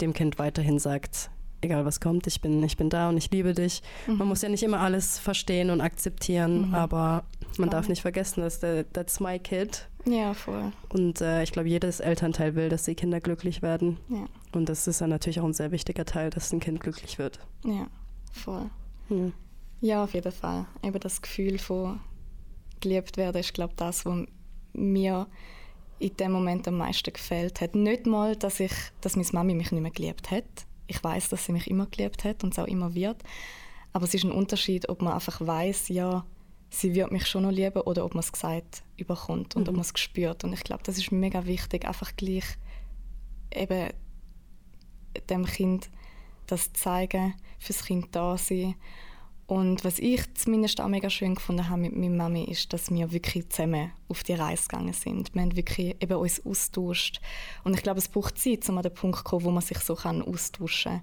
dem 0.00 0.12
Kind 0.12 0.38
weiterhin 0.38 0.78
sagt, 0.78 1.30
egal 1.60 1.84
was 1.84 2.00
kommt, 2.00 2.26
ich 2.28 2.40
bin, 2.40 2.62
ich 2.62 2.76
bin 2.76 2.88
da 2.90 3.08
und 3.08 3.16
ich 3.16 3.30
liebe 3.30 3.52
dich. 3.54 3.82
Man 4.06 4.26
muss 4.28 4.42
ja 4.42 4.48
nicht 4.48 4.62
immer 4.62 4.80
alles 4.80 5.18
verstehen 5.18 5.70
und 5.70 5.80
akzeptieren, 5.80 6.68
Mhm. 6.68 6.74
aber 6.74 7.24
man 7.58 7.70
darf 7.70 7.88
nicht 7.88 8.02
vergessen, 8.02 8.40
dass 8.40 8.60
der, 8.60 8.90
that's 8.92 9.20
my 9.20 9.38
kid. 9.38 9.88
Ja, 10.04 10.34
voll. 10.34 10.72
Und 10.88 11.20
äh, 11.20 11.42
ich 11.42 11.52
glaube, 11.52 11.68
jedes 11.68 12.00
Elternteil 12.00 12.54
will, 12.54 12.68
dass 12.68 12.84
die 12.84 12.94
Kinder 12.94 13.20
glücklich 13.20 13.62
werden. 13.62 13.98
Ja, 14.08 14.26
Und 14.52 14.68
das 14.68 14.86
ist 14.86 15.00
dann 15.00 15.10
natürlich 15.10 15.40
auch 15.40 15.44
ein 15.44 15.52
sehr 15.52 15.70
wichtiger 15.70 16.04
Teil, 16.04 16.30
dass 16.30 16.52
ein 16.52 16.60
Kind 16.60 16.80
glücklich 16.80 17.18
wird. 17.18 17.38
ja, 17.64 17.86
voll. 18.32 18.70
Hm. 19.08 19.32
Ja, 19.80 20.04
auf 20.04 20.14
jeden 20.14 20.32
Fall. 20.32 20.66
Eben 20.82 21.00
das 21.00 21.20
Gefühl 21.20 21.58
von 21.58 22.00
geliebt 22.80 23.16
werden 23.16 23.40
ist, 23.40 23.52
glaube 23.54 23.72
ich, 23.72 23.76
das, 23.76 24.04
was 24.06 24.26
mir 24.72 25.26
in 25.98 26.16
dem 26.16 26.32
Moment 26.32 26.66
am 26.68 26.78
meisten 26.78 27.12
gefällt 27.12 27.60
hat. 27.60 27.74
Nicht 27.74 28.06
mal, 28.06 28.36
dass 28.36 28.60
ich, 28.60 28.72
dass 29.00 29.16
meine 29.16 29.28
Mami 29.32 29.54
mich 29.54 29.70
nicht 29.72 29.82
mehr 29.82 29.90
geliebt 29.90 30.30
hat. 30.30 30.44
Ich 30.86 31.02
weiß, 31.02 31.28
dass 31.28 31.46
sie 31.46 31.52
mich 31.52 31.68
immer 31.68 31.86
geliebt 31.86 32.24
hat 32.24 32.42
und 32.42 32.52
es 32.52 32.58
auch 32.58 32.66
immer 32.66 32.94
wird. 32.94 33.22
Aber 33.92 34.04
es 34.04 34.14
ist 34.14 34.24
ein 34.24 34.32
Unterschied, 34.32 34.88
ob 34.88 35.02
man 35.02 35.14
einfach 35.14 35.40
weiß, 35.40 35.88
ja, 35.88 36.24
sie 36.72 36.94
wird 36.94 37.12
mich 37.12 37.26
schon 37.26 37.42
noch 37.42 37.50
lieben 37.50 37.82
oder 37.82 38.04
ob 38.04 38.14
man 38.14 38.20
es 38.20 38.32
gesagt 38.32 38.82
überkommt 38.96 39.54
und 39.56 39.68
ob 39.68 39.74
man 39.74 39.82
es 39.82 39.92
spürt. 39.94 40.42
Und 40.42 40.52
ich 40.52 40.64
glaube, 40.64 40.82
das 40.84 40.98
ist 40.98 41.12
mega 41.12 41.44
wichtig, 41.44 41.86
einfach 41.86 42.16
gleich 42.16 42.44
eben 43.54 43.90
dem 45.28 45.44
Kind 45.44 45.90
das 46.46 46.72
zeigen, 46.72 47.34
fürs 47.58 47.84
Kind 47.84 48.08
da 48.12 48.38
sein. 48.38 48.74
Und 49.46 49.84
was 49.84 49.98
ich 49.98 50.22
zumindest 50.34 50.80
auch 50.80 50.88
mega 50.88 51.10
schön 51.10 51.34
gefunden 51.34 51.68
habe 51.68 51.82
mit 51.82 51.94
meiner 51.94 52.16
Mami, 52.16 52.44
ist, 52.44 52.72
dass 52.72 52.90
wir 52.90 53.12
wirklich 53.12 53.50
zusammen 53.50 53.92
auf 54.08 54.22
die 54.22 54.32
Reise 54.32 54.66
gegangen 54.66 54.94
sind. 54.94 55.34
Wir 55.34 55.42
haben 55.42 55.56
wirklich 55.56 55.96
eben 56.00 56.14
uns 56.14 56.44
austauscht. 56.46 57.20
Und 57.64 57.74
ich 57.74 57.82
glaube, 57.82 57.98
es 57.98 58.08
braucht 58.08 58.38
Zeit, 58.38 58.66
um 58.70 58.78
an 58.78 58.82
den 58.82 58.94
Punkt 58.94 59.18
zu 59.18 59.24
kommen, 59.24 59.44
wo 59.44 59.50
man 59.50 59.62
sich 59.62 59.78
so 59.78 59.94
kann 59.94 60.22
austauschen 60.22 60.92
kann. 60.92 61.02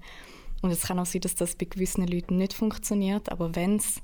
Und 0.62 0.72
es 0.72 0.82
kann 0.82 0.98
auch 0.98 1.06
sein, 1.06 1.22
dass 1.22 1.36
das 1.36 1.56
bei 1.56 1.66
gewissen 1.66 2.08
Leuten 2.08 2.38
nicht 2.38 2.54
funktioniert, 2.54 3.32
aber 3.32 3.56
wenn 3.56 3.76
es 3.76 4.02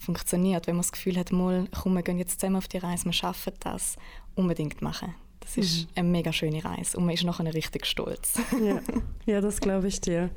funktioniert, 0.00 0.66
wenn 0.66 0.74
man 0.74 0.82
das 0.82 0.92
Gefühl 0.92 1.16
hat, 1.16 1.30
mal, 1.30 1.68
komm, 1.70 1.94
wir 1.94 2.02
gehen 2.02 2.18
jetzt 2.18 2.40
zusammen 2.40 2.56
auf 2.56 2.68
die 2.68 2.78
Reise, 2.78 3.04
wir 3.04 3.12
schaffen 3.12 3.52
das, 3.60 3.96
unbedingt 4.34 4.82
machen. 4.82 5.14
Das 5.40 5.56
ist 5.56 5.88
eine 5.94 6.08
mega 6.08 6.32
schöne 6.32 6.64
Reise 6.64 6.96
und 6.96 7.06
man 7.06 7.14
ist 7.14 7.24
nachher 7.24 7.54
richtig 7.54 7.86
stolz. 7.86 8.38
Ja. 8.62 8.80
ja, 9.26 9.40
das 9.40 9.60
glaube 9.60 9.88
ich 9.88 10.00
dir. 10.00 10.30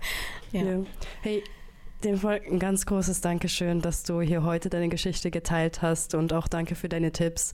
Ja. 0.51 0.61
Ja. 0.61 0.79
Hey, 1.21 1.43
dem 2.03 2.17
Fall 2.17 2.41
ein 2.49 2.59
ganz 2.59 2.85
großes 2.85 3.21
Dankeschön, 3.21 3.81
dass 3.81 4.03
du 4.03 4.21
hier 4.21 4.43
heute 4.43 4.69
deine 4.69 4.89
Geschichte 4.89 5.31
geteilt 5.31 5.81
hast 5.81 6.15
und 6.15 6.33
auch 6.33 6.47
danke 6.47 6.75
für 6.75 6.89
deine 6.89 7.11
Tipps. 7.11 7.53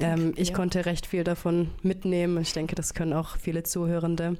Ähm, 0.00 0.32
ich 0.36 0.52
konnte 0.52 0.86
recht 0.86 1.06
viel 1.06 1.24
davon 1.24 1.70
mitnehmen. 1.82 2.40
Ich 2.42 2.52
denke, 2.52 2.74
das 2.74 2.94
können 2.94 3.12
auch 3.12 3.36
viele 3.36 3.62
Zuhörende. 3.62 4.36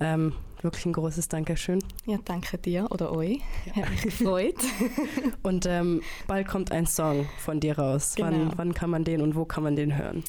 Ähm, 0.00 0.32
wirklich 0.60 0.86
ein 0.86 0.92
großes 0.92 1.28
Dankeschön. 1.28 1.80
Ja, 2.06 2.18
danke 2.24 2.56
dir 2.58 2.86
oder 2.90 3.12
euch. 3.12 3.40
Hat 3.74 3.90
mich 3.90 4.02
gefreut. 4.02 4.54
Und 5.42 5.66
ähm, 5.66 6.02
bald 6.26 6.46
kommt 6.46 6.70
ein 6.70 6.86
Song 6.86 7.28
von 7.38 7.58
dir 7.58 7.78
raus. 7.78 8.14
Genau. 8.14 8.28
Wann, 8.28 8.52
wann 8.56 8.74
kann 8.74 8.90
man 8.90 9.04
den 9.04 9.20
und 9.22 9.34
wo 9.34 9.44
kann 9.44 9.64
man 9.64 9.74
den 9.74 9.96
hören? 9.96 10.22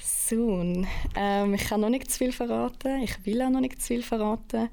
Soon. 0.00 0.86
Ähm, 1.16 1.54
ich 1.54 1.64
kann 1.64 1.80
noch 1.80 1.88
nicht 1.88 2.10
zu 2.10 2.18
viel 2.18 2.32
verraten. 2.32 3.02
Ich 3.02 3.24
will 3.26 3.42
auch 3.42 3.50
noch 3.50 3.60
nicht 3.60 3.80
zu 3.80 3.88
viel 3.88 4.02
verraten. 4.02 4.68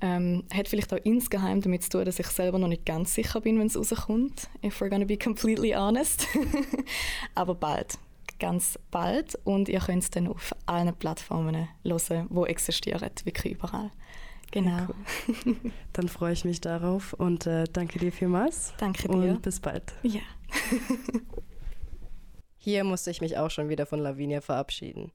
Ähm, 0.00 0.44
hat 0.52 0.68
vielleicht 0.68 0.92
auch 0.92 1.00
insgeheim 1.04 1.62
damit 1.62 1.82
zu 1.82 1.90
tun, 1.90 2.04
dass 2.04 2.18
ich 2.18 2.26
selber 2.26 2.58
noch 2.58 2.68
nicht 2.68 2.84
ganz 2.84 3.14
sicher 3.14 3.40
bin, 3.40 3.58
wenn 3.58 3.68
es 3.68 3.78
rauskommt. 3.78 4.48
If 4.62 4.80
we're 4.80 4.90
gonna 4.90 5.06
be 5.06 5.16
completely 5.16 5.74
honest. 5.74 6.26
Aber 7.34 7.54
bald. 7.54 7.98
Ganz 8.38 8.78
bald. 8.90 9.38
Und 9.44 9.68
ihr 9.68 9.80
könnt 9.80 10.02
es 10.02 10.10
dann 10.10 10.28
auf 10.28 10.54
allen 10.66 10.94
Plattformen 10.94 11.68
hören, 11.82 12.28
die 12.28 12.50
existieren. 12.50 13.10
Wirklich 13.24 13.54
überall. 13.54 13.90
Genau. 14.50 14.86
Dann 15.92 16.08
freue 16.08 16.32
ich 16.32 16.44
mich 16.44 16.60
darauf 16.60 17.12
und 17.14 17.46
äh, 17.46 17.64
danke 17.72 17.98
dir 17.98 18.12
vielmals. 18.12 18.74
Danke 18.78 19.08
dir. 19.08 19.14
Und 19.14 19.42
bis 19.42 19.60
bald. 19.60 19.92
Ja. 20.02 20.20
Hier 22.56 22.84
musste 22.84 23.10
ich 23.10 23.20
mich 23.20 23.36
auch 23.36 23.50
schon 23.50 23.68
wieder 23.68 23.86
von 23.86 24.00
Lavinia 24.00 24.40
verabschieden. 24.40 25.12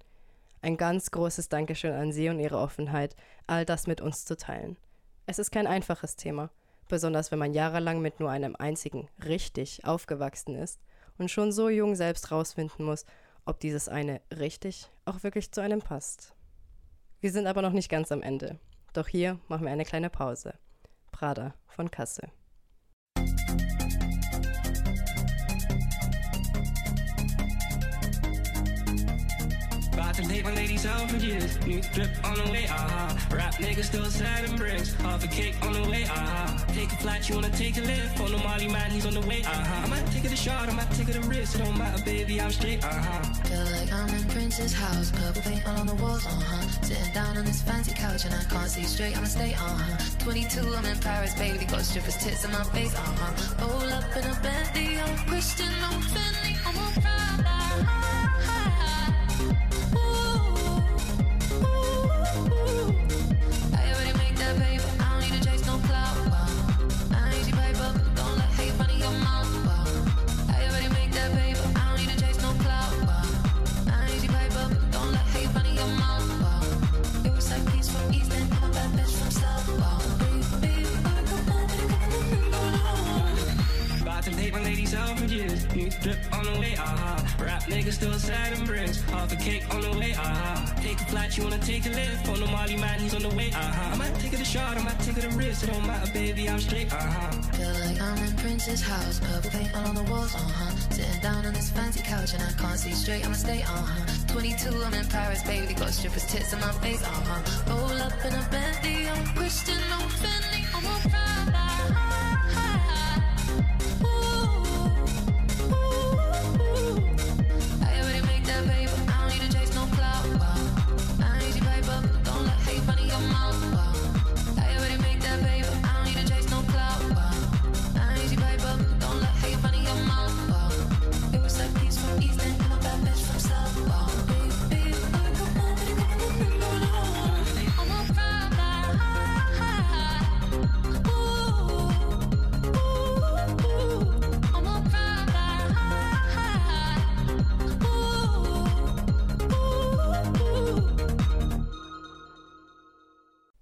Ein 0.64 0.78
ganz 0.78 1.10
großes 1.10 1.50
Dankeschön 1.50 1.94
an 1.94 2.12
Sie 2.12 2.30
und 2.30 2.40
Ihre 2.40 2.60
Offenheit, 2.60 3.16
all 3.48 3.66
das 3.66 3.88
mit 3.88 4.00
uns 4.00 4.26
zu 4.26 4.38
teilen. 4.38 4.78
Es 5.26 5.40
ist 5.40 5.50
kein 5.50 5.66
einfaches 5.66 6.16
Thema, 6.16 6.52
besonders 6.88 7.32
wenn 7.32 7.40
man 7.40 7.54
jahrelang 7.54 8.00
mit 8.00 8.20
nur 8.20 8.30
einem 8.30 8.56
einzigen 8.56 9.10
richtig 9.26 9.86
aufgewachsen 9.86 10.56
ist 10.56 10.80
und 11.18 11.32
schon 11.32 11.52
so 11.52 11.68
jung 11.68 11.96
selbst 11.96 12.32
rausfinden 12.32 12.86
muss, 12.86 13.06
ob 13.44 13.60
dieses 13.60 13.90
eine 13.90 14.22
richtig 14.38 14.92
auch 15.06 15.24
wirklich 15.24 15.52
zu 15.52 15.62
einem 15.62 15.82
passt. 15.82 16.36
Wir 17.22 17.32
sind 17.32 17.48
aber 17.48 17.64
noch 17.64 17.74
nicht 17.74 17.90
ganz 17.90 18.12
am 18.12 18.22
Ende. 18.22 18.60
Doch 18.94 19.08
hier 19.08 19.40
machen 19.48 19.66
wir 19.66 19.72
eine 19.72 19.86
kleine 19.86 20.12
Pause. 20.12 20.54
Prada 21.12 21.56
von 21.66 21.90
Kassel. 21.90 22.30
Take 30.28 30.44
my 30.46 30.54
ladies 30.54 30.86
out 30.86 31.10
for 31.10 31.18
years. 31.18 31.58
New 31.66 31.82
drip 31.94 32.10
on 32.24 32.36
the 32.36 32.52
way, 32.52 32.66
ah. 32.70 33.18
Rap 33.32 33.56
niggas 33.56 33.86
still 33.86 34.06
sad 34.06 34.46
and 34.46 34.58
bricks. 34.58 34.94
Half 34.96 35.24
a 35.24 35.28
cake 35.28 35.56
on 35.62 35.74
the 35.74 35.90
way, 35.90 36.06
ah. 36.10 36.64
Take 36.74 36.92
a 36.92 36.96
flight, 36.98 37.28
you 37.28 37.36
wanna 37.36 37.50
take 37.50 37.78
a 37.78 37.82
lift. 37.82 38.20
On 38.20 38.32
the 38.32 38.38
Molly 38.38 38.68
man, 38.68 38.92
he's 38.92 39.06
on 39.06 39.14
the 39.14 39.22
way, 39.22 39.42
ah. 39.46 39.84
I 39.84 39.88
might 39.88 40.06
take 40.12 40.26
it 40.26 40.34
a 40.34 40.36
shot, 40.36 40.70
I 40.70 40.74
might 40.74 40.92
take 40.92 41.10
it 41.10 41.16
a 41.16 41.22
risk. 41.22 41.56
It 41.56 41.64
don't 41.64 41.78
matter, 41.78 42.04
baby, 42.04 42.40
I'm 42.40 42.52
straight, 42.52 42.80
ah. 42.84 43.42
Feel 43.46 43.66
like 43.78 43.92
I'm 43.92 44.10
in 44.14 44.24
Prince's 44.30 44.74
house, 44.74 45.12
purple 45.12 45.42
paint 45.42 45.68
all 45.68 45.78
on 45.78 45.88
the 45.88 45.96
walls, 45.96 46.26
uh-huh. 46.26 46.68
Sitting 46.84 47.14
down 47.14 47.38
on 47.38 47.46
this 47.46 47.62
fancy 47.62 47.94
couch 47.94 48.26
and 48.26 48.34
I 48.34 48.44
can't 48.44 48.70
see 48.70 48.84
straight, 48.84 49.18
I'ma 49.18 49.28
stay, 49.28 49.54
uh-huh. 49.54 50.24
22, 50.24 50.76
I'm 50.76 50.86
in 50.86 51.00
Paris, 51.00 51.34
baby, 51.36 51.66
got 51.66 51.82
strippers 51.82 52.18
tits 52.18 52.46
in 52.46 52.52
my 52.52 52.64
face, 52.76 52.94
uh-huh. 52.96 53.66
Roll 53.66 53.92
up 53.92 54.06
in 54.16 54.24
a 54.26 54.36
Bentley, 54.42 55.00
I'm 55.00 55.18
Christian, 55.28 55.74
I'm 55.84 56.02
Fendi, 56.02 56.54
I'm 56.66 56.76
a 56.76 57.31
years. 85.32 85.76
New 85.76 85.90
drip 86.04 86.18
on 86.34 86.44
the 86.44 86.60
way, 86.60 86.76
ah. 86.78 87.36
Rap 87.40 87.64
niggas 87.64 87.94
still 87.94 88.14
sad 88.14 88.54
and 88.54 88.68
bricks. 88.68 89.02
Half 89.04 89.32
a 89.32 89.36
cake 89.36 89.64
on 89.74 89.82
the 89.82 89.98
way, 89.98 90.14
ah. 90.18 90.74
Take 90.82 91.00
a 91.00 91.06
flight, 91.06 91.38
you 91.38 91.44
wanna 91.44 91.60
take 91.60 91.86
a 91.86 91.90
lift. 91.90 92.28
On 92.28 92.40
the 92.40 92.48
Molly 92.48 92.78
man, 92.78 93.00
he's 93.00 93.16
on 93.16 93.22
the 93.22 93.30
way, 93.30 93.52
ah. 93.54 93.94
I 93.94 93.98
might 93.98 94.16
take 94.20 94.34
it 94.34 94.42
a 94.42 94.46
shot, 94.46 94.78
I 94.78 94.84
might 94.84 95.00
take 95.00 95.18
it 95.18 95.26
a 95.26 95.30
risk. 95.30 95.64
It 95.64 95.72
don't 95.72 95.86
matter, 95.88 96.12
baby, 96.12 96.50
I'm 96.50 96.60
straight, 96.60 96.90
ah. 96.92 97.32
Feel 97.54 97.74
like 97.86 98.02
I'm 98.02 98.18
in 98.26 98.36
Prince's 98.38 98.82
house, 98.82 99.20
purple 99.20 99.52
paint 99.52 99.74
all 99.76 99.88
on 99.88 99.96
the 99.96 100.04
walls, 100.04 100.36
uh-huh. 100.36 100.76
Sitting 100.96 101.22
down 101.22 101.46
on 101.46 101.54
this 101.54 101.70
fancy 101.70 102.04
couch 102.04 102.34
and 102.34 102.44
I 102.44 102.52
can't 102.62 102.80
see 102.80 102.92
straight, 102.92 103.26
I'ma 103.26 103.36
stay, 103.36 103.62
uh-huh. 103.62 104.34
22, 104.34 104.84
I'm 104.84 104.94
in 104.94 105.06
Paris, 105.08 105.44
baby, 105.44 105.74
got 105.74 105.92
strippers 105.92 106.26
tits 106.28 106.54
in 106.54 106.60
my 106.60 106.72
face, 106.84 107.04
uh-huh. 107.04 107.72
Roll 107.72 108.02
up 108.02 108.26
in 108.26 108.34
a 108.34 108.44
Bentley, 108.52 109.08
I'm 109.08 109.26
Christian, 109.36 109.80
I'm 109.92 110.10
Fendi, 110.22 110.62
I'm 110.76 110.86
a 110.86 111.10
Prada. 111.10 111.51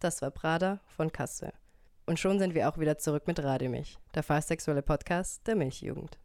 Das 0.10 0.24
war 0.24 0.32
Prada 0.32 0.80
von 0.88 1.12
Kasse. 1.12 1.54
Und 2.08 2.18
schon 2.18 2.40
sind 2.40 2.56
wir 2.56 2.68
auch 2.68 2.80
wieder 2.80 2.98
zurück 2.98 3.28
mit 3.28 3.44
Rademilch, 3.44 4.00
der 4.16 4.24
fast-sexuelle 4.24 4.82
Podcast 4.82 5.46
der 5.46 5.56
Milchjugend. 5.56 6.18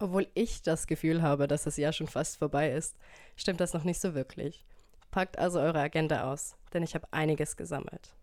Obwohl 0.00 0.26
ich 0.34 0.62
das 0.62 0.88
Gefühl 0.88 1.22
habe, 1.22 1.46
dass 1.46 1.62
das 1.62 1.76
Jahr 1.76 1.92
schon 1.92 2.08
fast 2.08 2.38
vorbei 2.38 2.72
ist, 2.72 2.96
stimmt 3.36 3.60
das 3.60 3.74
noch 3.74 3.84
nicht 3.84 4.00
so 4.00 4.14
wirklich. 4.14 4.66
Packt 5.12 5.38
also 5.38 5.60
eure 5.60 5.78
Agenda 5.78 6.32
aus, 6.32 6.56
denn 6.72 6.82
ich 6.82 6.96
habe 6.96 7.06
einiges 7.12 7.56
gesammelt. 7.56 8.16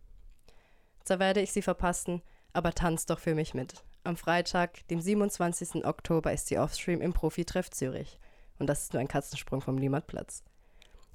Zwar 1.05 1.19
werde 1.19 1.39
ich 1.39 1.53
sie 1.53 1.61
verpassen, 1.61 2.21
aber 2.51 2.73
tanzt 2.73 3.09
doch 3.09 3.19
für 3.19 3.35
mich 3.35 3.53
mit. 3.53 3.85
Am 4.03 4.17
Freitag, 4.17 4.85
dem 4.89 4.99
27. 4.99 5.85
Oktober, 5.85 6.33
ist 6.33 6.49
die 6.49 6.59
Offstream 6.59 6.99
im 6.99 7.13
Profitreff 7.13 7.69
Zürich. 7.69 8.19
Und 8.57 8.67
das 8.67 8.83
ist 8.83 8.91
nur 8.93 8.99
ein 8.99 9.07
Katzensprung 9.07 9.61
vom 9.61 9.77
Liematplatz. 9.77 10.43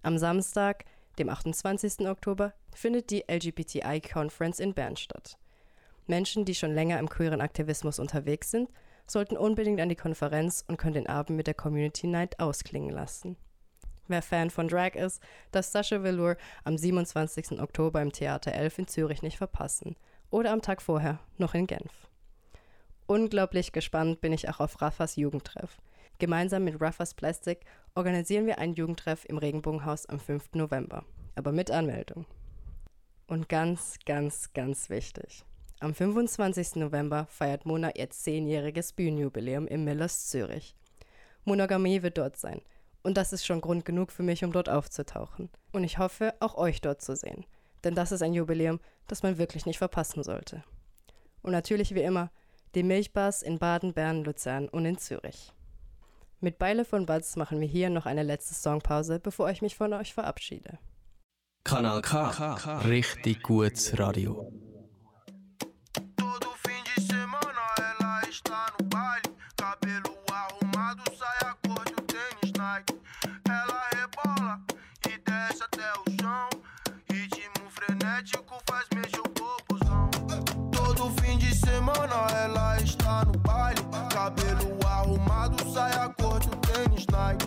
Am 0.03 0.17
Samstag, 0.17 0.87
dem 1.19 1.29
28. 1.29 2.09
Oktober, 2.09 2.53
findet 2.75 3.11
die 3.11 3.25
LGBTI 3.29 4.01
Conference 4.01 4.61
in 4.61 4.75
Bern 4.75 4.97
statt. 4.97 5.39
Menschen, 6.07 6.45
die 6.45 6.55
schon 6.55 6.75
länger 6.75 6.99
im 6.99 7.09
queeren 7.09 7.41
Aktivismus 7.41 7.99
unterwegs 7.99 8.51
sind, 8.51 8.69
sollten 9.07 9.37
unbedingt 9.37 9.81
an 9.81 9.89
die 9.89 9.97
Konferenz 9.97 10.65
und 10.67 10.77
können 10.77 10.95
den 10.95 11.07
Abend 11.07 11.37
mit 11.37 11.47
der 11.47 11.55
Community 11.55 12.07
Night 12.07 12.39
ausklingen 12.41 12.91
lassen. 12.91 13.37
Wer 14.07 14.23
Fan 14.23 14.51
von 14.51 14.69
Drag 14.69 14.95
ist, 14.95 15.23
darf 15.51 15.65
Sascha 15.65 16.03
Velour 16.03 16.37
am 16.65 16.77
27. 16.77 17.61
Oktober 17.61 18.03
im 18.03 18.13
Theater 18.13 18.53
11 18.53 18.79
in 18.81 18.87
Zürich 18.87 19.23
nicht 19.23 19.39
verpassen. 19.39 19.97
Oder 20.31 20.53
am 20.53 20.63
Tag 20.63 20.83
vorher 20.83 21.21
noch 21.39 21.55
in 21.55 21.67
Genf. 21.67 22.09
Unglaublich 23.07 23.73
gespannt 23.73 24.21
bin 24.21 24.33
ich 24.33 24.49
auch 24.49 24.61
auf 24.61 24.81
Raffas 24.81 25.17
Jugendtreff. 25.17 25.79
Gemeinsam 26.19 26.65
mit 26.65 26.81
Raffas 26.81 27.15
Plastic 27.15 27.65
organisieren 27.95 28.47
wir 28.47 28.59
einen 28.59 28.75
Jugendtreff 28.75 29.25
im 29.25 29.39
Regenbogenhaus 29.39 30.07
am 30.07 30.21
5. 30.21 30.55
November. 30.55 31.05
Aber 31.35 31.53
mit 31.53 31.71
Anmeldung. 31.71 32.27
Und 33.27 33.49
ganz, 33.49 33.99
ganz, 34.07 34.53
ganz 34.53 34.91
wichtig. 34.91 35.45
Am 35.81 35.95
25. 35.95 36.77
November 36.77 37.27
feiert 37.27 37.67
Mona 37.67 37.95
ihr 37.97 38.11
zehnjähriges 38.11 38.93
Bühnenjubiläum 38.93 39.67
im 39.67 39.85
Millers 39.85 40.29
Zürich. 40.29 40.77
Monogamie 41.45 42.03
wird 42.03 42.17
dort 42.17 42.37
sein. 42.37 42.63
Und 43.03 43.17
das 43.19 43.33
ist 43.33 43.45
schon 43.45 43.61
Grund 43.61 43.85
genug 43.85 44.13
für 44.13 44.23
mich, 44.23 44.45
um 44.45 44.53
dort 44.53 44.69
aufzutauchen. 44.69 45.51
Und 45.73 45.85
ich 45.85 45.99
hoffe, 45.99 46.35
auch 46.41 46.57
euch 46.57 46.81
dort 46.81 47.03
zu 47.03 47.17
sehen. 47.17 47.45
Denn 47.83 47.95
das 47.95 48.13
ist 48.13 48.23
ein 48.23 48.33
Jubiläum, 48.33 48.81
das 49.09 49.23
man 49.23 49.37
wirklich 49.37 49.67
nicht 49.67 49.79
verpassen 49.79 50.23
sollte. 50.23 50.65
Und 51.43 51.53
natürlich 51.53 51.95
wie 51.95 52.03
immer, 52.03 52.31
die 52.75 52.83
Milchbars 52.83 53.43
in 53.43 53.59
Baden, 53.59 53.93
Bern, 53.93 54.25
Luzern 54.25 54.69
und 54.69 54.87
in 54.87 54.97
Zürich. 54.97 55.53
Mit 56.45 56.59
Beile 56.59 56.85
von 56.85 57.07
Buds 57.07 57.37
machen 57.37 57.59
wir 57.59 57.67
hier 57.67 57.89
noch 57.89 58.05
eine 58.05 58.23
letzte 58.23 58.53
Songpause, 58.53 59.19
bevor 59.19 59.49
ich 59.49 59.63
mich 59.63 59.77
von 59.77 59.95
euch 59.95 60.13
verabschiede. 60.13 60.79
Kanal 61.65 62.03
K. 62.03 62.83
Richtig 62.87 63.43
gutes 63.43 63.99
Radio. 63.99 64.53
Ela 73.49 73.81
rebola 73.95 74.61
e 75.09 75.17
desce 75.19 75.65
até 75.65 75.93
o 76.01 76.05
chão. 76.21 76.49
Ritmo 77.11 77.71
frenético 77.71 78.55
semana 81.85 82.27
ela 82.43 82.81
está 82.81 83.25
no 83.27 83.39
baile. 83.41 83.81
Cabelo 84.11 84.79
arrumado, 84.87 85.71
saia 85.71 86.09
cor 86.19 86.41
do 86.41 86.57
tênis 86.57 87.07
Nike. 87.13 87.47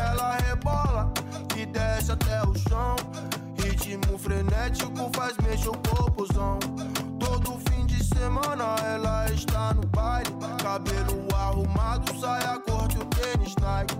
Ela 0.00 0.36
rebola 0.36 1.12
e 1.56 1.64
desce 1.64 2.12
até 2.12 2.42
o 2.42 2.54
chão. 2.68 2.96
Ritmo 3.62 4.18
frenético 4.18 5.10
faz 5.14 5.36
mexer 5.38 5.68
o 5.68 5.72
popozão. 5.78 6.58
Todo 7.20 7.58
fim 7.70 7.86
de 7.86 8.02
semana 8.02 8.74
ela 8.94 9.30
está 9.30 9.72
no 9.74 9.86
baile. 9.86 10.30
Cabelo 10.60 11.28
arrumado, 11.36 12.18
saia 12.18 12.58
cor 12.58 12.88
do 12.88 13.04
tênis 13.04 13.54
Nike. 13.60 13.94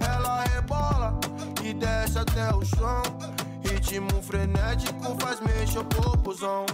Ela 0.00 0.42
rebola 0.42 1.14
e 1.62 1.72
desce 1.72 2.18
até 2.18 2.52
o 2.52 2.64
chão. 2.64 3.02
Ritmo 3.62 4.20
frenético 4.22 5.16
faz 5.20 5.40
mexer 5.40 5.78
o 5.78 5.84
popozão. 5.84 6.66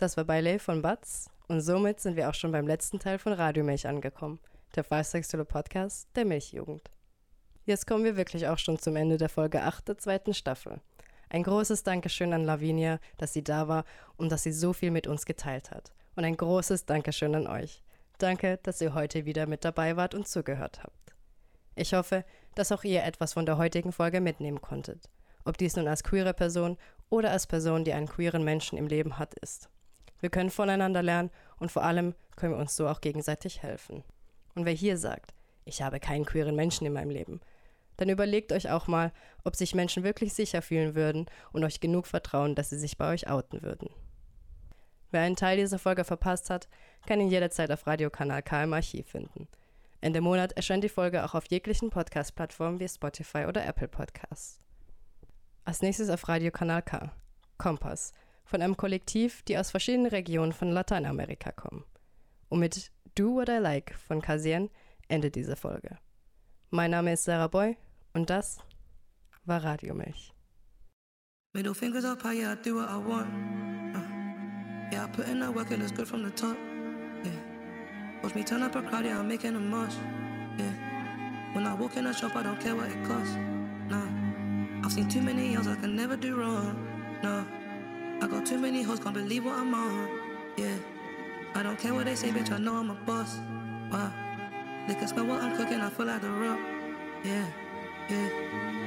Das 0.00 0.16
war 0.16 0.24
Baile 0.24 0.58
von 0.58 0.80
Batz 0.80 1.28
und 1.46 1.60
somit 1.60 2.00
sind 2.00 2.16
wir 2.16 2.30
auch 2.30 2.34
schon 2.34 2.52
beim 2.52 2.66
letzten 2.66 2.98
Teil 2.98 3.18
von 3.18 3.34
Radiomilch 3.34 3.86
angekommen, 3.86 4.40
der 4.74 4.82
fast-sexuelle 4.82 5.44
Podcast 5.44 6.08
der 6.16 6.24
Milchjugend. 6.24 6.90
Jetzt 7.66 7.86
kommen 7.86 8.04
wir 8.04 8.16
wirklich 8.16 8.48
auch 8.48 8.56
schon 8.56 8.78
zum 8.78 8.96
Ende 8.96 9.18
der 9.18 9.28
Folge 9.28 9.60
8 9.60 9.88
der 9.88 9.98
zweiten 9.98 10.32
Staffel. 10.32 10.80
Ein 11.28 11.42
großes 11.42 11.82
Dankeschön 11.82 12.32
an 12.32 12.44
Lavinia, 12.44 12.98
dass 13.18 13.34
sie 13.34 13.44
da 13.44 13.68
war 13.68 13.84
und 14.16 14.32
dass 14.32 14.42
sie 14.42 14.52
so 14.52 14.72
viel 14.72 14.90
mit 14.90 15.06
uns 15.06 15.26
geteilt 15.26 15.70
hat. 15.70 15.92
Und 16.16 16.24
ein 16.24 16.38
großes 16.38 16.86
Dankeschön 16.86 17.34
an 17.34 17.46
euch. 17.46 17.82
Danke, 18.16 18.58
dass 18.62 18.80
ihr 18.80 18.94
heute 18.94 19.26
wieder 19.26 19.46
mit 19.46 19.66
dabei 19.66 19.98
wart 19.98 20.14
und 20.14 20.26
zugehört 20.26 20.82
habt. 20.82 21.14
Ich 21.74 21.92
hoffe, 21.92 22.24
dass 22.54 22.72
auch 22.72 22.84
ihr 22.84 23.04
etwas 23.04 23.34
von 23.34 23.44
der 23.44 23.58
heutigen 23.58 23.92
Folge 23.92 24.22
mitnehmen 24.22 24.62
konntet. 24.62 25.10
Ob 25.44 25.58
dies 25.58 25.76
nun 25.76 25.88
als 25.88 26.02
queere 26.02 26.32
Person 26.32 26.78
oder 27.10 27.32
als 27.32 27.46
Person, 27.46 27.84
die 27.84 27.92
einen 27.92 28.08
queeren 28.08 28.44
Menschen 28.44 28.78
im 28.78 28.86
Leben 28.86 29.18
hat, 29.18 29.34
ist. 29.34 29.68
Wir 30.20 30.30
können 30.30 30.50
voneinander 30.50 31.02
lernen 31.02 31.30
und 31.58 31.70
vor 31.70 31.82
allem 31.82 32.14
können 32.36 32.54
wir 32.54 32.60
uns 32.60 32.76
so 32.76 32.88
auch 32.88 33.00
gegenseitig 33.00 33.62
helfen. 33.62 34.04
Und 34.54 34.64
wer 34.64 34.72
hier 34.72 34.96
sagt, 34.96 35.34
ich 35.64 35.82
habe 35.82 36.00
keinen 36.00 36.24
queeren 36.24 36.56
Menschen 36.56 36.86
in 36.86 36.92
meinem 36.92 37.10
Leben, 37.10 37.40
dann 37.96 38.08
überlegt 38.08 38.52
euch 38.52 38.70
auch 38.70 38.86
mal, 38.86 39.12
ob 39.44 39.56
sich 39.56 39.74
Menschen 39.74 40.04
wirklich 40.04 40.32
sicher 40.32 40.62
fühlen 40.62 40.94
würden 40.94 41.26
und 41.52 41.64
euch 41.64 41.80
genug 41.80 42.06
vertrauen, 42.06 42.54
dass 42.54 42.70
sie 42.70 42.78
sich 42.78 42.96
bei 42.96 43.12
euch 43.12 43.28
outen 43.28 43.62
würden. 43.62 43.90
Wer 45.10 45.22
einen 45.22 45.36
Teil 45.36 45.58
dieser 45.58 45.78
Folge 45.78 46.04
verpasst 46.04 46.50
hat, 46.50 46.68
kann 47.06 47.20
ihn 47.20 47.28
jederzeit 47.28 47.70
auf 47.70 47.86
Radiokanal 47.86 48.42
K 48.42 48.64
im 48.64 48.72
Archiv 48.72 49.08
finden. 49.08 49.48
Ende 50.00 50.22
Monat 50.22 50.52
erscheint 50.52 50.82
die 50.82 50.88
Folge 50.88 51.24
auch 51.24 51.34
auf 51.34 51.44
jeglichen 51.50 51.90
Podcast-Plattformen 51.90 52.80
wie 52.80 52.88
Spotify 52.88 53.44
oder 53.46 53.66
Apple 53.66 53.88
Podcasts. 53.88 54.60
Als 55.64 55.82
nächstes 55.82 56.08
auf 56.08 56.26
Radiokanal 56.26 56.82
K. 56.82 57.12
Kompass, 57.58 58.14
von 58.50 58.62
einem 58.62 58.76
Kollektiv, 58.76 59.42
die 59.42 59.56
aus 59.56 59.70
verschiedenen 59.70 60.10
Regionen 60.10 60.52
von 60.52 60.70
Lateinamerika 60.72 61.52
kommen. 61.52 61.84
Und 62.48 62.58
mit 62.58 62.90
Do 63.14 63.36
What 63.36 63.48
I 63.48 63.58
Like 63.58 63.94
von 63.94 64.20
Kasien 64.20 64.70
endet 65.08 65.36
diese 65.36 65.54
Folge. 65.54 65.98
Mein 66.70 66.90
Name 66.90 67.12
ist 67.12 67.24
Sarah 67.24 67.46
Boy 67.46 67.76
und 68.12 68.28
das 68.28 68.58
war 69.44 69.62
Radiomilch. 69.62 70.32
Middle 71.54 71.74
fingers 71.74 72.04
up 72.04 72.24
high, 72.24 72.38
yeah, 72.38 72.52
I 72.52 72.56
do 72.56 72.74
what 72.74 72.88
I 72.88 72.96
want. 72.96 73.28
Uh, 73.94 74.00
Yeah, 74.92 75.04
I 75.04 75.08
put 75.08 75.28
in 75.28 75.38
that 75.40 75.54
work 75.54 75.70
and 75.70 75.82
it's 75.82 75.92
good 75.92 76.08
from 76.08 76.24
the 76.24 76.30
top. 76.30 76.56
Yeah. 77.22 77.30
Watch 78.22 78.34
me 78.34 78.42
turn 78.42 78.62
up 78.62 78.74
a 78.74 78.82
crowd, 78.82 79.04
yeah, 79.04 79.20
I'm 79.20 79.28
making 79.28 79.54
a 79.54 79.60
mosh. 79.60 79.94
Yeah. 80.58 80.72
When 81.52 81.66
I 81.66 81.74
walk 81.74 81.96
in 81.96 82.06
a 82.06 82.12
shop, 82.12 82.34
I 82.34 82.42
don't 82.42 82.60
care 82.60 82.74
what 82.74 82.88
it 82.88 83.04
costs. 83.04 83.36
Nah. 83.88 84.08
I've 84.82 84.92
seen 84.92 85.08
too 85.08 85.22
many 85.22 85.54
girls 85.54 85.68
I 85.68 85.76
can 85.76 85.94
never 85.94 86.16
do 86.16 86.34
wrong. 86.34 86.74
No. 87.22 87.44
I 88.22 88.26
got 88.26 88.44
too 88.46 88.58
many 88.58 88.82
hoes, 88.82 89.00
can't 89.00 89.14
believe 89.14 89.44
what 89.44 89.54
I'm 89.54 89.74
on. 89.74 90.08
Yeah. 90.56 90.76
I 91.54 91.62
don't 91.62 91.78
care 91.78 91.94
what 91.94 92.04
they 92.04 92.14
say, 92.14 92.28
bitch, 92.30 92.52
I 92.52 92.58
know 92.58 92.76
I'm 92.76 92.90
a 92.90 92.94
boss. 92.94 93.38
Wow. 93.90 94.12
They 94.86 94.94
can 94.94 95.08
smell 95.08 95.26
what 95.26 95.42
I'm 95.42 95.56
cooking, 95.56 95.80
I 95.80 95.88
feel 95.90 96.06
like 96.06 96.20
the 96.22 96.30
rock. 96.30 96.58
Yeah, 97.24 97.46
yeah, 98.08 98.28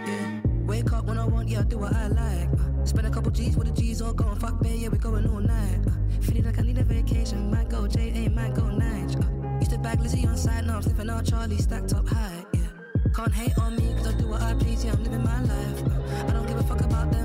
yeah. 0.05 0.39
Wake 0.65 0.91
up 0.93 1.05
when 1.05 1.17
I 1.17 1.25
want, 1.25 1.49
yeah, 1.49 1.59
I 1.59 1.63
do 1.63 1.77
what 1.77 1.93
I 1.93 2.07
like. 2.07 2.49
Uh, 2.59 2.85
spend 2.85 3.07
a 3.07 3.09
couple 3.09 3.31
G's 3.31 3.55
with 3.57 3.67
the 3.67 3.81
G's 3.81 4.01
all 4.01 4.13
going 4.13 4.39
fuck 4.39 4.61
babe, 4.61 4.79
yeah, 4.79 4.89
we 4.89 4.97
going 4.97 5.27
all 5.27 5.39
night. 5.39 5.79
Uh, 5.87 5.91
feeling 6.21 6.45
like 6.45 6.59
I 6.59 6.61
need 6.61 6.77
a 6.77 6.83
vacation, 6.83 7.51
might 7.51 7.69
go 7.69 7.87
J, 7.87 8.25
A, 8.25 8.29
might 8.29 8.53
go 8.53 8.69
night. 8.69 9.15
Uh, 9.15 9.59
used 9.59 9.71
to 9.71 9.77
bag 9.77 9.99
Lizzie 9.99 10.25
on 10.25 10.37
side, 10.37 10.65
now 10.65 10.77
I'm 10.77 10.81
sniffing 10.81 11.09
out 11.09 11.25
Charlie 11.25 11.57
stacked 11.57 11.93
up 11.93 12.07
high, 12.07 12.45
yeah. 12.53 12.61
Can't 13.13 13.33
hate 13.33 13.57
on 13.59 13.75
me, 13.75 13.93
cause 13.97 14.07
I 14.07 14.17
do 14.17 14.27
what 14.27 14.41
I 14.41 14.53
please, 14.53 14.83
yeah, 14.85 14.93
I'm 14.93 15.03
living 15.03 15.23
my 15.23 15.41
life. 15.41 15.83
Uh, 15.85 16.27
I 16.27 16.31
don't 16.31 16.47
give 16.47 16.57
a 16.57 16.63
fuck 16.63 16.81
about 16.81 17.11
them, 17.11 17.22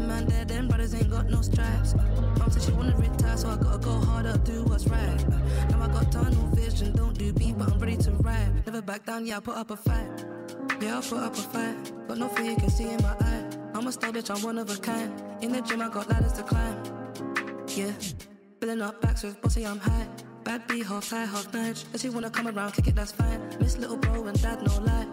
back 8.88 9.04
down, 9.04 9.26
yeah, 9.26 9.36
I 9.36 9.40
put 9.40 9.54
up 9.54 9.70
a 9.70 9.76
fight. 9.76 10.24
Yeah, 10.80 10.94
I'll 10.96 11.02
put 11.02 11.18
up 11.18 11.34
a 11.34 11.42
fight. 11.52 12.08
Got 12.08 12.16
no 12.16 12.28
fear 12.28 12.52
you 12.52 12.56
can 12.56 12.70
see 12.70 12.88
in 12.88 13.02
my 13.02 13.14
eye. 13.20 13.44
I'm 13.74 13.86
a 13.86 13.92
star 13.92 14.10
bitch, 14.10 14.34
I'm 14.34 14.42
one 14.42 14.56
of 14.56 14.70
a 14.70 14.78
kind. 14.80 15.12
In 15.42 15.52
the 15.52 15.60
gym, 15.60 15.82
I 15.82 15.90
got 15.90 16.08
ladders 16.08 16.32
to 16.32 16.42
climb. 16.42 16.76
Yeah, 17.76 17.92
filling 18.58 18.80
up 18.80 18.98
backs 19.02 19.24
with 19.24 19.42
bossy, 19.42 19.66
I'm 19.66 19.78
high. 19.78 20.06
Bad 20.42 20.66
B, 20.68 20.82
half 20.82 21.10
high, 21.10 21.26
half 21.26 21.52
night. 21.52 21.84
Does 21.92 22.00
he 22.00 22.08
wanna 22.08 22.30
come 22.30 22.48
around, 22.48 22.72
kick 22.72 22.86
it, 22.86 22.94
that's 22.94 23.12
fine. 23.12 23.40
Miss 23.60 23.76
little 23.76 23.98
bro 23.98 24.24
and 24.24 24.40
dad, 24.40 24.62
no 24.62 24.78
lie. 24.78 25.06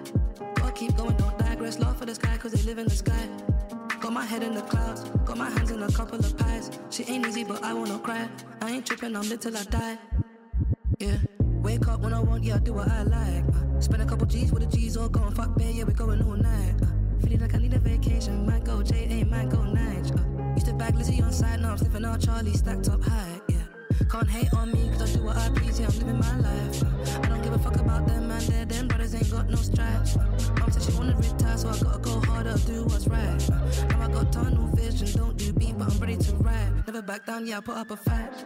Gotta 0.56 0.72
keep 0.72 0.96
going, 0.96 1.18
don't 1.18 1.38
digress. 1.38 1.78
Laugh 1.78 2.00
for 2.00 2.06
the 2.06 2.16
sky, 2.16 2.38
cause 2.38 2.54
they 2.54 2.62
live 2.62 2.78
in 2.78 2.86
the 2.86 2.96
sky. 2.96 3.28
Got 4.00 4.14
my 4.14 4.24
head 4.24 4.42
in 4.42 4.56
the 4.56 4.62
clouds, 4.62 5.04
got 5.26 5.38
my 5.38 5.50
hands 5.50 5.72
in 5.72 5.84
a 5.84 5.92
couple 5.92 6.18
of 6.18 6.38
pies. 6.38 6.72
She 6.92 7.04
ain't 7.12 7.28
easy, 7.28 7.44
but 7.44 7.62
I 7.62 7.74
not 7.74 8.04
cry. 8.04 8.30
I 8.62 8.72
ain't 8.72 8.86
tripping, 8.86 9.18
I'm 9.18 9.28
lit 9.28 9.42
till 9.42 9.58
I 9.58 9.64
die. 9.64 9.98
Yeah. 10.98 11.18
Wake 11.66 11.88
up 11.88 12.02
when 12.02 12.14
I 12.14 12.20
want, 12.20 12.44
yeah, 12.44 12.56
I 12.56 12.60
do 12.60 12.74
what 12.74 12.88
I 12.88 13.02
like. 13.02 13.44
Uh, 13.48 13.82
spend 13.82 14.04
a 14.04 14.06
couple 14.06 14.28
G's 14.28 14.52
with 14.52 14.70
the 14.70 14.78
G's 14.78 14.96
all 14.98 15.10
gone, 15.10 15.34
fuck 15.34 15.58
babe, 15.58 15.74
yeah, 15.78 15.84
we 15.84 15.94
going 15.94 16.22
all 16.22 16.36
night. 16.36 16.76
Uh, 16.80 16.86
feeling 17.20 17.40
like 17.40 17.56
I 17.56 17.58
need 17.58 17.74
a 17.74 17.80
vacation, 17.80 18.46
might 18.46 18.64
go 18.64 18.84
J, 18.84 19.08
A, 19.10 19.26
might 19.26 19.50
go 19.50 19.64
night. 19.64 20.12
Uh, 20.12 20.54
used 20.54 20.68
to 20.68 20.74
bag 20.74 20.96
Lizzie 20.96 21.24
on 21.24 21.34
side, 21.34 21.62
now 21.62 21.72
I'm 21.72 21.78
sniffing 21.80 22.06
out 22.06 22.22
Charlie 22.22 22.54
stacked 22.54 22.88
up 22.90 23.02
high, 23.02 23.42
yeah. 23.50 23.64
Can't 24.12 24.30
hate 24.30 24.54
on 24.54 24.74
me, 24.74 24.92
cause 24.92 25.16
I 25.16 25.18
do 25.18 25.26
what 25.26 25.38
I 25.38 25.50
please, 25.56 25.80
yeah, 25.80 25.88
I'm 25.88 25.98
living 25.98 26.20
my 26.20 26.38
life. 26.38 26.84
Uh, 26.84 27.22
I 27.24 27.30
don't 27.30 27.42
give 27.42 27.54
a 27.54 27.58
fuck 27.58 27.78
about 27.78 28.06
them, 28.06 28.28
man, 28.28 28.46
they're 28.46 28.66
them 28.66 28.88
brothers 28.88 29.16
ain't 29.16 29.32
got 29.32 29.50
no 29.50 29.56
stripes. 29.56 30.18
Uh, 30.18 30.54
Mom 30.60 30.72
said 30.72 30.84
she 30.84 30.92
wanna 30.96 31.18
retire, 31.18 31.58
so 31.58 31.70
I 31.70 31.80
gotta 31.80 31.98
go 31.98 32.20
harder, 32.20 32.56
do 32.68 32.84
what's 32.84 33.08
right. 33.08 33.50
Uh, 33.50 33.88
now 33.88 34.04
I 34.04 34.12
got 34.12 34.32
tunnel 34.32 34.68
vision, 34.76 35.08
don't 35.18 35.36
do 35.36 35.52
beat, 35.52 35.76
but 35.80 35.92
I'm 35.92 36.00
ready 36.00 36.18
to 36.18 36.36
ride. 36.36 36.86
Never 36.86 37.02
back 37.02 37.26
down, 37.26 37.48
yeah, 37.48 37.58
I 37.58 37.62
put 37.62 37.76
up 37.76 37.90
a 37.90 37.98
fight. 37.98 38.46